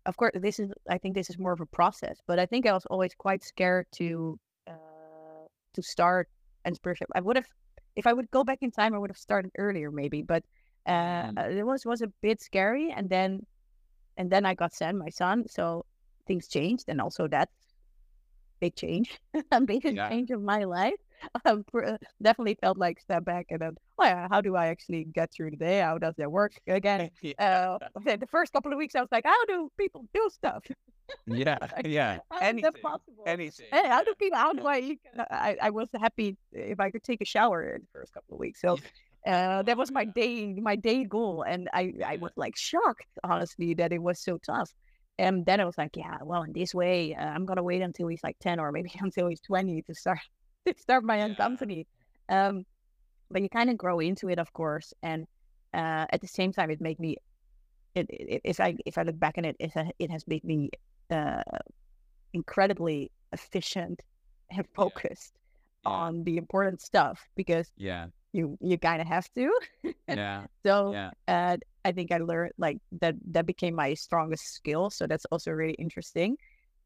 of 0.08 0.18
course, 0.18 0.32
this 0.36 0.60
is. 0.60 0.72
I 0.89 0.97
think 0.99 1.16
this 1.16 1.30
is 1.30 1.39
more 1.39 1.53
of 1.53 1.62
a 1.62 1.68
process, 1.68 2.20
but 2.28 2.39
I 2.39 2.47
think 2.47 2.66
I 2.68 2.74
was 2.74 2.86
always 2.88 3.14
quite 3.16 3.43
scared 3.43 3.88
to 3.95 4.39
uh, 4.68 5.47
to 5.76 5.84
start 5.84 6.30
entrepreneurship. 6.68 7.08
I 7.16 7.22
would 7.22 7.38
have, 7.38 7.47
if 7.95 8.08
I 8.08 8.14
would 8.14 8.32
go 8.32 8.43
back 8.43 8.60
in 8.62 8.72
time, 8.72 8.95
I 8.95 8.99
would 8.99 9.12
have 9.12 9.18
started 9.18 9.51
earlier, 9.58 9.91
maybe. 9.91 10.24
But 10.24 10.43
uh, 10.88 11.32
Mm. 11.32 11.38
it 11.38 11.66
was 11.66 11.86
was 11.86 12.01
a 12.01 12.10
bit 12.24 12.41
scary, 12.41 12.91
and 12.95 13.10
then 13.10 13.41
and 14.18 14.32
then 14.32 14.45
I 14.45 14.55
got 14.55 14.74
Sam, 14.74 14.99
my 14.99 15.10
son, 15.10 15.45
so 15.49 15.86
things 16.28 16.47
changed, 16.49 16.86
and 16.89 17.01
also 17.01 17.28
that's 17.28 17.53
big 18.60 18.76
change, 18.76 19.20
a 19.51 19.62
big 19.62 19.84
Yeah. 19.88 20.10
change 20.10 20.32
of 20.32 20.41
my 20.41 20.64
life. 20.66 20.95
Um, 21.45 21.66
uh, 21.76 21.97
definitely 22.22 22.58
felt 22.62 22.78
like 22.78 22.99
step 22.99 23.26
back 23.26 23.47
and 23.49 23.60
then, 23.60 23.78
yeah, 24.06 24.28
how 24.30 24.41
do 24.41 24.56
I 24.56 24.68
actually 24.68 25.06
get 25.06 25.32
through 25.32 25.52
the 25.52 25.58
day? 25.58 25.80
How 25.80 25.98
does 25.98 26.16
that 26.18 26.32
work 26.32 26.54
again? 26.68 27.10
Uh, 27.39 27.78
the 28.04 28.18
the 28.18 28.28
first 28.28 28.52
couple 28.54 28.72
of 28.72 28.78
weeks, 28.78 28.95
I 28.95 29.02
was 29.02 29.10
like, 29.12 29.26
how 29.26 29.45
do 29.45 29.72
people 29.78 30.06
do 30.14 30.30
stuff? 30.32 30.64
yeah 31.26 31.58
Like, 31.76 31.88
yeah 31.88 32.20
How 32.32 32.39
anything 32.41 32.82
possible? 32.82 33.24
anything 33.26 33.68
Hey, 33.72 33.88
how 33.88 34.04
do 34.04 34.14
people? 34.20 34.38
How 34.38 34.54
do 34.54 34.66
I? 34.68 34.98
Uh, 35.18 35.26
I 35.32 35.58
I 35.64 35.70
was 35.70 35.89
happy 35.93 36.38
if 36.52 36.80
I 36.80 36.91
could 36.91 37.04
take 37.04 37.22
a 37.22 37.26
shower 37.26 37.76
in 37.76 37.82
the 37.82 37.88
first 37.93 38.14
couple 38.14 38.36
of 38.36 38.39
weeks. 38.39 38.62
So 38.62 38.80
uh, 39.26 39.64
that 39.64 39.78
was 39.78 39.91
my 39.91 40.06
day 40.06 40.54
my 40.54 40.76
day 40.76 41.04
goal, 41.06 41.43
and 41.43 41.70
I 41.74 41.93
I 42.06 42.18
was 42.18 42.32
like 42.36 42.56
shocked 42.58 43.06
honestly 43.24 43.74
that 43.76 43.91
it 43.93 44.02
was 44.02 44.20
so 44.22 44.38
tough. 44.45 44.72
And 45.20 45.45
then 45.45 45.60
I 45.60 45.66
was 45.66 45.78
like, 45.78 45.95
yeah, 45.95 46.18
well, 46.24 46.43
in 46.43 46.54
this 46.54 46.74
way, 46.76 47.16
uh, 47.16 47.26
I'm 47.26 47.45
gonna 47.45 47.64
wait 47.64 47.82
until 47.82 48.08
he's 48.08 48.24
like 48.24 48.38
ten 48.39 48.60
or 48.60 48.72
maybe 48.72 48.91
until 49.02 49.28
he's 49.28 49.41
twenty 49.41 49.82
to 49.84 49.93
start 49.95 50.20
to 50.66 50.74
start 50.78 51.04
my 51.04 51.22
own 51.24 51.36
Yeah. 51.36 51.36
company. 51.36 51.88
Um, 52.30 52.66
but 53.32 53.41
you 53.41 53.49
kind 53.49 53.69
of 53.69 53.78
grow 53.78 53.99
into 53.99 54.30
it, 54.30 54.39
of 54.39 54.51
course, 54.53 54.93
and 55.03 55.25
uh, 55.73 56.05
at 56.11 56.21
the 56.21 56.28
same 56.28 56.51
time, 56.51 56.71
it 56.71 56.82
made 56.82 56.99
me. 56.99 57.17
It, 57.95 58.07
it, 58.09 58.41
if 58.43 58.59
I 58.59 58.75
if 58.86 58.97
I 58.97 59.03
look 59.03 59.19
back 59.19 59.36
on 59.38 59.45
it, 59.45 59.55
it, 59.59 59.71
it 59.99 60.11
has 60.11 60.28
made 60.28 60.43
me 60.43 60.69
uh, 61.11 61.41
incredibly 62.34 63.11
efficient 63.34 64.01
and 64.51 64.65
focused 64.75 65.34
Yeah. 65.86 65.91
on 65.91 66.23
the 66.23 66.38
important 66.38 66.82
stuff 66.82 67.25
because 67.36 67.71
yeah 67.78 68.07
you 68.34 68.57
you 68.61 68.78
kind 68.78 69.01
of 69.01 69.07
have 69.07 69.28
to. 69.36 69.51
yeah 70.07 70.45
So 70.65 70.91
yeah 70.93 71.11
uh, 71.28 71.57
I 71.86 71.91
think 71.91 72.11
I 72.11 72.17
learned 72.17 72.53
like 72.57 72.78
that 73.01 73.15
that 73.32 73.45
became 73.45 73.75
my 73.75 73.93
strongest 73.93 74.53
skill. 74.53 74.89
So 74.89 75.07
that's 75.07 75.25
also 75.32 75.51
really 75.51 75.73
interesting. 75.75 76.38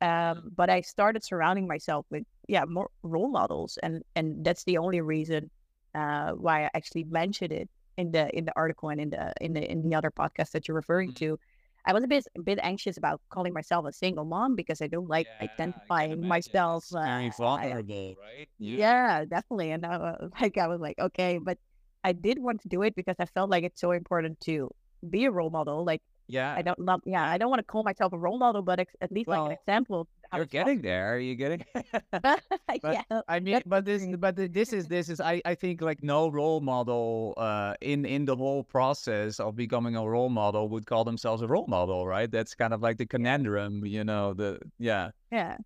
Um, 0.02 0.50
but 0.56 0.70
I 0.70 0.82
started 0.82 1.24
surrounding 1.24 1.68
myself 1.68 2.06
with 2.12 2.24
yeah 2.48 2.66
more 2.66 2.90
role 3.04 3.30
models, 3.30 3.78
and 3.84 4.04
and 4.16 4.44
that's 4.46 4.64
the 4.66 4.78
only 4.78 5.02
reason 5.02 5.50
uh, 5.96 6.32
why 6.34 6.66
I 6.66 6.70
actually 6.74 7.04
mentioned 7.06 7.52
it 7.52 7.70
in 7.98 8.12
the 8.12 8.30
in 8.38 8.46
the 8.46 8.54
article 8.56 8.90
and 8.90 9.00
in 9.02 9.10
the 9.10 9.34
in 9.42 9.54
the 9.54 9.70
in 9.72 9.82
the 9.90 9.96
other 9.96 10.12
podcast 10.12 10.52
that 10.52 10.68
you're 10.68 10.76
referring 10.76 11.12
Mhm. 11.12 11.16
to. 11.18 11.40
I 11.86 11.94
was 11.94 12.04
a 12.04 12.08
bit 12.08 12.26
a 12.38 12.42
bit 12.42 12.60
anxious 12.62 12.98
about 12.98 13.22
calling 13.30 13.54
myself 13.54 13.86
a 13.88 13.94
single 13.94 14.26
mom 14.26 14.56
because 14.56 14.82
I 14.82 14.88
don't 14.88 15.10
like 15.10 15.28
Yeah, 15.40 15.46
identifying 15.48 16.28
myself. 16.28 16.86
Very 16.92 17.26
uh, 17.26 17.28
I- 17.28 17.30
vulnerable, 17.30 18.16
right? 18.22 18.48
yeah, 18.60 19.26
definitely. 19.26 19.72
And 19.72 19.86
uh, 19.86 20.16
like 20.42 20.58
I 20.58 20.68
was 20.68 20.80
like, 20.80 21.00
okay, 21.00 21.40
but 21.40 21.58
I 22.04 22.14
did 22.14 22.38
want 22.40 22.62
to 22.62 22.70
do 22.70 22.82
it 22.84 22.96
because 22.96 23.16
I 23.20 23.26
felt 23.26 23.50
like 23.50 23.64
it's 23.64 23.80
so 23.82 23.92
important 23.92 24.40
to 24.42 24.70
be 25.10 25.26
a 25.26 25.32
role 25.32 25.50
model. 25.50 25.84
Like 25.84 26.02
yeah. 26.28 26.54
I 26.56 26.62
don't 26.62 26.80
not 26.80 27.02
yeah, 27.06 27.24
I 27.30 27.38
don't 27.38 27.50
want 27.50 27.60
to 27.60 27.66
call 27.66 27.84
myself 27.84 28.14
a 28.14 28.18
role 28.18 28.38
model, 28.38 28.62
but 28.62 28.80
ex- 28.80 28.96
at 29.02 29.12
least 29.12 29.28
like 29.28 29.40
an 29.42 29.52
example. 29.52 30.08
You're 30.36 30.46
getting 30.46 30.82
there. 30.82 31.14
Are 31.16 31.20
You're 31.20 31.36
getting. 31.36 31.64
possible. 31.74 32.40
yeah, 32.84 33.22
I 33.28 33.40
mean, 33.40 33.62
but 33.66 33.86
this, 33.86 34.06
but 34.18 34.36
this 34.36 34.74
is 34.74 34.88
this 34.88 35.10
is 35.10 35.20
I 35.20 35.42
I 35.46 35.56
think 35.56 35.82
like 35.82 36.04
no 36.04 36.30
role 36.30 36.62
model 36.62 37.34
uh 37.38 37.74
in 37.82 38.06
in 38.06 38.26
the 38.26 38.36
whole 38.36 38.64
process 38.64 39.40
of 39.40 39.56
becoming 39.56 39.96
a 39.96 40.06
role 40.08 40.30
model 40.30 40.70
would 40.70 40.86
call 40.86 41.04
themselves 41.04 41.42
a 41.42 41.48
role 41.48 41.68
model, 41.68 42.08
right? 42.08 42.30
That's 42.32 42.56
kind 42.56 42.74
of 42.74 42.82
like 42.82 42.98
the 42.98 43.06
conundrum, 43.06 43.86
you 43.86 44.04
know. 44.04 44.34
The 44.34 44.60
yeah 44.80 45.12
yeah. 45.32 45.58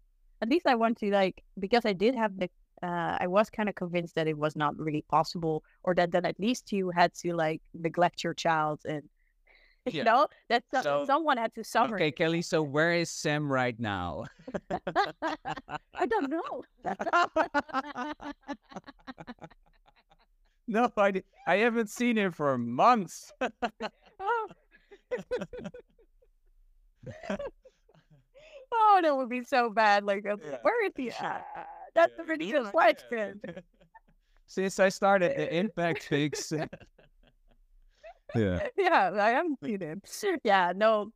At 0.41 0.49
least 0.49 0.67
I 0.67 0.75
want 0.75 0.97
to 0.99 1.09
like 1.11 1.43
because 1.59 1.85
I 1.85 1.93
did 1.93 2.15
have 2.15 2.37
the. 2.37 2.49
Uh, 2.83 3.17
I 3.21 3.27
was 3.27 3.49
kind 3.49 3.69
of 3.69 3.73
convinced 3.75 4.15
that 4.15 4.27
it 4.27 4.37
was 4.37 4.55
not 4.55 4.77
really 4.77 5.03
possible, 5.09 5.63
or 5.83 5.95
that 5.95 6.11
then 6.11 6.25
at 6.25 6.37
least 6.39 6.71
you 6.73 6.91
had 6.91 7.13
to 7.23 7.33
like 7.33 7.61
neglect 7.73 8.21
your 8.23 8.33
child, 8.33 8.81
and 8.85 9.01
you 9.85 9.99
Yeah. 9.99 10.03
know 10.03 10.27
that 10.49 10.63
So- 10.83 11.05
someone 11.07 11.37
had 11.37 11.53
to 11.55 11.63
suffer. 11.63 11.95
Okay, 11.95 12.11
Kelly. 12.11 12.41
So 12.41 12.61
where 12.61 12.91
is 12.93 13.09
Sam 13.09 13.49
right 13.51 13.79
now? 13.79 14.25
I 15.93 16.05
don't 16.05 16.29
know. 16.29 16.63
no, 20.67 20.91
I 20.97 21.23
I 21.47 21.55
haven't 21.57 21.89
seen 21.89 22.17
him 22.17 22.31
for 22.31 22.57
months. 22.57 23.31
Oh. 23.41 24.47
oh, 28.71 28.99
that 29.01 29.15
would 29.15 29.29
be 29.29 29.43
so 29.43 29.69
bad. 29.69 30.03
Like, 30.03 30.25
Yeah. 30.25 30.57
where 30.61 30.85
is 30.85 30.91
he? 30.95 31.11
at? 31.11 31.45
that's 31.93 32.17
a 32.19 32.23
really 32.23 32.51
good 32.51 32.71
question. 32.71 33.39
Since 34.47 34.79
I 34.79 34.89
started 34.89 35.37
the 35.37 35.55
Impact 35.55 36.03
Fix. 36.03 36.51
yeah. 38.35 38.67
yeah, 38.77 39.11
I 39.13 39.29
haven't 39.29 39.59
seen 39.63 39.81
him. 39.81 40.01
Yeah, 40.43 40.73
no. 40.75 41.11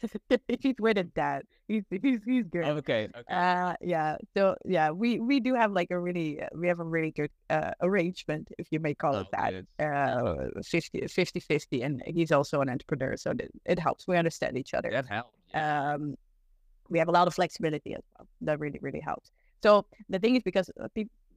he's 0.60 0.74
with 0.78 0.96
his 0.96 1.06
dad. 1.14 1.42
He's 1.68 1.84
he's 1.90 2.20
he's 2.24 2.44
good. 2.44 2.64
Okay. 2.64 3.08
okay. 3.14 3.34
Uh, 3.34 3.74
yeah. 3.80 4.16
So 4.36 4.56
yeah, 4.64 4.90
we 4.90 5.20
we 5.20 5.40
do 5.40 5.54
have 5.54 5.72
like 5.72 5.90
a 5.90 5.98
really 5.98 6.40
uh, 6.40 6.48
we 6.54 6.68
have 6.68 6.80
a 6.80 6.84
really 6.84 7.10
good 7.10 7.30
uh, 7.48 7.72
arrangement, 7.80 8.48
if 8.58 8.68
you 8.70 8.80
may 8.80 8.94
call 8.94 9.16
it 9.16 9.26
Oh, 9.26 9.36
that. 9.36 9.50
good. 9.50 9.84
Uh, 9.84 10.60
50, 10.62 11.06
50 11.06 11.40
50 11.40 11.82
and 11.82 12.02
he's 12.06 12.32
also 12.32 12.60
an 12.60 12.68
entrepreneur, 12.68 13.16
so 13.16 13.32
that 13.34 13.48
it 13.64 13.78
helps. 13.78 14.06
We 14.08 14.16
understand 14.16 14.56
each 14.56 14.74
other. 14.74 14.90
That 14.90 15.06
yeah. 15.52 15.92
um, 15.94 16.16
we 16.88 16.98
have 16.98 17.08
a 17.08 17.12
lot 17.12 17.26
of 17.28 17.34
flexibility 17.34 17.94
as 17.94 18.02
well. 18.16 18.26
That 18.42 18.58
really, 18.58 18.78
really 18.82 19.00
helps. 19.00 19.30
So 19.62 19.86
the 20.08 20.18
thing 20.18 20.36
is, 20.36 20.42
because 20.42 20.70
uh, 20.80 20.88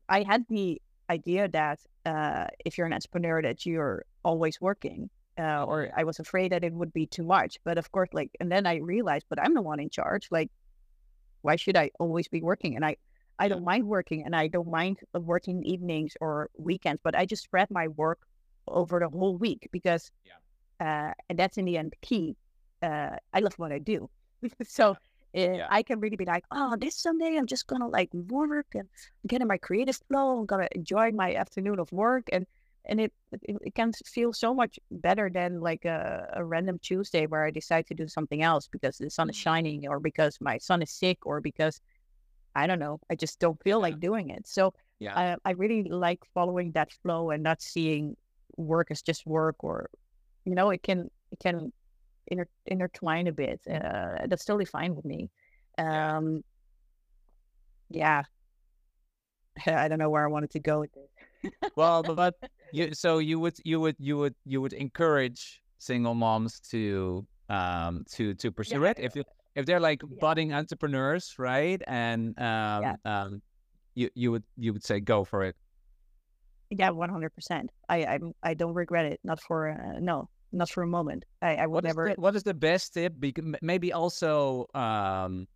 I 0.09 0.23
had 0.23 0.45
the 0.49 0.81
idea 1.09 1.47
that 1.49 1.79
uh, 2.05 2.47
if 2.65 2.77
you're 2.77 2.87
an 2.87 2.93
entrepreneur, 2.93 3.41
that 3.41 3.65
you're 3.65 4.05
always 4.23 4.59
working, 4.61 5.09
uh, 5.39 5.63
or 5.63 5.89
I 5.95 6.03
was 6.03 6.19
afraid 6.19 6.51
that 6.51 6.63
it 6.63 6.73
would 6.73 6.93
be 6.93 7.05
too 7.07 7.23
much. 7.23 7.57
But 7.63 7.77
of 7.77 7.91
course, 7.91 8.09
like, 8.13 8.31
and 8.39 8.51
then 8.51 8.65
I 8.65 8.77
realized, 8.77 9.25
but 9.29 9.39
I'm 9.41 9.53
the 9.53 9.61
one 9.61 9.79
in 9.79 9.89
charge. 9.89 10.27
Like, 10.31 10.49
why 11.41 11.55
should 11.55 11.75
I 11.77 11.91
always 11.99 12.27
be 12.27 12.41
working? 12.41 12.75
And 12.75 12.85
I, 12.85 12.97
I 13.39 13.47
don't 13.47 13.63
mind 13.65 13.85
working, 13.87 14.23
and 14.25 14.35
I 14.35 14.47
don't 14.47 14.69
mind 14.69 14.99
uh, 15.15 15.19
working 15.19 15.63
evenings 15.63 16.13
or 16.21 16.49
weekends. 16.57 17.01
But 17.03 17.15
I 17.15 17.25
just 17.25 17.43
spread 17.43 17.69
my 17.71 17.87
work 17.89 18.19
over 18.67 18.99
the 18.99 19.09
whole 19.09 19.37
week 19.37 19.67
because, 19.71 20.11
uh, 20.79 21.13
and 21.29 21.37
that's 21.39 21.57
in 21.57 21.65
the 21.65 21.77
end 21.77 21.93
key. 22.01 22.35
Uh, 22.81 23.17
I 23.33 23.39
love 23.39 23.53
what 23.57 23.71
I 23.71 23.79
do, 23.79 24.09
so 24.67 24.91
uh, 24.91 24.95
Yeah. 25.33 25.67
I 25.69 25.81
can 25.83 25.99
really 25.99 26.15
be 26.17 26.25
like, 26.25 26.45
oh, 26.51 26.75
this 26.79 26.95
Sunday 26.95 27.37
I'm 27.37 27.47
just 27.47 27.65
gonna 27.67 27.87
like 27.87 28.13
work 28.13 28.67
and 28.75 28.87
get 29.27 29.41
in 29.41 29.47
my 29.47 29.57
creative 29.57 29.97
flow. 30.07 30.39
I'm 30.39 30.45
gonna 30.45 30.67
enjoy 30.73 31.11
my 31.11 31.33
afternoon 31.35 31.79
of 31.79 31.91
work, 31.91 32.25
and 32.31 32.45
and 32.85 32.99
it, 32.99 33.13
it 33.43 33.73
can 33.75 33.91
feel 34.05 34.33
so 34.33 34.53
much 34.53 34.79
better 34.91 35.29
than 35.29 35.59
like 35.61 35.85
a, 35.85 36.27
a 36.33 36.43
random 36.43 36.79
Tuesday 36.81 37.25
where 37.27 37.45
I 37.45 37.51
decide 37.51 37.87
to 37.87 37.93
do 37.93 38.07
something 38.07 38.41
else 38.41 38.67
because 38.67 38.97
the 38.97 39.09
sun 39.09 39.29
is 39.29 39.35
Mm. 39.35 39.39
shining 39.39 39.87
or 39.87 39.99
because 39.99 40.37
my 40.41 40.57
son 40.57 40.81
is 40.81 40.91
sick 40.91 41.19
or 41.25 41.41
because 41.41 41.79
I 42.55 42.67
don't 42.67 42.79
know 42.79 42.99
I 43.09 43.15
just 43.15 43.39
don't 43.39 43.61
feel 43.63 43.79
Yeah. 43.79 43.83
like 43.87 43.99
doing 43.99 44.29
it. 44.29 44.47
So 44.47 44.73
Yeah. 44.99 45.15
I 45.15 45.37
I 45.45 45.51
really 45.51 45.83
like 45.83 46.19
following 46.33 46.71
that 46.73 46.91
flow 46.91 47.29
and 47.31 47.43
not 47.43 47.61
seeing 47.61 48.15
work 48.57 48.91
as 48.91 49.01
just 49.01 49.25
work 49.25 49.63
or 49.63 49.89
you 50.45 50.55
know 50.55 50.69
it 50.71 50.83
can 50.83 51.09
it 51.31 51.39
can 51.39 51.71
inter- 52.27 52.49
intertwine 52.65 53.27
a 53.27 53.31
bit. 53.31 53.61
Uh, 53.67 54.27
that's 54.27 54.45
totally 54.45 54.65
fine 54.65 54.95
with 54.95 55.05
me. 55.05 55.29
Um, 55.77 56.43
yeah, 57.89 58.23
I 59.67 59.87
don't 59.87 59.99
know 59.99 60.09
where 60.09 60.23
I 60.25 60.31
wanted 60.31 60.51
to 60.51 60.59
go 60.59 60.79
with 60.81 60.93
this. 60.93 61.09
Well, 61.75 62.03
but, 62.03 62.35
you 62.71 62.93
so 62.93 63.19
you 63.19 63.39
would 63.39 63.55
you 63.63 63.79
would 63.79 63.95
you 63.99 64.17
would 64.17 64.35
you 64.45 64.61
would 64.61 64.73
encourage 64.73 65.61
single 65.77 66.15
moms 66.15 66.59
to 66.71 67.25
um 67.49 68.03
to 68.11 68.33
to 68.35 68.51
pursue 68.51 68.83
Yeah. 68.83 68.91
it 68.91 68.99
if 68.99 69.15
you 69.15 69.23
if 69.55 69.65
they're 69.65 69.79
like 69.79 70.01
Yeah. 70.01 70.17
budding 70.19 70.53
entrepreneurs, 70.53 71.35
right? 71.37 71.81
And 71.87 72.37
um 72.39 72.97
um 73.05 73.41
you 73.95 74.09
you 74.15 74.31
would 74.31 74.43
you 74.57 74.73
would 74.73 74.83
say 74.83 74.99
go 74.99 75.23
for 75.23 75.43
it. 75.43 75.55
Yeah, 76.69 76.89
one 76.89 77.09
hundred 77.09 77.33
percent. 77.35 77.69
I 77.89 78.05
I'm 78.05 78.33
I 78.41 78.53
don't 78.55 78.73
regret 78.73 79.05
it. 79.05 79.19
Not 79.23 79.39
for 79.39 79.69
uh, 79.69 79.99
no, 79.99 80.29
not 80.51 80.69
for 80.69 80.81
a 80.81 80.87
moment. 80.87 81.25
I 81.41 81.55
I 81.57 81.67
would 81.67 81.83
What 81.83 81.83
never. 81.83 82.09
the, 82.09 82.21
what 82.21 82.35
is 82.35 82.43
the 82.43 82.53
best 82.55 82.93
tip? 82.93 83.13
Because 83.19 83.45
maybe 83.61 83.93
also 83.93 84.65
um 84.73 85.47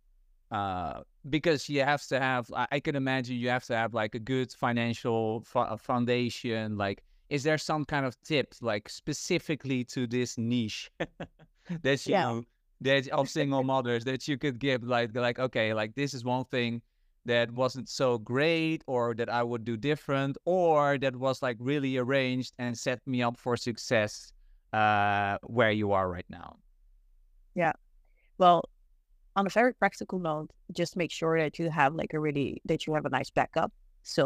uh 0.50 1.00
because 1.28 1.68
you 1.68 1.82
have 1.82 2.02
to 2.06 2.18
have 2.18 2.50
I, 2.54 2.80
can 2.80 2.96
imagine 2.96 3.36
you 3.36 3.50
have 3.50 3.64
to 3.66 3.76
have 3.76 3.92
like 3.92 4.14
a 4.14 4.18
good 4.18 4.50
financial 4.52 5.42
fo- 5.42 5.76
foundation 5.76 6.76
like 6.78 7.02
is 7.28 7.42
there 7.42 7.58
some 7.58 7.84
kind 7.84 8.06
of 8.06 8.16
tip 8.22 8.54
like 8.62 8.88
specifically 8.88 9.84
to 9.84 10.06
this 10.06 10.38
niche 10.38 10.90
that 11.82 12.06
you 12.06 12.14
Yeah. 12.14 12.40
that 12.80 13.08
of 13.08 13.28
single 13.28 13.62
mothers 13.74 14.04
that 14.04 14.26
you 14.28 14.38
could 14.38 14.58
give 14.58 14.82
like 14.84 15.14
like 15.14 15.38
okay 15.38 15.74
like 15.74 15.94
this 15.94 16.14
is 16.14 16.24
one 16.24 16.44
thing 16.46 16.82
that 17.26 17.50
wasn't 17.52 17.88
so 17.88 18.16
great 18.18 18.82
or 18.86 19.14
that 19.14 19.28
I 19.28 19.42
would 19.42 19.64
do 19.64 19.76
different 19.76 20.38
or 20.46 20.96
that 20.98 21.14
was 21.16 21.42
like 21.42 21.56
really 21.60 21.98
arranged 21.98 22.54
and 22.58 22.78
set 22.78 23.00
me 23.06 23.22
up 23.22 23.36
for 23.38 23.56
success 23.56 24.32
uh 24.72 25.38
where 25.42 25.72
you 25.72 25.92
are 25.92 26.08
right 26.10 26.28
now 26.30 26.56
Yeah. 27.54 27.72
Well, 28.38 28.62
on 29.38 29.46
a 29.46 29.50
very 29.60 29.72
practical 29.82 30.18
note, 30.30 30.48
just 30.80 30.92
make 31.02 31.12
sure 31.20 31.34
that 31.42 31.54
you 31.58 31.70
have 31.80 31.92
like 32.00 32.12
a 32.18 32.20
really 32.26 32.50
that 32.70 32.80
you 32.86 32.90
have 32.96 33.06
a 33.10 33.12
nice 33.18 33.30
backup. 33.38 33.70
So 34.14 34.22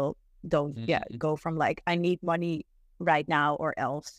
don't 0.53 0.75
yeah 0.93 1.03
Mhm. 1.09 1.17
go 1.25 1.31
from 1.43 1.53
like 1.65 1.77
I 1.91 1.95
need 2.07 2.19
money 2.33 2.55
right 3.11 3.27
now 3.39 3.49
or 3.63 3.71
else 3.87 4.09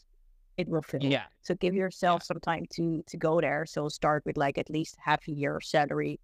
it 0.61 0.67
will 0.73 0.83
fail. 0.93 1.03
yeah 1.17 1.27
So 1.47 1.51
give 1.65 1.75
yourself 1.83 2.19
some 2.31 2.41
time 2.51 2.65
to 2.77 2.85
to 3.11 3.17
go 3.29 3.33
there. 3.47 3.63
So 3.75 3.81
start 4.01 4.21
with 4.27 4.37
like 4.45 4.57
at 4.65 4.69
least 4.77 4.93
half 5.09 5.21
a 5.33 5.35
year 5.43 5.55
salary 5.75 6.15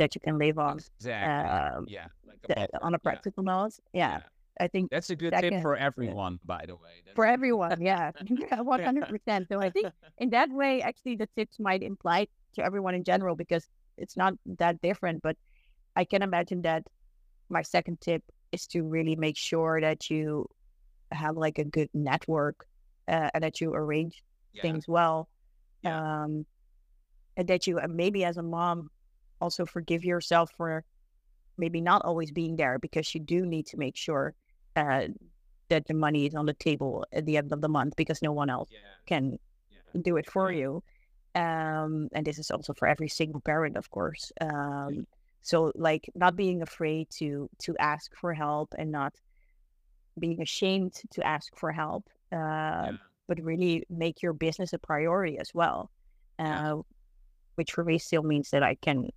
that 0.00 0.10
you 0.14 0.20
can 0.26 0.36
live 0.44 0.58
on. 0.68 0.74
exactly 0.78 1.50
Um, 1.54 1.84
yeah 1.96 2.08
like 2.30 2.40
a 2.44 2.54
th- 2.54 2.70
on 2.86 2.92
a 2.94 3.00
yeah, 3.00 3.06
practical 3.08 3.42
note, 3.52 3.74
yeah, 4.02 4.16
I 4.64 4.66
think 4.72 4.84
that's 4.94 5.10
a 5.16 5.16
good 5.22 5.32
that 5.34 5.42
tip 5.44 5.52
can- 5.54 5.62
for 5.66 5.74
everyone 5.88 6.34
by 6.54 6.62
the 6.70 6.76
way 6.84 6.94
That's- 7.04 7.16
for 7.18 7.24
everyone, 7.36 7.78
yeah, 7.90 8.10
one 8.74 8.82
hundred 8.88 9.06
percent. 9.14 9.42
So 9.50 9.56
I 9.66 9.70
think 9.76 9.86
in 10.22 10.28
that 10.36 10.48
way, 10.60 10.72
actually, 10.90 11.16
the 11.22 11.28
tips 11.36 11.56
might 11.68 11.82
imply 11.92 12.20
to 12.54 12.60
everyone 12.68 12.94
in 12.98 13.04
general 13.12 13.34
because 13.44 13.64
it's 13.98 14.16
not 14.16 14.34
that 14.58 14.80
different. 14.80 15.22
But 15.22 15.36
I 15.94 16.04
can 16.04 16.22
imagine 16.22 16.62
that 16.62 16.84
my 17.48 17.62
second 17.62 18.00
tip 18.00 18.22
is 18.52 18.66
to 18.68 18.82
really 18.82 19.16
make 19.16 19.36
sure 19.36 19.80
that 19.80 20.10
you 20.10 20.46
have 21.12 21.36
like 21.36 21.58
a 21.58 21.64
good 21.64 21.88
network 21.94 22.66
uh, 23.08 23.30
and 23.34 23.42
that 23.44 23.60
you 23.60 23.72
arrange 23.74 24.22
yeah, 24.52 24.62
things 24.62 24.86
well. 24.88 25.28
Yeah. 25.82 26.22
Um, 26.24 26.46
and 27.36 27.48
that 27.48 27.66
you 27.66 27.78
maybe 27.88 28.24
as 28.24 28.38
a 28.38 28.42
mom 28.42 28.90
also 29.40 29.66
forgive 29.66 30.04
yourself 30.04 30.50
for 30.56 30.84
maybe 31.58 31.80
not 31.80 32.02
always 32.04 32.30
being 32.30 32.56
there 32.56 32.78
because 32.78 33.14
you 33.14 33.20
do 33.20 33.44
need 33.44 33.66
to 33.66 33.76
make 33.76 33.96
sure 33.96 34.34
uh, 34.76 35.08
that 35.68 35.86
the 35.86 35.94
money 35.94 36.26
is 36.26 36.34
on 36.34 36.46
the 36.46 36.54
table 36.54 37.04
at 37.12 37.26
the 37.26 37.36
end 37.36 37.52
of 37.52 37.60
the 37.60 37.68
month 37.68 37.94
because 37.96 38.22
no 38.22 38.32
one 38.32 38.48
else 38.48 38.70
yeah 38.72 38.78
can 39.06 39.38
do 40.02 40.16
it 40.16 40.30
for 40.30 40.52
you. 40.52 40.82
Um, 41.36 42.08
and 42.12 42.26
this 42.26 42.38
is 42.38 42.50
also 42.50 42.72
for 42.72 42.88
every 42.88 43.08
single 43.08 43.40
parent, 43.40 43.76
of 43.76 43.90
course. 43.90 44.32
Um, 44.40 45.06
so 45.42 45.70
like 45.76 46.10
not 46.14 46.34
being 46.34 46.62
afraid 46.62 47.08
to 47.18 47.48
to 47.58 47.76
ask 47.78 48.16
for 48.16 48.34
help 48.34 48.74
and 48.78 48.90
not 48.90 49.14
being 50.18 50.40
ashamed 50.42 50.94
to 51.12 51.26
ask 51.26 51.54
for 51.56 51.70
help. 51.70 52.08
Uh, 52.32 52.90
yeah. 52.90 52.92
but 53.28 53.40
really 53.40 53.84
make 53.88 54.20
your 54.22 54.32
business 54.32 54.72
a 54.72 54.78
priority 54.78 55.38
as 55.38 55.54
well. 55.54 55.90
Yeah. 56.38 56.74
Uh, 56.74 56.82
which 57.56 57.72
for 57.72 57.84
me 57.84 57.98
still 57.98 58.22
means 58.22 58.50
that 58.50 58.62
I 58.62 58.74
can, 58.76 59.10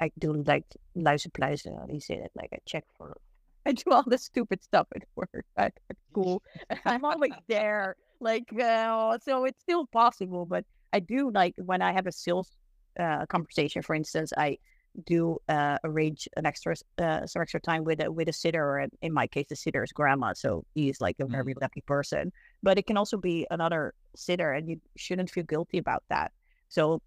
I 0.00 0.10
do 0.18 0.32
like 0.46 0.64
luizenpluizen, 0.96 1.78
how 1.78 1.86
do 1.86 1.94
you 1.94 2.00
say 2.00 2.18
that? 2.20 2.30
Like 2.34 2.50
I 2.52 2.58
check 2.66 2.84
for, 2.96 3.16
I 3.66 3.72
do 3.72 3.90
all 3.90 4.04
the 4.06 4.18
stupid 4.18 4.62
stuff 4.62 4.88
at 4.94 5.02
work, 5.16 5.44
at, 5.56 5.74
at 5.90 5.96
school. 6.10 6.42
I'm 6.84 7.04
always 7.04 7.32
there. 7.48 7.96
Like, 8.20 8.48
uh, 8.58 9.18
so 9.18 9.44
it's 9.44 9.60
still 9.60 9.86
possible, 9.86 10.46
but 10.46 10.64
I 10.94 11.00
do 11.00 11.30
like 11.30 11.54
when 11.58 11.82
I 11.82 11.92
have 11.92 12.06
a 12.06 12.12
sales 12.12 12.50
uh, 12.98 13.26
conversation, 13.26 13.82
for 13.82 13.94
instance, 13.94 14.32
I 14.38 14.58
do 15.06 15.38
uh, 15.48 15.78
arrange 15.82 16.28
an 16.36 16.46
extra 16.46 16.76
uh, 16.98 17.26
some 17.26 17.42
extra 17.42 17.60
time 17.60 17.82
with 17.84 18.00
a 18.00 18.10
with 18.12 18.28
a 18.28 18.32
sitter, 18.32 18.62
or 18.62 18.86
in 19.02 19.12
my 19.12 19.26
case, 19.26 19.48
the 19.48 19.56
sitter 19.56 19.82
is 19.82 19.92
grandma, 19.92 20.32
so 20.34 20.64
he's 20.74 21.00
like 21.00 21.16
a 21.20 21.26
very 21.26 21.54
lucky 21.60 21.82
person. 21.82 22.32
But 22.62 22.78
it 22.78 22.86
can 22.86 22.96
also 22.96 23.16
be 23.16 23.46
another 23.50 23.92
sitter, 24.14 24.52
and 24.52 24.68
you 24.68 24.80
shouldn't 24.96 25.30
feel 25.30 25.44
guilty 25.44 25.78
about 25.78 26.04
that. 26.10 26.30
So, 26.68 27.02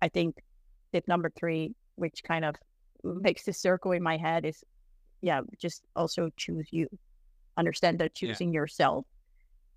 I 0.00 0.08
think 0.08 0.36
tip 0.92 1.08
number 1.08 1.30
three, 1.36 1.74
which 1.96 2.22
kind 2.22 2.44
of 2.44 2.54
makes 3.04 3.44
the 3.44 3.52
circle 3.52 3.92
in 3.92 4.02
my 4.04 4.16
head, 4.18 4.44
is 4.46 4.62
yeah, 5.20 5.40
just 5.58 5.82
also 5.96 6.30
choose 6.36 6.68
you. 6.70 6.86
Understand 7.56 7.98
that 7.98 8.12
Yeah. 8.22 8.28
choosing 8.28 8.52
yourself 8.52 9.04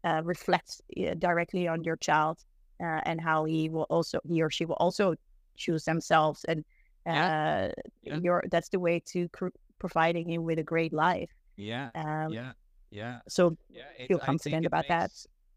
uh, 0.04 0.22
reflects 0.24 0.82
uh, 0.98 1.16
directly 1.18 1.68
on 1.68 1.84
your 1.84 1.98
child 1.98 2.38
uh, 2.82 3.02
and 3.06 3.20
how 3.22 3.46
he 3.46 3.70
will 3.70 3.88
also 3.90 4.20
he 4.28 4.42
or 4.42 4.50
she 4.50 4.66
will 4.66 4.76
also 4.80 5.16
choose 5.58 5.84
themselves 5.84 6.46
and 6.46 6.64
uh, 7.06 7.70
Yeah. 8.04 8.18
your 8.18 8.44
that's 8.52 8.70
the 8.70 8.80
way 8.80 9.02
to 9.14 9.28
cr- 9.30 9.56
providing 9.80 10.30
him 10.30 10.44
with 10.44 10.60
a 10.60 10.64
great 10.64 10.94
life. 10.94 11.30
yeah 11.58 11.90
Um, 11.96 12.34
yeah 12.34 12.52
yeah 12.92 13.20
So 13.28 13.58
yeah 13.70 13.84
it, 13.98 14.08
feel 14.08 14.20
confident 14.20 14.66
about 14.66 14.88
that. 14.88 15.12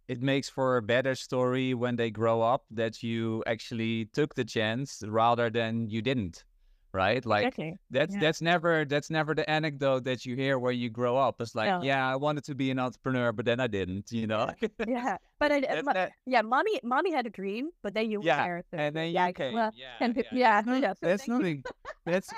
it 0.08 0.20
makes 0.20 0.48
for 0.48 0.76
a 0.76 0.82
better 0.82 1.14
story 1.14 1.74
when 1.74 1.96
they 1.96 2.10
grow 2.10 2.42
up 2.42 2.64
that 2.70 3.02
you 3.02 3.42
actually 3.46 4.06
took 4.12 4.34
the 4.34 4.44
chance 4.44 5.02
rather 5.06 5.50
than 5.50 5.88
you 5.88 6.02
didn't 6.02 6.44
right? 6.92 7.24
Like 7.24 7.46
exactly. 7.46 7.78
that's 7.90 8.14
Yeah. 8.14 8.20
that's 8.20 8.40
never 8.42 8.84
that's 8.84 9.10
never 9.10 9.34
the 9.34 9.48
anecdote 9.48 10.04
that 10.04 10.24
you 10.26 10.36
hear 10.36 10.58
where 10.58 10.72
you 10.72 10.90
grow 10.90 11.16
up. 11.16 11.40
It's 11.40 11.54
like 11.54 11.68
No. 11.68 11.82
yeah 11.82 12.06
i 12.12 12.16
wanted 12.16 12.44
to 12.44 12.54
be 12.54 12.70
an 12.70 12.78
entrepreneur 12.78 13.32
but 13.32 13.44
then 13.44 13.60
i 13.60 13.66
didn't 13.66 14.12
you 14.12 14.26
know? 14.26 14.50
Yeah, 14.86 15.16
but 15.40 15.52
I, 15.56 15.60
uh, 15.60 15.82
mo- 15.82 15.92
that- 15.94 16.12
yeah, 16.26 16.42
mommy, 16.42 16.80
mommy 16.84 17.12
had 17.12 17.26
a 17.26 17.30
dream, 17.30 17.70
but 17.82 17.94
then 17.94 18.10
you 18.10 18.20
were 18.20 18.26
Yeah, 18.26 18.60
so- 18.70 18.76
and 18.78 18.94
then 18.96 19.12
yeah, 19.12 19.28
you 19.28 19.34
came. 19.34 19.54
well, 19.54 19.70
yeah, 19.74 19.96
and 20.00 20.16
yeah, 20.16 20.22
yeah, 20.32 20.78
yeah, 20.78 20.94
that's 21.02 21.26
nothing 21.28 21.62
that's 22.04 22.30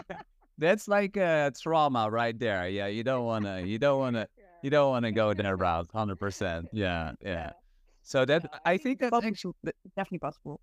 that's 0.59 0.87
like 0.89 1.17
a 1.17 1.51
trauma 1.61 2.09
right 2.11 2.39
there. 2.39 2.69
Yeah 2.69 2.87
you 2.87 3.03
don't 3.03 3.25
want 3.25 3.45
to 3.45 3.67
you 3.67 3.79
don't 3.79 3.99
want 3.99 4.17
to 4.17 4.29
you 4.63 4.71
don't 4.71 4.91
want 4.91 5.05
to 5.05 5.13
go 5.13 5.35
there 5.35 5.57
route 5.57 5.89
100% 5.93 6.67
yeah 6.73 7.13
yeah. 7.21 7.51
So 8.03 8.25
that 8.25 8.43
Yeah, 8.45 8.59
i 8.73 8.77
think 8.79 9.01
that's 9.01 9.25
actually 9.25 9.55
definitely 9.97 10.19
possible. 10.21 10.61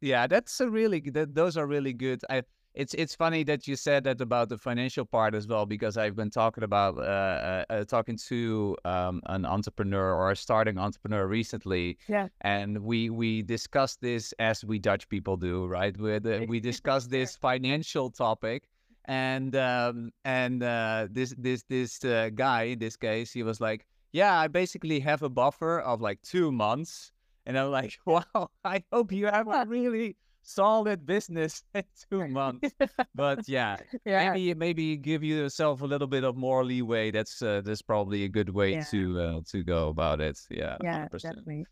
yeah 0.00 0.26
that's 0.26 0.60
a 0.60 0.68
really 0.70 1.00
that 1.10 1.34
those 1.34 1.56
are 1.60 1.66
really 1.66 1.92
good. 1.92 2.20
I 2.30 2.42
it's 2.78 2.94
it's 2.94 3.14
funny 3.14 3.42
that 3.42 3.66
you 3.66 3.74
said 3.74 4.04
that 4.04 4.20
about 4.20 4.48
the 4.48 4.56
financial 4.56 5.04
part 5.04 5.34
as 5.34 5.46
well 5.48 5.66
because 5.66 5.96
i've 5.96 6.14
been 6.14 6.30
talking 6.30 6.62
about 6.62 6.96
uh, 6.96 7.02
uh, 7.02 7.64
uh 7.70 7.84
talking 7.84 8.16
to 8.16 8.76
um 8.84 9.20
an 9.26 9.44
entrepreneur 9.44 10.14
or 10.14 10.30
a 10.30 10.36
starting 10.36 10.78
entrepreneur 10.78 11.26
recently 11.26 11.98
Yeah. 12.06 12.28
and 12.42 12.78
we 12.78 13.10
we 13.10 13.42
discussed 13.42 14.00
this 14.00 14.32
as 14.38 14.64
we 14.64 14.78
dutch 14.78 15.08
people 15.08 15.36
do 15.36 15.66
right 15.66 15.94
uh, 16.00 16.46
we 16.48 16.60
discussed 16.72 17.10
this 17.10 17.36
financial 17.36 18.10
topic 18.10 18.68
and 19.06 19.56
um 19.56 20.12
and 20.24 20.62
uh 20.62 21.08
this 21.10 21.34
this 21.36 21.64
this 21.68 22.04
uh, 22.04 22.30
guy 22.34 22.62
in 22.74 22.78
this 22.78 22.96
case 22.96 23.32
he 23.32 23.42
was 23.42 23.60
like 23.60 23.86
yeah 24.12 24.38
i 24.38 24.46
basically 24.46 25.00
have 25.00 25.22
a 25.22 25.28
buffer 25.28 25.80
of 25.80 26.00
like 26.00 26.22
two 26.22 26.52
months 26.52 27.12
and 27.48 27.58
I'm 27.58 27.70
like, 27.70 27.98
wow, 28.04 28.50
I 28.62 28.84
hope 28.92 29.10
you 29.10 29.24
have 29.26 29.48
a 29.48 29.64
really 29.68 30.16
solid 30.48 31.04
business 31.04 31.62
in 31.74 31.84
two 32.10 32.26
months. 32.28 32.70
But 33.14 33.48
yeah, 33.48 33.76
yeah, 34.04 34.32
maybe 34.32 34.54
maybe 34.54 34.96
give 34.96 35.22
yourself 35.24 35.82
a 35.82 35.86
little 35.86 36.06
bit 36.06 36.24
of 36.24 36.36
more 36.36 36.64
leeway. 36.64 37.10
That's 37.10 37.42
uh, 37.42 37.60
that's 37.64 37.82
probably 37.82 38.24
a 38.24 38.28
good 38.28 38.48
way 38.50 38.72
Yeah. 38.72 38.84
to 38.90 39.20
uh, 39.20 39.40
to 39.52 39.62
go 39.62 39.88
about 39.88 40.20
it. 40.20 40.38
Yeah, 40.50 40.76
yeah, 40.82 41.06
100%. 41.08 41.22
definitely. 41.22 41.64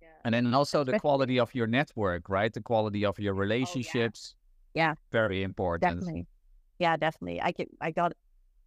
Yeah. 0.00 0.08
And 0.24 0.34
then 0.34 0.54
also 0.54 0.84
the 0.84 0.98
quality 0.98 1.38
of 1.40 1.54
your 1.54 1.66
network, 1.66 2.28
right? 2.28 2.52
The 2.52 2.62
quality 2.62 3.04
of 3.04 3.18
your 3.18 3.34
relationships. 3.34 4.34
Oh, 4.34 4.38
Yeah. 4.74 4.94
very 5.12 5.42
important. 5.42 5.82
Definitely. 5.90 6.26
Yeah, 6.78 6.96
definitely. 6.96 7.40
I 7.40 7.50
get 7.52 7.68
I 7.80 7.90
got 7.90 8.12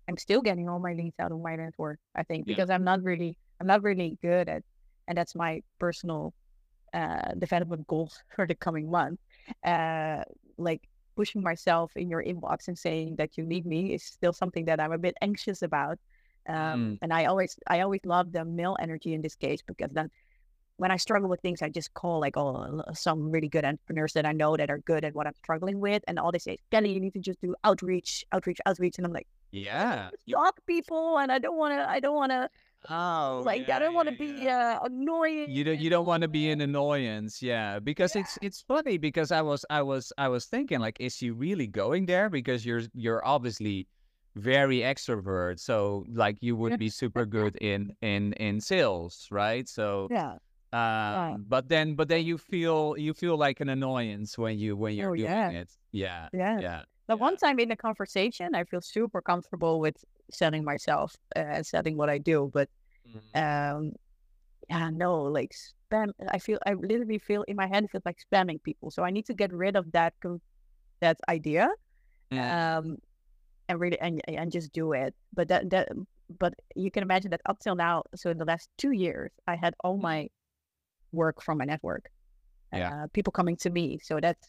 I'm 0.07 0.17
still 0.17 0.41
getting 0.41 0.67
all 0.69 0.79
my 0.79 0.93
leads 0.93 1.15
out 1.19 1.31
of 1.31 1.39
my 1.39 1.55
network, 1.55 1.99
I 2.15 2.23
think, 2.23 2.41
Yeah. 2.45 2.51
because 2.55 2.69
I'm 2.69 2.83
not 2.83 2.99
really 3.03 3.37
I'm 3.59 3.67
not 3.67 3.81
really 3.83 4.17
good 4.21 4.49
at, 4.49 4.63
and 5.07 5.17
that's 5.17 5.35
my 5.35 5.61
personal 5.79 6.33
uh, 6.93 7.31
development 7.37 7.87
goal 7.87 8.09
for 8.35 8.45
the 8.47 8.55
coming 8.55 8.89
month. 8.91 9.19
Uh, 9.63 10.23
like 10.57 10.87
pushing 11.15 11.41
myself 11.41 11.91
in 11.95 12.09
your 12.09 12.23
inbox 12.23 12.67
and 12.67 12.77
saying 12.77 13.15
that 13.17 13.37
you 13.37 13.45
need 13.45 13.65
me 13.65 13.93
is 13.93 14.03
still 14.03 14.33
something 14.33 14.65
that 14.65 14.79
I'm 14.79 14.91
a 14.91 14.97
bit 14.97 15.15
anxious 15.21 15.61
about. 15.61 15.99
Um, 16.47 16.55
mm. 16.55 16.97
And 17.01 17.13
I 17.13 17.25
always, 17.25 17.57
I 17.67 17.81
always 17.81 18.01
love 18.05 18.31
the 18.31 18.45
male 18.45 18.77
energy 18.79 19.13
in 19.13 19.21
this 19.21 19.35
case 19.35 19.61
because 19.61 19.91
then 19.91 20.09
when 20.81 20.89
I 20.89 20.97
struggle 20.97 21.29
with 21.29 21.41
things, 21.41 21.61
I 21.61 21.69
just 21.69 21.93
call 21.93 22.19
like 22.19 22.35
oh 22.37 22.81
some 22.93 23.29
really 23.29 23.47
good 23.47 23.63
entrepreneurs 23.63 24.13
that 24.13 24.25
I 24.25 24.31
know 24.31 24.57
that 24.57 24.71
are 24.71 24.79
good 24.79 25.05
at 25.05 25.13
what 25.13 25.27
I'm 25.27 25.35
struggling 25.35 25.79
with, 25.79 26.03
and 26.07 26.17
all 26.17 26.31
they 26.31 26.39
say, 26.39 26.57
Kelly, 26.71 26.91
you 26.91 26.99
need 26.99 27.13
to 27.13 27.19
just 27.19 27.39
do 27.39 27.53
outreach, 27.63 28.25
outreach, 28.31 28.59
outreach, 28.65 28.97
and 28.97 29.05
I'm 29.05 29.13
like, 29.13 29.27
yeah, 29.51 30.09
talk 30.31 30.55
people, 30.65 31.19
and 31.19 31.31
I 31.31 31.37
don't 31.37 31.55
want 31.55 31.75
to, 31.75 31.87
I 31.87 31.99
don't 31.99 32.15
want 32.15 32.31
to. 32.31 32.49
Oh, 32.89 33.43
like 33.45 33.67
yeah, 33.67 33.75
I 33.75 33.79
don't 33.79 33.93
want 33.93 34.09
to 34.09 34.15
yeah, 34.15 34.33
be 34.33 34.43
yeah. 34.43 34.79
uh, 34.81 34.85
annoying. 34.85 35.51
You 35.51 35.63
don't. 35.63 35.79
You 35.79 35.89
don't 35.89 36.05
want 36.05 36.21
to 36.21 36.27
be 36.27 36.49
an 36.49 36.61
annoyance, 36.61 37.41
yeah. 37.41 37.79
Because 37.79 38.15
it's 38.15 38.39
it's 38.41 38.61
funny 38.61 38.97
because 38.97 39.31
I 39.31 39.41
was 39.41 39.63
I 39.69 39.83
was 39.83 40.11
I 40.17 40.27
was 40.27 40.45
thinking 40.45 40.79
like, 40.79 40.97
is 40.99 41.15
she 41.15 41.29
really 41.29 41.67
going 41.67 42.07
there? 42.07 42.29
Because 42.29 42.65
you're 42.65 42.81
you're 42.95 43.25
obviously 43.25 43.87
very 44.35 44.79
extrovert, 44.79 45.59
so 45.59 46.05
like 46.11 46.37
you 46.41 46.55
would 46.55 46.79
be 46.79 46.89
super 46.89 47.25
good 47.25 47.55
in 47.57 47.95
in 48.01 48.33
in 48.33 48.59
sales, 48.59 49.27
right? 49.29 49.69
So 49.69 50.07
yeah. 50.09 50.37
Uh, 50.73 50.77
right. 50.77 51.37
but 51.49 51.67
then 51.67 51.95
but 51.95 52.07
then 52.07 52.25
you 52.25 52.37
feel 52.37 52.95
you 52.97 53.13
feel 53.13 53.35
like 53.37 53.59
an 53.59 53.67
annoyance 53.67 54.37
when 54.37 54.57
you 54.57 54.77
when 54.77 54.95
you're 54.95 55.11
oh, 55.11 55.15
doing 55.15 55.29
yeah. 55.29 55.49
it 55.49 55.69
yeah 55.91 56.29
yeah 56.31 56.59
yeah 56.61 56.81
but 57.07 57.17
yeah. 57.17 57.21
one 57.21 57.35
time 57.35 57.59
in 57.59 57.71
a 57.71 57.75
conversation 57.75 58.55
i 58.55 58.63
feel 58.63 58.79
super 58.79 59.21
comfortable 59.21 59.81
with 59.81 59.97
selling 60.33 60.63
myself 60.63 61.15
uh, 61.35 61.39
and 61.39 61.65
selling 61.65 61.97
what 61.97 62.09
i 62.09 62.17
do 62.17 62.49
but 62.53 62.69
mm-hmm. 63.07 63.19
um 63.37 63.91
yeah 64.69 64.89
no 64.89 65.23
like 65.23 65.53
spam 65.53 66.11
i 66.29 66.37
feel 66.37 66.57
i 66.65 66.73
literally 66.73 67.19
feel 67.19 67.43
in 67.43 67.55
my 67.55 67.67
head 67.67 67.83
it 67.83 67.91
feels 67.91 68.05
like 68.05 68.17
spamming 68.31 68.61
people 68.63 68.89
so 68.91 69.03
i 69.03 69.09
need 69.09 69.25
to 69.25 69.33
get 69.33 69.51
rid 69.53 69.75
of 69.75 69.91
that 69.91 70.13
that 70.99 71.17
idea 71.29 71.69
yeah. 72.29 72.77
um 72.77 72.97
and 73.67 73.79
really 73.79 73.99
and, 73.99 74.21
and 74.27 74.51
just 74.51 74.71
do 74.73 74.93
it 74.93 75.13
but 75.33 75.47
that 75.47 75.69
that 75.69 75.89
but 76.39 76.53
you 76.75 76.89
can 76.89 77.03
imagine 77.03 77.29
that 77.31 77.41
up 77.45 77.59
till 77.59 77.75
now 77.75 78.03
so 78.15 78.29
in 78.29 78.37
the 78.37 78.45
last 78.45 78.69
two 78.77 78.91
years 78.91 79.31
i 79.47 79.55
had 79.55 79.73
all 79.83 79.95
Mm-hmm. 79.95 80.03
my 80.03 80.29
work 81.11 81.41
from 81.41 81.57
my 81.57 81.65
network. 81.65 82.09
Yeah. 82.73 83.03
Uh, 83.03 83.07
people 83.13 83.31
coming 83.31 83.57
to 83.57 83.69
me. 83.69 83.99
So 84.01 84.19
that's 84.21 84.47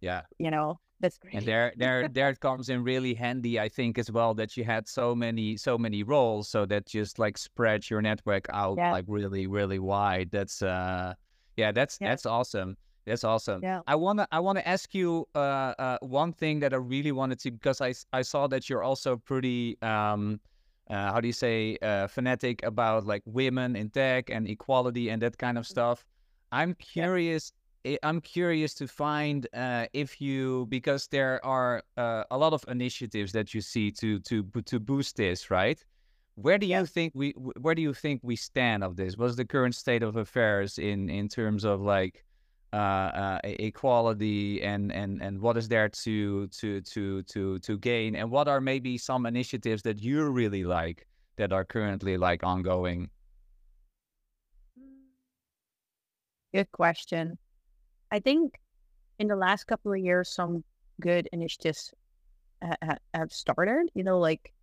yeah. 0.00 0.22
You 0.38 0.50
know, 0.50 0.80
that's 1.00 1.18
great. 1.18 1.34
And 1.34 1.46
there 1.46 1.72
there 1.76 2.08
there 2.08 2.30
it 2.30 2.40
comes 2.40 2.68
in 2.68 2.82
really 2.84 3.14
handy, 3.14 3.58
I 3.60 3.68
think, 3.68 3.98
as 3.98 4.10
well, 4.10 4.34
that 4.34 4.56
you 4.56 4.64
had 4.64 4.88
so 4.88 5.14
many 5.14 5.56
so 5.56 5.76
many 5.78 6.02
roles 6.02 6.48
so 6.48 6.66
that 6.66 6.86
just 6.86 7.18
like 7.18 7.36
spread 7.38 7.88
your 7.90 8.02
network 8.02 8.46
out 8.52 8.78
Yeah. 8.78 8.92
like 8.92 9.04
really, 9.08 9.46
really 9.46 9.78
wide. 9.78 10.30
That's 10.30 10.62
uh 10.62 11.14
yeah, 11.56 11.72
that's 11.72 11.98
Yeah. 12.00 12.10
that's 12.10 12.26
awesome. 12.26 12.76
That's 13.06 13.24
awesome. 13.24 13.60
Yeah. 13.62 13.82
I 13.86 13.96
wanna 13.96 14.26
I 14.32 14.40
wanna 14.40 14.62
ask 14.64 14.94
you 14.94 15.26
uh, 15.34 15.74
uh 15.78 15.98
one 16.00 16.32
thing 16.32 16.60
that 16.60 16.72
I 16.72 16.76
really 16.78 17.12
wanted 17.12 17.38
to 17.40 17.50
because 17.50 17.80
I 17.80 17.94
I 18.12 18.22
saw 18.22 18.46
that 18.48 18.68
you're 18.70 18.82
also 18.82 19.16
pretty 19.16 19.76
um 19.82 20.40
uh, 20.90 21.12
how 21.12 21.20
do 21.20 21.26
you 21.26 21.32
say 21.32 21.78
uh, 21.80 22.06
fanatic 22.06 22.62
about 22.62 23.06
like 23.06 23.22
women 23.24 23.74
in 23.74 23.88
tech 23.90 24.28
and 24.30 24.46
equality 24.48 25.08
and 25.10 25.22
that 25.22 25.38
kind 25.38 25.56
of 25.58 25.66
stuff. 25.66 26.04
I'm 26.52 26.74
curious. 26.74 27.52
I'm 28.02 28.20
curious 28.20 28.74
to 28.74 28.86
find 28.88 29.46
uh, 29.52 29.86
if 29.92 30.20
you 30.20 30.66
because 30.70 31.06
there 31.08 31.44
are 31.44 31.82
uh, 31.96 32.24
a 32.30 32.38
lot 32.38 32.52
of 32.52 32.64
initiatives 32.68 33.32
that 33.32 33.52
you 33.54 33.60
see 33.60 33.90
to 33.92 34.20
to 34.20 34.42
to 34.66 34.80
boost 34.80 35.16
this, 35.16 35.50
right? 35.50 35.84
Where 36.36 36.58
do 36.58 36.66
you 36.66 36.84
Yeah. 36.84 36.86
think 36.86 37.12
we 37.14 37.30
where 37.32 37.74
do 37.74 37.82
you 37.82 37.94
think 37.94 38.20
we 38.24 38.36
stand 38.36 38.84
of 38.84 38.96
this? 38.96 39.16
What's 39.18 39.36
the 39.36 39.44
current 39.44 39.74
state 39.74 40.02
of 40.02 40.16
affairs 40.16 40.78
in 40.78 41.08
in 41.10 41.28
terms 41.28 41.64
of 41.64 41.80
like 41.82 42.24
uh, 42.72 42.76
uh, 42.76 43.38
equality 43.44 44.62
and 44.62 44.90
and 44.92 45.22
and 45.22 45.40
what 45.40 45.56
is 45.56 45.68
there 45.68 45.88
to 45.90 46.48
to 46.48 46.80
to 46.82 47.22
to 47.24 47.58
to 47.60 47.78
gain 47.78 48.16
and 48.16 48.30
what 48.30 48.48
are 48.48 48.60
maybe 48.60 48.98
some 48.98 49.26
initiatives 49.26 49.82
that 49.82 50.00
you 50.02 50.24
really 50.30 50.64
like 50.64 51.06
that 51.36 51.52
are 51.52 51.64
currently 51.64 52.16
like 52.16 52.42
ongoing? 52.44 53.10
Good 56.52 56.70
question. 56.72 57.38
I 58.14 58.20
think 58.20 58.60
in 59.18 59.26
the 59.26 59.36
last 59.36 59.64
couple 59.66 59.92
of 59.92 59.98
years, 59.98 60.28
some 60.30 60.62
good 61.00 61.28
initiatives 61.32 61.92
ha- 62.62 62.76
ha- 62.82 63.02
have 63.12 63.32
started. 63.32 63.90
You 63.94 64.04
know, 64.04 64.18
like 64.18 64.54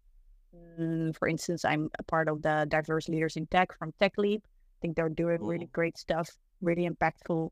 mm, 0.79 1.15
for 1.17 1.27
instance, 1.27 1.65
I'm 1.65 1.89
a 1.99 2.03
part 2.03 2.27
of 2.29 2.41
the 2.41 2.65
Diverse 2.69 3.09
Leaders 3.09 3.35
in 3.35 3.47
Tech 3.47 3.77
from 3.77 3.91
Tech 3.99 4.13
Leap. 4.17 4.41
I 4.45 4.77
think 4.81 4.95
they're 4.95 5.09
doing 5.23 5.43
really 5.43 5.67
great 5.67 5.97
stuff, 5.97 6.29
really 6.61 6.87
impactful. 6.89 7.49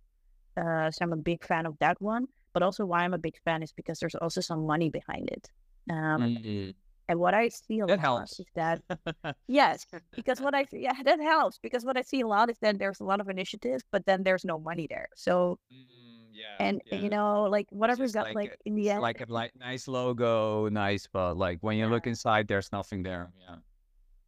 Uh, 0.58 0.92
so 0.92 1.00
I'm 1.04 1.14
a 1.14 1.18
big 1.32 1.46
fan 1.46 1.66
of 1.66 1.78
that 1.80 2.02
one. 2.02 2.28
But 2.54 2.64
also, 2.64 2.86
why 2.86 3.04
I'm 3.04 3.14
a 3.14 3.20
big 3.28 3.38
fan 3.46 3.62
is 3.62 3.74
because 3.74 4.00
there's 4.00 4.16
also 4.16 4.42
some 4.42 4.66
money 4.66 4.90
behind 4.90 5.30
it. 5.30 5.50
Um, 5.92 6.22
Mm, 6.22 6.76
And 7.10 7.20
what 7.20 7.36
I 7.36 7.50
see 7.50 7.82
a 7.82 7.88
That 7.88 8.00
lot 8.06 8.30
helps. 8.30 8.40
is 8.40 8.48
that 8.56 8.82
yes, 9.48 9.86
because 10.16 10.42
what 10.42 10.56
I 10.56 10.66
see, 10.66 10.82
yeah, 10.84 11.02
that 11.04 11.20
helps 11.22 11.60
because 11.60 11.86
what 11.86 11.98
I 11.98 12.02
see 12.04 12.22
a 12.22 12.28
lot 12.28 12.50
is 12.52 12.58
that 12.62 12.80
there's 12.80 13.00
a 13.02 13.06
lot 13.06 13.22
of 13.22 13.30
initiatives, 13.30 13.84
but 13.92 14.06
then 14.06 14.24
there's 14.24 14.46
no 14.46 14.60
money 14.60 14.88
there. 14.90 15.10
So 15.16 15.58
Mm, 15.72 16.34
yeah, 16.34 16.60
and 16.60 16.82
yeah. 16.86 16.98
you 16.98 17.10
know, 17.10 17.44
like 17.44 17.68
whatever 17.72 18.08
just 18.08 18.18
got 18.18 18.28
like 18.34 18.34
like 18.34 18.56
in 18.66 18.76
the 18.76 18.90
end, 18.90 19.06
like 19.06 19.22
a 19.22 19.26
like 19.28 19.56
nice 19.56 19.88
logo, 19.88 20.70
nice, 20.70 21.08
but 21.12 21.38
like 21.38 21.60
when 21.62 21.78
you 21.78 21.88
look 21.88 22.08
inside, 22.08 22.48
there's 22.48 22.72
nothing 22.72 23.04
there. 23.04 23.32
Yeah. 23.48 23.58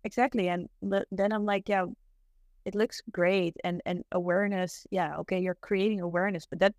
exactly. 0.04 0.48
And 0.50 0.68
then 1.12 1.32
I'm 1.32 1.46
like, 1.46 1.70
yeah, 1.70 1.86
it 2.66 2.76
looks 2.76 3.02
great, 3.12 3.56
and 3.64 3.82
and 3.86 4.04
awareness, 4.12 4.86
yeah, 4.92 5.18
okay, 5.20 5.40
you're 5.42 5.58
creating 5.62 6.02
awareness, 6.02 6.46
but 6.50 6.60
that 6.60 6.76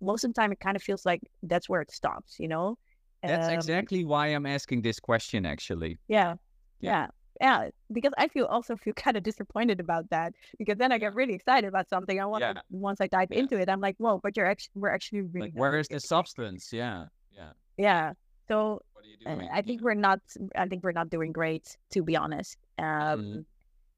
most 0.00 0.24
of 0.24 0.30
the 0.34 0.40
time 0.40 0.52
it 0.52 0.60
kind 0.60 0.76
of 0.76 0.82
feels 0.82 1.06
like 1.06 1.22
that's 1.42 1.68
where 1.68 1.82
it 1.82 1.92
stops, 1.92 2.36
you 2.40 2.48
know. 2.48 2.76
That's 3.22 3.48
Um, 3.48 3.54
exactly 3.54 4.04
why 4.04 4.28
I'm 4.28 4.46
asking 4.46 4.82
this 4.82 4.98
question, 5.00 5.46
actually. 5.46 5.98
Yeah. 6.08 6.34
Yeah. 6.80 6.90
Yeah. 6.90 7.06
Yeah. 7.40 7.70
Because 7.92 8.12
I 8.18 8.28
feel 8.28 8.46
also 8.46 8.76
feel 8.76 8.94
kind 9.04 9.16
of 9.16 9.22
disappointed 9.22 9.80
about 9.80 10.10
that 10.10 10.34
because 10.58 10.76
then 10.78 10.92
I 10.92 10.98
get 10.98 11.14
really 11.14 11.34
excited 11.34 11.66
about 11.68 11.88
something. 11.88 12.20
I 12.20 12.26
want 12.26 12.42
Yeah. 12.42 12.54
to, 12.54 12.62
once 12.70 13.00
I 13.00 13.06
dive 13.06 13.28
Yeah. 13.30 13.40
into 13.40 13.58
it, 13.58 13.68
I'm 13.68 13.80
like, 13.80 13.96
whoa, 13.98 14.18
but 14.22 14.36
you're 14.36 14.46
actually, 14.46 14.80
we're 14.80 14.90
actually 14.90 15.22
really, 15.22 15.48
Like, 15.50 15.54
where 15.54 15.78
is 15.78 15.88
the 15.88 16.00
substance? 16.00 16.72
Yeah, 16.72 17.06
yeah. 17.32 17.52
Yeah. 17.76 18.12
So 18.48 18.82
What 18.92 19.04
are 19.04 19.08
you 19.08 19.16
uh, 19.24 19.34
doing? 19.36 19.48
I 19.52 19.62
think 19.62 19.82
we're 19.82 19.94
not, 19.94 20.20
I 20.56 20.66
think 20.66 20.82
we're 20.82 20.92
not 20.92 21.08
doing 21.10 21.32
great, 21.32 21.76
to 21.90 22.02
be 22.02 22.16
honest. 22.16 22.58
Um, 22.78 22.86
Mhm. 22.86 23.44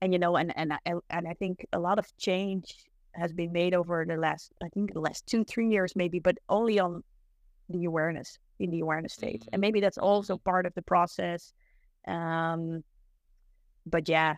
and 0.03 0.13
you 0.13 0.19
know, 0.19 0.37
and, 0.37 0.53
and, 0.57 0.73
I- 0.75 1.01
and 1.11 1.27
I 1.27 1.35
think 1.35 1.67
a 1.73 1.79
lot 1.79 1.99
of 1.99 2.07
change 2.19 2.77
has 3.15 3.33
been 3.33 3.53
made 3.53 3.75
over 3.75 4.05
the 4.07 4.17
last, 4.17 4.53
I 4.63 4.69
think 4.69 4.93
the 4.93 5.01
last 5.01 5.27
two, 5.27 5.45
three 5.45 5.69
years 5.71 5.97
maybe, 5.97 6.19
but 6.19 6.37
only 6.49 6.79
on 6.79 7.03
the 7.69 7.85
awareness 7.85 8.39
in 8.59 8.71
the 8.71 8.81
awareness 8.81 9.15
stage. 9.15 9.43
Mhm. 9.43 9.49
And 9.53 9.61
maybe 9.61 9.81
that's 9.81 9.99
also 9.99 10.39
part 10.39 10.67
of 10.67 10.75
the 10.75 10.83
process. 10.83 11.53
Um, 12.07 12.85
but 13.87 14.09
yeah, 14.09 14.37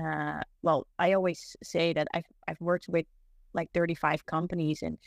uh, 0.00 0.40
well, 0.62 0.86
I 0.98 1.12
always 1.12 1.56
say 1.62 1.92
that 1.92 2.08
I've 2.14 2.26
I've 2.48 2.60
worked 2.60 2.86
with 2.88 3.06
like 3.54 3.68
35 3.74 4.24
companies, 4.26 4.82
and 4.82 4.98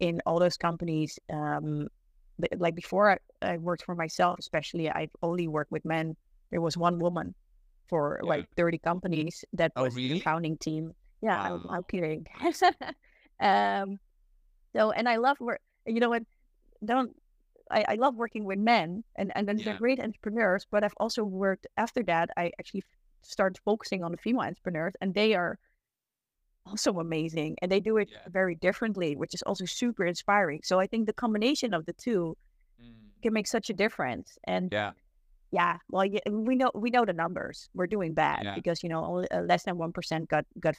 in 0.00 0.20
all 0.26 0.38
those 0.38 0.56
companies, 0.56 1.18
um, 1.32 1.88
like 2.56 2.74
before 2.74 3.10
I, 3.12 3.18
I 3.42 3.58
worked 3.58 3.84
for 3.84 3.94
myself, 3.94 4.38
especially 4.38 4.90
I've 4.90 5.10
only 5.22 5.48
worked 5.48 5.70
with 5.72 5.84
men. 5.84 6.16
There 6.50 6.60
was 6.60 6.76
one 6.76 6.98
woman 6.98 7.34
for 7.88 8.20
Yeah. 8.22 8.28
like 8.30 8.46
30 8.56 8.78
companies 8.78 9.44
that 9.54 9.72
Oh, 9.76 9.84
was 9.84 9.94
really? 9.94 10.14
the 10.14 10.20
founding 10.20 10.56
team. 10.58 10.92
Yeah, 11.22 11.40
I'm, 11.40 11.66
I'm 11.70 11.84
kidding. 11.84 12.26
um, 13.40 13.98
so 14.74 14.90
and 14.92 15.08
I 15.08 15.16
love 15.16 15.38
work. 15.40 15.60
You 15.86 16.00
know 16.00 16.10
what? 16.10 16.22
Don't 16.86 17.14
I, 17.70 17.84
I 17.88 17.94
love 17.94 18.14
working 18.16 18.44
with 18.44 18.58
men 18.58 19.04
and 19.16 19.32
and 19.34 19.48
then 19.48 19.58
Yeah. 19.58 19.64
they're 19.64 19.78
great 19.78 20.00
entrepreneurs. 20.00 20.66
But 20.70 20.84
I've 20.84 20.94
also 20.98 21.24
worked 21.24 21.66
after 21.76 22.02
that. 22.04 22.30
I 22.36 22.52
actually 22.58 22.84
started 23.22 23.58
focusing 23.64 24.04
on 24.04 24.10
the 24.12 24.18
female 24.18 24.42
entrepreneurs, 24.42 24.94
and 25.00 25.14
they 25.14 25.34
are 25.34 25.58
also 26.66 26.98
amazing, 26.98 27.56
and 27.60 27.70
they 27.70 27.80
do 27.80 27.96
it 27.98 28.08
Yeah. 28.10 28.28
very 28.28 28.54
differently, 28.54 29.16
which 29.16 29.34
is 29.34 29.42
also 29.42 29.64
super 29.66 30.04
inspiring. 30.04 30.60
So 30.62 30.80
I 30.80 30.86
think 30.86 31.06
the 31.06 31.12
combination 31.12 31.74
of 31.74 31.84
the 31.86 31.92
two 31.92 32.36
Mm. 32.80 32.94
can 33.22 33.32
make 33.32 33.46
such 33.46 33.70
a 33.70 33.74
difference. 33.74 34.38
And 34.44 34.72
Yeah, 34.72 34.92
yeah, 35.50 35.78
well, 35.90 36.04
yeah, 36.04 36.20
we 36.30 36.54
know 36.56 36.70
we 36.74 36.90
know 36.90 37.04
the 37.04 37.12
numbers. 37.12 37.68
We're 37.74 37.86
doing 37.96 38.14
bad 38.14 38.44
Yeah. 38.44 38.54
because 38.54 38.82
you 38.82 38.88
know 38.88 39.04
only 39.04 39.30
uh, 39.30 39.42
less 39.42 39.62
than 39.64 39.78
one 39.78 39.92
percent 39.92 40.28
got 40.28 40.44
got 40.58 40.74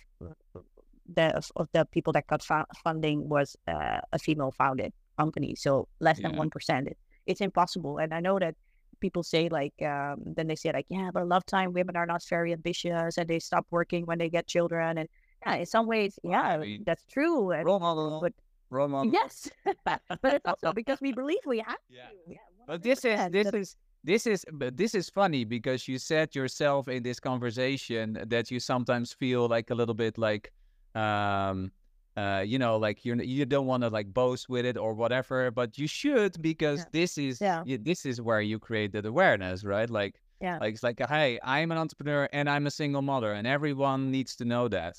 the 1.08 1.38
of, 1.38 1.52
of 1.56 1.68
the 1.72 1.86
people 1.86 2.14
that 2.14 2.26
got 2.28 2.42
fu- 2.44 2.70
funding 2.84 3.30
was 3.30 3.56
uh, 3.68 4.02
a 4.12 4.20
female 4.20 4.52
founded 4.52 4.92
company. 5.18 5.56
So 5.56 5.88
less 6.00 6.20
than 6.22 6.36
one 6.36 6.50
percent. 6.50 6.88
It, 6.88 6.98
it's 7.26 7.42
impossible. 7.42 7.98
And 7.98 8.14
I 8.14 8.20
know 8.20 8.38
that 8.40 8.56
people 9.02 9.24
say 9.24 9.50
like 9.50 9.74
um, 9.82 10.18
then 10.36 10.48
they 10.48 10.56
say 10.56 10.72
like 10.72 10.86
yeah, 10.90 11.10
but 11.14 11.24
a 11.24 11.26
lot 11.26 11.38
of 11.38 11.46
time 11.46 11.74
women 11.74 11.96
are 11.96 12.06
not 12.06 12.24
very 12.30 12.54
ambitious 12.54 13.18
and 13.18 13.28
they 13.28 13.40
stop 13.40 13.66
working 13.72 14.06
when 14.06 14.18
they 14.18 14.30
get 14.30 14.48
children. 14.48 14.98
And 14.98 15.10
yeah, 15.46 15.56
in 15.56 15.66
some 15.66 15.86
ways, 15.88 16.18
yeah, 16.24 16.64
that's 16.86 17.04
true. 17.12 17.52
And, 17.52 17.66
role 17.66 17.80
model. 17.80 18.20
but 18.22 18.34
role 18.70 18.88
model. 18.88 19.12
yes, 19.12 19.50
but 19.86 20.02
it's 20.24 20.46
also 20.46 20.74
because 20.74 21.00
we 21.02 21.12
believe 21.14 21.40
we 21.46 21.60
have 21.60 21.78
Yeah. 21.90 22.08
to. 22.10 22.16
Yeah, 22.28 22.38
But 22.68 22.84
this 22.84 23.04
is 23.06 23.20
this 23.32 23.54
is 23.54 23.76
this 24.04 24.28
is 24.28 24.46
but 24.54 24.78
this 24.78 24.94
is 24.96 25.10
funny 25.10 25.46
because 25.46 25.88
you 25.88 25.98
said 25.98 26.36
yourself 26.36 26.88
in 26.88 27.04
this 27.04 27.20
conversation 27.20 28.18
that 28.28 28.52
you 28.52 28.60
sometimes 28.60 29.14
feel 29.14 29.48
like 29.48 29.72
a 29.72 29.76
little 29.76 29.96
bit 29.96 30.18
like 30.18 30.52
um 30.96 31.72
uh 32.18 32.44
you 32.46 32.58
know 32.58 32.78
like 32.78 33.04
you 33.06 33.16
you 33.22 33.46
don't 33.46 33.66
want 33.66 33.84
to 33.84 33.90
like 33.90 34.14
boast 34.14 34.48
with 34.50 34.66
it 34.66 34.78
or 34.78 34.94
whatever 34.94 35.52
but 35.52 35.78
you 35.78 35.88
should 35.88 36.42
because 36.42 36.80
Yeah. 36.80 36.86
this 36.92 37.18
is 37.18 37.42
Yeah. 37.42 37.64
this 37.66 38.06
is 38.06 38.22
where 38.22 38.42
you 38.42 38.60
create 38.60 38.92
that 38.94 39.06
awareness 39.06 39.64
right 39.64 39.90
like 39.90 40.16
Yeah. 40.42 40.58
like 40.62 40.74
it's 40.76 40.84
like 40.84 41.00
hey 41.08 41.40
i'm 41.44 41.72
an 41.72 41.78
entrepreneur 41.78 42.30
and 42.32 42.50
i'm 42.50 42.68
a 42.68 42.72
single 42.72 43.02
mother 43.02 43.32
and 43.34 43.46
everyone 43.48 44.12
needs 44.12 44.36
to 44.38 44.46
know 44.46 44.68
that 44.70 44.96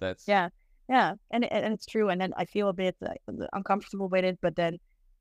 that's 0.00 0.26
Yeah, 0.28 0.48
yeah, 0.88 1.14
and 1.30 1.44
and 1.52 1.72
it's 1.74 1.86
true. 1.86 2.08
And 2.10 2.20
then 2.20 2.32
I 2.36 2.44
feel 2.44 2.68
a 2.68 2.72
bit 2.74 2.96
like, 3.00 3.22
uncomfortable 3.52 4.08
with 4.08 4.24
it, 4.24 4.38
but 4.42 4.56
then 4.56 4.78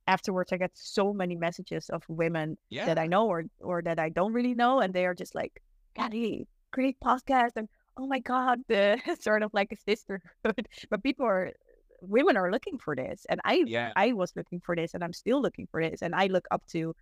afterwards, 0.07 0.51
I 0.51 0.57
get 0.57 0.71
so 0.75 1.13
many 1.13 1.35
messages 1.35 1.89
of 1.89 2.03
women 2.09 2.57
yeah 2.69 2.85
that 2.85 2.97
I 2.97 3.07
know 3.07 3.27
or 3.27 3.43
or 3.61 3.81
that 3.83 3.99
I 3.99 4.09
don't 4.09 4.33
really 4.33 4.55
know, 4.55 4.79
and 4.81 4.93
they 4.93 5.05
are 5.05 5.15
just 5.15 5.35
like, 5.35 5.61
"Patty, 5.95 6.47
great 6.71 6.97
podcast," 6.99 7.51
and 7.55 7.69
"Oh 7.97 8.07
my 8.07 8.19
god," 8.19 8.59
the 8.67 8.97
sort 9.21 9.43
of 9.43 9.51
like 9.53 9.71
a 9.71 9.75
sisterhood. 9.77 10.67
But 10.89 11.03
people 11.03 11.25
are, 11.25 11.53
women 12.01 12.37
are 12.37 12.51
looking 12.51 12.77
for 12.79 12.95
this, 12.95 13.25
and 13.29 13.39
I 13.45 13.65
yeah 13.65 13.93
I 13.95 14.13
was 14.13 14.35
looking 14.35 14.61
for 14.61 14.75
this, 14.75 14.93
and 14.93 15.03
I'm 15.03 15.13
still 15.13 15.41
looking 15.41 15.67
for 15.71 15.81
this, 15.83 16.01
and 16.01 16.15
I 16.15 16.27
look 16.27 16.45
up 16.51 16.63
to, 16.71 16.95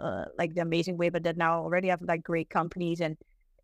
uh, 0.00 0.26
like 0.38 0.54
the 0.54 0.62
amazing 0.62 0.96
women 0.98 1.22
that 1.24 1.36
now 1.36 1.62
already 1.62 1.88
have 1.88 2.02
like 2.02 2.22
great 2.22 2.50
companies 2.50 3.00
and, 3.00 3.16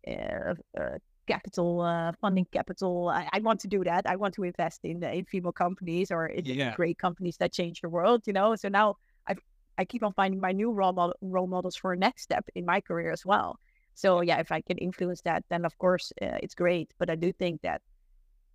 uh, 0.07 0.55
uh 0.79 0.97
capital, 1.27 1.81
uh, 1.81 2.11
funding 2.21 2.45
capital. 2.51 3.09
I, 3.09 3.27
I 3.33 3.39
want 3.39 3.59
to 3.61 3.67
do 3.67 3.83
that. 3.83 4.05
I 4.07 4.15
want 4.15 4.35
to 4.35 4.43
invest 4.43 4.81
in 4.83 5.03
in 5.03 5.25
female 5.25 5.51
companies 5.53 6.11
or 6.11 6.27
in 6.27 6.45
Yeah. 6.45 6.75
great 6.75 6.97
companies 6.99 7.37
that 7.37 7.51
change 7.53 7.81
the 7.81 7.89
world. 7.89 8.21
You 8.27 8.33
know, 8.33 8.55
so 8.55 8.69
now 8.69 8.95
I 9.27 9.35
I 9.77 9.85
keep 9.85 10.03
on 10.03 10.13
finding 10.13 10.39
my 10.41 10.51
new 10.51 10.71
role 10.71 10.93
model, 10.93 11.15
role 11.21 11.47
models 11.47 11.75
for 11.75 11.93
a 11.93 11.97
next 11.97 12.23
step 12.23 12.45
in 12.55 12.65
my 12.65 12.79
career 12.81 13.11
as 13.11 13.25
well. 13.25 13.57
So 13.95 14.21
yeah, 14.21 14.39
if 14.39 14.51
I 14.51 14.61
can 14.61 14.77
influence 14.77 15.21
that, 15.21 15.43
then 15.49 15.65
of 15.65 15.77
course 15.77 16.11
uh, 16.21 16.37
it's 16.43 16.53
great. 16.55 16.93
But 16.99 17.09
I 17.09 17.15
do 17.15 17.31
think 17.31 17.61
that 17.61 17.81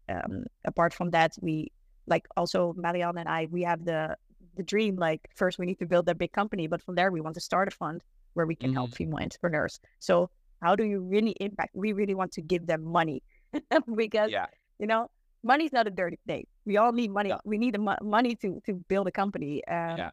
um, 0.09 0.45
apart 0.65 0.93
from 0.95 1.11
that, 1.11 1.33
we 1.41 1.73
like 2.07 2.27
also 2.37 2.75
Marianne 2.77 3.19
and 3.19 3.29
I, 3.29 3.47
we 3.51 3.63
have 3.63 3.85
the 3.85 4.17
the 4.57 4.63
dream. 4.63 4.97
Like 4.97 5.21
first, 5.35 5.59
we 5.59 5.67
need 5.67 5.79
to 5.79 5.87
build 5.87 6.09
a 6.09 6.15
big 6.15 6.33
company, 6.33 6.67
but 6.67 6.83
from 6.83 6.95
there, 6.95 7.11
we 7.11 7.21
want 7.21 7.35
to 7.35 7.41
start 7.41 7.69
a 7.69 7.71
fund 7.71 8.03
where 8.35 8.47
we 8.47 8.55
can 8.55 8.73
help 8.73 8.91
female 8.95 9.19
entrepreneurs. 9.19 9.81
So 9.99 10.31
how 10.63 10.77
do 10.77 10.85
you 10.85 11.01
really 11.01 11.35
impact? 11.41 11.71
We 11.75 11.93
really 11.93 12.15
want 12.15 12.33
to 12.33 12.43
give 12.43 12.67
them 12.67 12.85
money 12.85 13.23
because 13.97 14.31
yeah 14.31 14.47
you 14.79 14.87
know 14.87 15.11
money's 15.43 15.73
not 15.73 15.87
a 15.87 15.91
dirty 15.91 16.19
thing. 16.27 16.47
We 16.67 16.77
all 16.77 16.93
need 16.93 17.11
money. 17.11 17.31
Yeah. 17.31 17.39
We 17.45 17.57
need 17.59 17.75
the 17.75 17.79
mo- 17.79 18.03
money 18.03 18.35
to 18.37 18.61
to 18.67 18.75
build 18.89 19.07
a 19.09 19.13
company. 19.13 19.65
Um, 19.67 19.97
Yeah. 19.97 20.11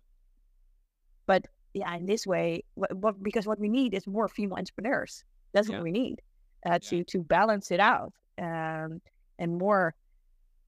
But 1.25 1.45
yeah, 1.77 1.95
in 1.95 2.05
this 2.05 2.25
way, 2.27 2.63
what, 2.75 2.93
what 2.95 3.23
because 3.23 3.45
what 3.47 3.59
we 3.59 3.69
need 3.69 3.93
is 3.93 4.07
more 4.07 4.27
female 4.27 4.57
entrepreneurs. 4.57 5.23
That's 5.53 5.69
Yeah. 5.69 5.77
what 5.77 5.83
we 5.83 5.91
need 5.91 6.21
uh, 6.65 6.79
to 6.83 7.03
to 7.05 7.23
balance 7.23 7.71
it 7.71 7.79
out, 7.79 8.13
um, 8.41 9.01
and 9.39 9.57
more 9.57 9.95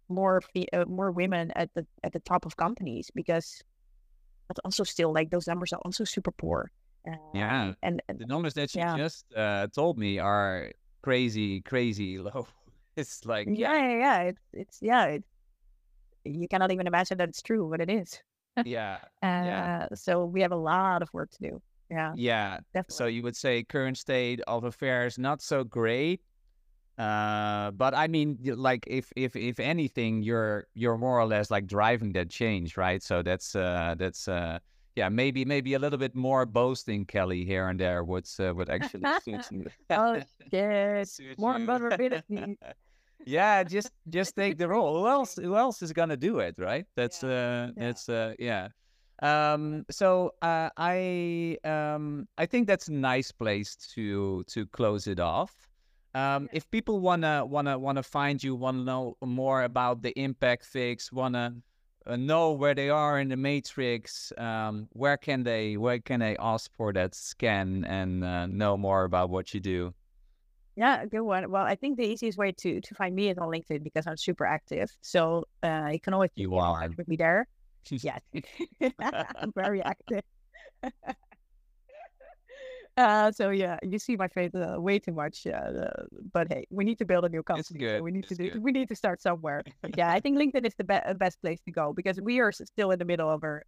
more 0.10 0.41
uh, 0.74 0.86
more 0.88 1.12
women 1.12 1.51
at 1.55 1.70
the 1.76 1.86
at 2.03 2.14
the 2.14 2.20
top 2.22 2.45
of 2.45 2.57
companies 2.57 3.12
because 3.14 3.62
but 4.47 4.57
also 4.66 4.84
still 4.84 5.14
like 5.14 5.30
those 5.30 5.47
numbers 5.47 5.74
are 5.74 5.80
also 5.86 6.03
super 6.03 6.32
poor. 6.32 6.72
Uh, 7.07 7.14
Yeah. 7.34 7.74
and, 7.84 8.01
and 8.10 8.20
the 8.20 8.26
numbers 8.26 8.53
that 8.55 8.74
you 8.76 8.82
Yeah. 8.82 8.97
just 8.97 9.26
uh, 9.36 9.68
told 9.74 9.97
me 9.97 10.20
are 10.20 10.72
crazy 11.01 11.62
crazy 11.62 12.18
low 12.28 12.45
it's 12.97 13.26
like 13.26 13.47
yeah, 13.49 13.74
yeah, 13.74 13.97
yeah, 13.97 14.22
it's 14.22 14.41
it's 14.53 14.78
yeah, 14.82 15.05
it, 15.05 15.24
you 16.26 16.47
cannot 16.47 16.72
even 16.72 16.88
imagine 16.88 17.18
that 17.18 17.30
it's 17.30 17.41
true, 17.41 17.70
but 17.70 17.82
it 17.82 17.89
is. 17.89 18.22
Yeah 18.66 18.97
Uh, 19.22 19.43
Yeah. 19.45 19.88
So 19.95 20.26
we 20.26 20.41
have 20.41 20.54
a 20.54 20.56
lot 20.58 21.02
of 21.02 21.10
work 21.14 21.30
to 21.32 21.50
do. 21.50 21.62
Yeah, 21.91 22.14
yeah 22.16 22.60
definitely. 22.74 22.93
so 22.95 23.06
you 23.08 23.24
would 23.24 23.36
say 23.36 23.64
current 23.64 23.97
state 23.97 24.41
of 24.45 24.64
affairs 24.64 25.18
not 25.18 25.41
so 25.41 25.64
great 25.64 26.22
uh 27.00 27.72
but 27.72 27.95
i 27.95 28.06
mean 28.08 28.38
like 28.43 28.84
if 28.86 29.12
if 29.16 29.36
if 29.36 29.60
anything 29.60 30.22
you're 30.22 30.68
you're 30.76 31.00
more 31.00 31.18
or 31.20 31.26
less 31.26 31.50
like 31.50 31.66
driving 31.66 32.12
that 32.12 32.30
change 32.30 32.78
right 32.78 33.02
so 33.02 33.24
that's 33.24 33.56
uh 33.56 33.95
that's 33.97 34.28
uh 34.28 34.60
yeah 34.95 35.10
maybe 35.10 35.45
maybe 35.45 35.74
a 35.74 35.80
little 35.80 35.97
bit 35.97 36.14
more 36.14 36.45
boasting 36.45 37.06
kelly 37.06 37.43
here 37.43 37.70
and 37.70 37.80
there 37.80 38.04
would 38.04 38.28
uh, 38.39 38.54
would 38.54 38.70
actually 38.70 39.10
suit 39.24 39.45
you 39.52 39.66
oh, 39.89 40.22
yes, 40.52 41.20
more 41.38 41.58
vulnerability. 41.58 42.58
Yeah 43.26 43.64
just 43.64 43.92
just 44.10 44.36
take 44.36 44.58
the 44.58 44.68
role. 44.68 45.00
Who 45.02 45.08
else 45.08 45.36
who 45.36 45.56
else 45.56 45.82
is 45.82 45.94
gonna 45.94 46.18
do 46.18 46.40
it 46.40 46.56
right? 46.58 46.86
That's 46.96 47.24
Yeah, 47.24 47.30
uh 47.68 47.72
that's 47.78 48.10
uh 48.10 48.34
yeah. 48.40 48.70
Um 49.22 49.86
so 49.92 50.32
uh 50.42 50.70
i 50.78 51.58
um 51.64 52.28
i 52.38 52.46
think 52.46 52.68
that's 52.68 52.88
a 52.88 52.94
nice 52.94 53.32
place 53.32 53.76
to 53.96 54.44
to 54.48 54.66
close 54.68 55.08
it 55.08 55.20
off. 55.20 55.54
Um 56.14 56.48
Yeah. 56.48 56.50
if 56.54 56.70
people 56.72 57.00
wanna 57.02 57.46
wanna 57.46 57.78
wanna 57.78 58.04
find 58.04 58.42
you 58.44 58.56
wanna 58.56 58.84
know 58.84 59.18
more 59.22 59.64
about 59.64 60.02
the 60.02 60.12
impact 60.20 60.66
fix 60.66 61.12
wanna 61.12 61.56
uh, 62.08 62.16
know 62.16 62.54
where 62.54 62.74
they 62.74 62.90
are 62.90 63.20
in 63.20 63.28
the 63.30 63.38
matrix 63.38 64.32
um 64.38 64.88
where 64.94 65.18
can 65.18 65.44
they 65.44 65.78
where 65.78 66.00
can 66.00 66.20
they 66.22 66.36
ask 66.40 66.72
for 66.74 66.94
that 66.94 67.14
scan 67.14 67.84
and 67.86 68.24
uh, 68.24 68.48
know 68.48 68.78
more 68.78 69.04
about 69.04 69.30
what 69.30 69.54
you 69.54 69.60
do 69.60 69.94
Yeah, 70.80 71.06
good 71.06 71.24
one. 71.24 71.52
Well, 71.52 71.66
I 71.66 71.76
think 71.76 71.98
the 71.98 72.06
easiest 72.06 72.38
way 72.38 72.54
to 72.54 72.80
to 72.80 72.96
find 72.96 73.14
me 73.14 73.28
is 73.28 73.38
on 73.38 73.50
LinkedIn 73.50 73.84
because 73.84 74.08
I'm 74.08 74.16
super 74.16 74.46
active. 74.46 74.90
So 75.02 75.44
uh, 75.62 75.90
you 75.92 76.00
can 76.00 76.14
always 76.14 76.30
You 76.36 76.56
are. 76.56 76.88
with 76.98 77.08
me 77.08 77.18
there. 77.18 77.48
Yes, 77.92 78.22
I'm 79.42 79.52
very 79.56 79.82
active. 79.82 80.22
uh, 82.98 83.32
so 83.32 83.50
yeah, 83.50 83.78
you 83.84 84.00
see 84.00 84.16
my 84.16 84.30
face 84.30 84.56
uh, 84.56 84.76
way 84.80 85.00
too 85.00 85.12
much. 85.12 85.48
Uh, 85.48 85.52
uh, 85.52 86.04
but 86.32 86.48
hey, 86.50 86.66
we 86.70 86.86
need 86.86 86.98
to 87.00 87.06
build 87.06 87.26
a 87.26 87.30
new 87.30 87.44
company. 87.44 87.64
so 87.64 87.76
good, 87.78 88.02
we 88.02 88.12
need 88.12 88.28
to 88.30 88.36
do. 88.36 88.52
good. 88.52 88.64
We 88.64 88.72
need 88.72 88.88
to 88.88 88.96
start 88.96 89.22
somewhere. 89.22 89.64
yeah, 89.98 90.12
I 90.12 90.22
think 90.22 90.38
LinkedIn 90.38 90.66
is 90.66 90.76
the 90.76 90.86
be- 90.86 91.06
uh, 91.12 91.14
best 91.14 91.42
place 91.42 91.60
to 91.66 91.72
go 91.72 91.92
because 91.92 92.22
we 92.22 92.40
are 92.40 92.54
still 92.54 92.92
in 92.92 93.00
the 93.00 93.06
middle 93.06 93.30
of 93.30 93.44
our 93.44 93.64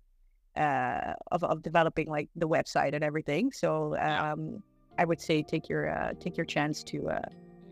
uh, 0.55 1.13
of 1.31 1.43
of 1.43 1.61
developing 1.61 2.07
like 2.07 2.29
the 2.37 2.47
website 2.47 2.93
and 2.93 3.03
everything. 3.03 3.51
So 3.51 3.97
um, 3.97 4.63
I 4.97 5.05
would 5.05 5.21
say 5.21 5.41
take 5.41 5.69
your 5.69 5.89
uh, 5.89 6.13
take 6.19 6.37
your 6.37 6.45
chance 6.45 6.83
to 6.83 7.09
uh, 7.09 7.21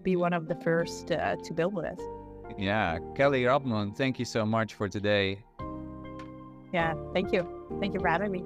be 0.03 0.15
one 0.15 0.33
of 0.33 0.47
the 0.47 0.55
first 0.55 1.11
uh, 1.11 1.35
to 1.43 1.53
build 1.53 1.73
with 1.73 1.85
us. 1.85 1.99
Yeah, 2.57 2.99
Kelly 3.15 3.43
Rapmund, 3.43 3.95
thank 3.95 4.19
you 4.19 4.25
so 4.25 4.45
much 4.45 4.73
for 4.73 4.89
today. 4.89 5.43
Yeah, 6.73 6.95
thank 7.13 7.31
you. 7.31 7.47
Thank 7.79 7.93
you 7.93 7.99
for 7.99 8.07
having 8.07 8.31
me. 8.31 8.43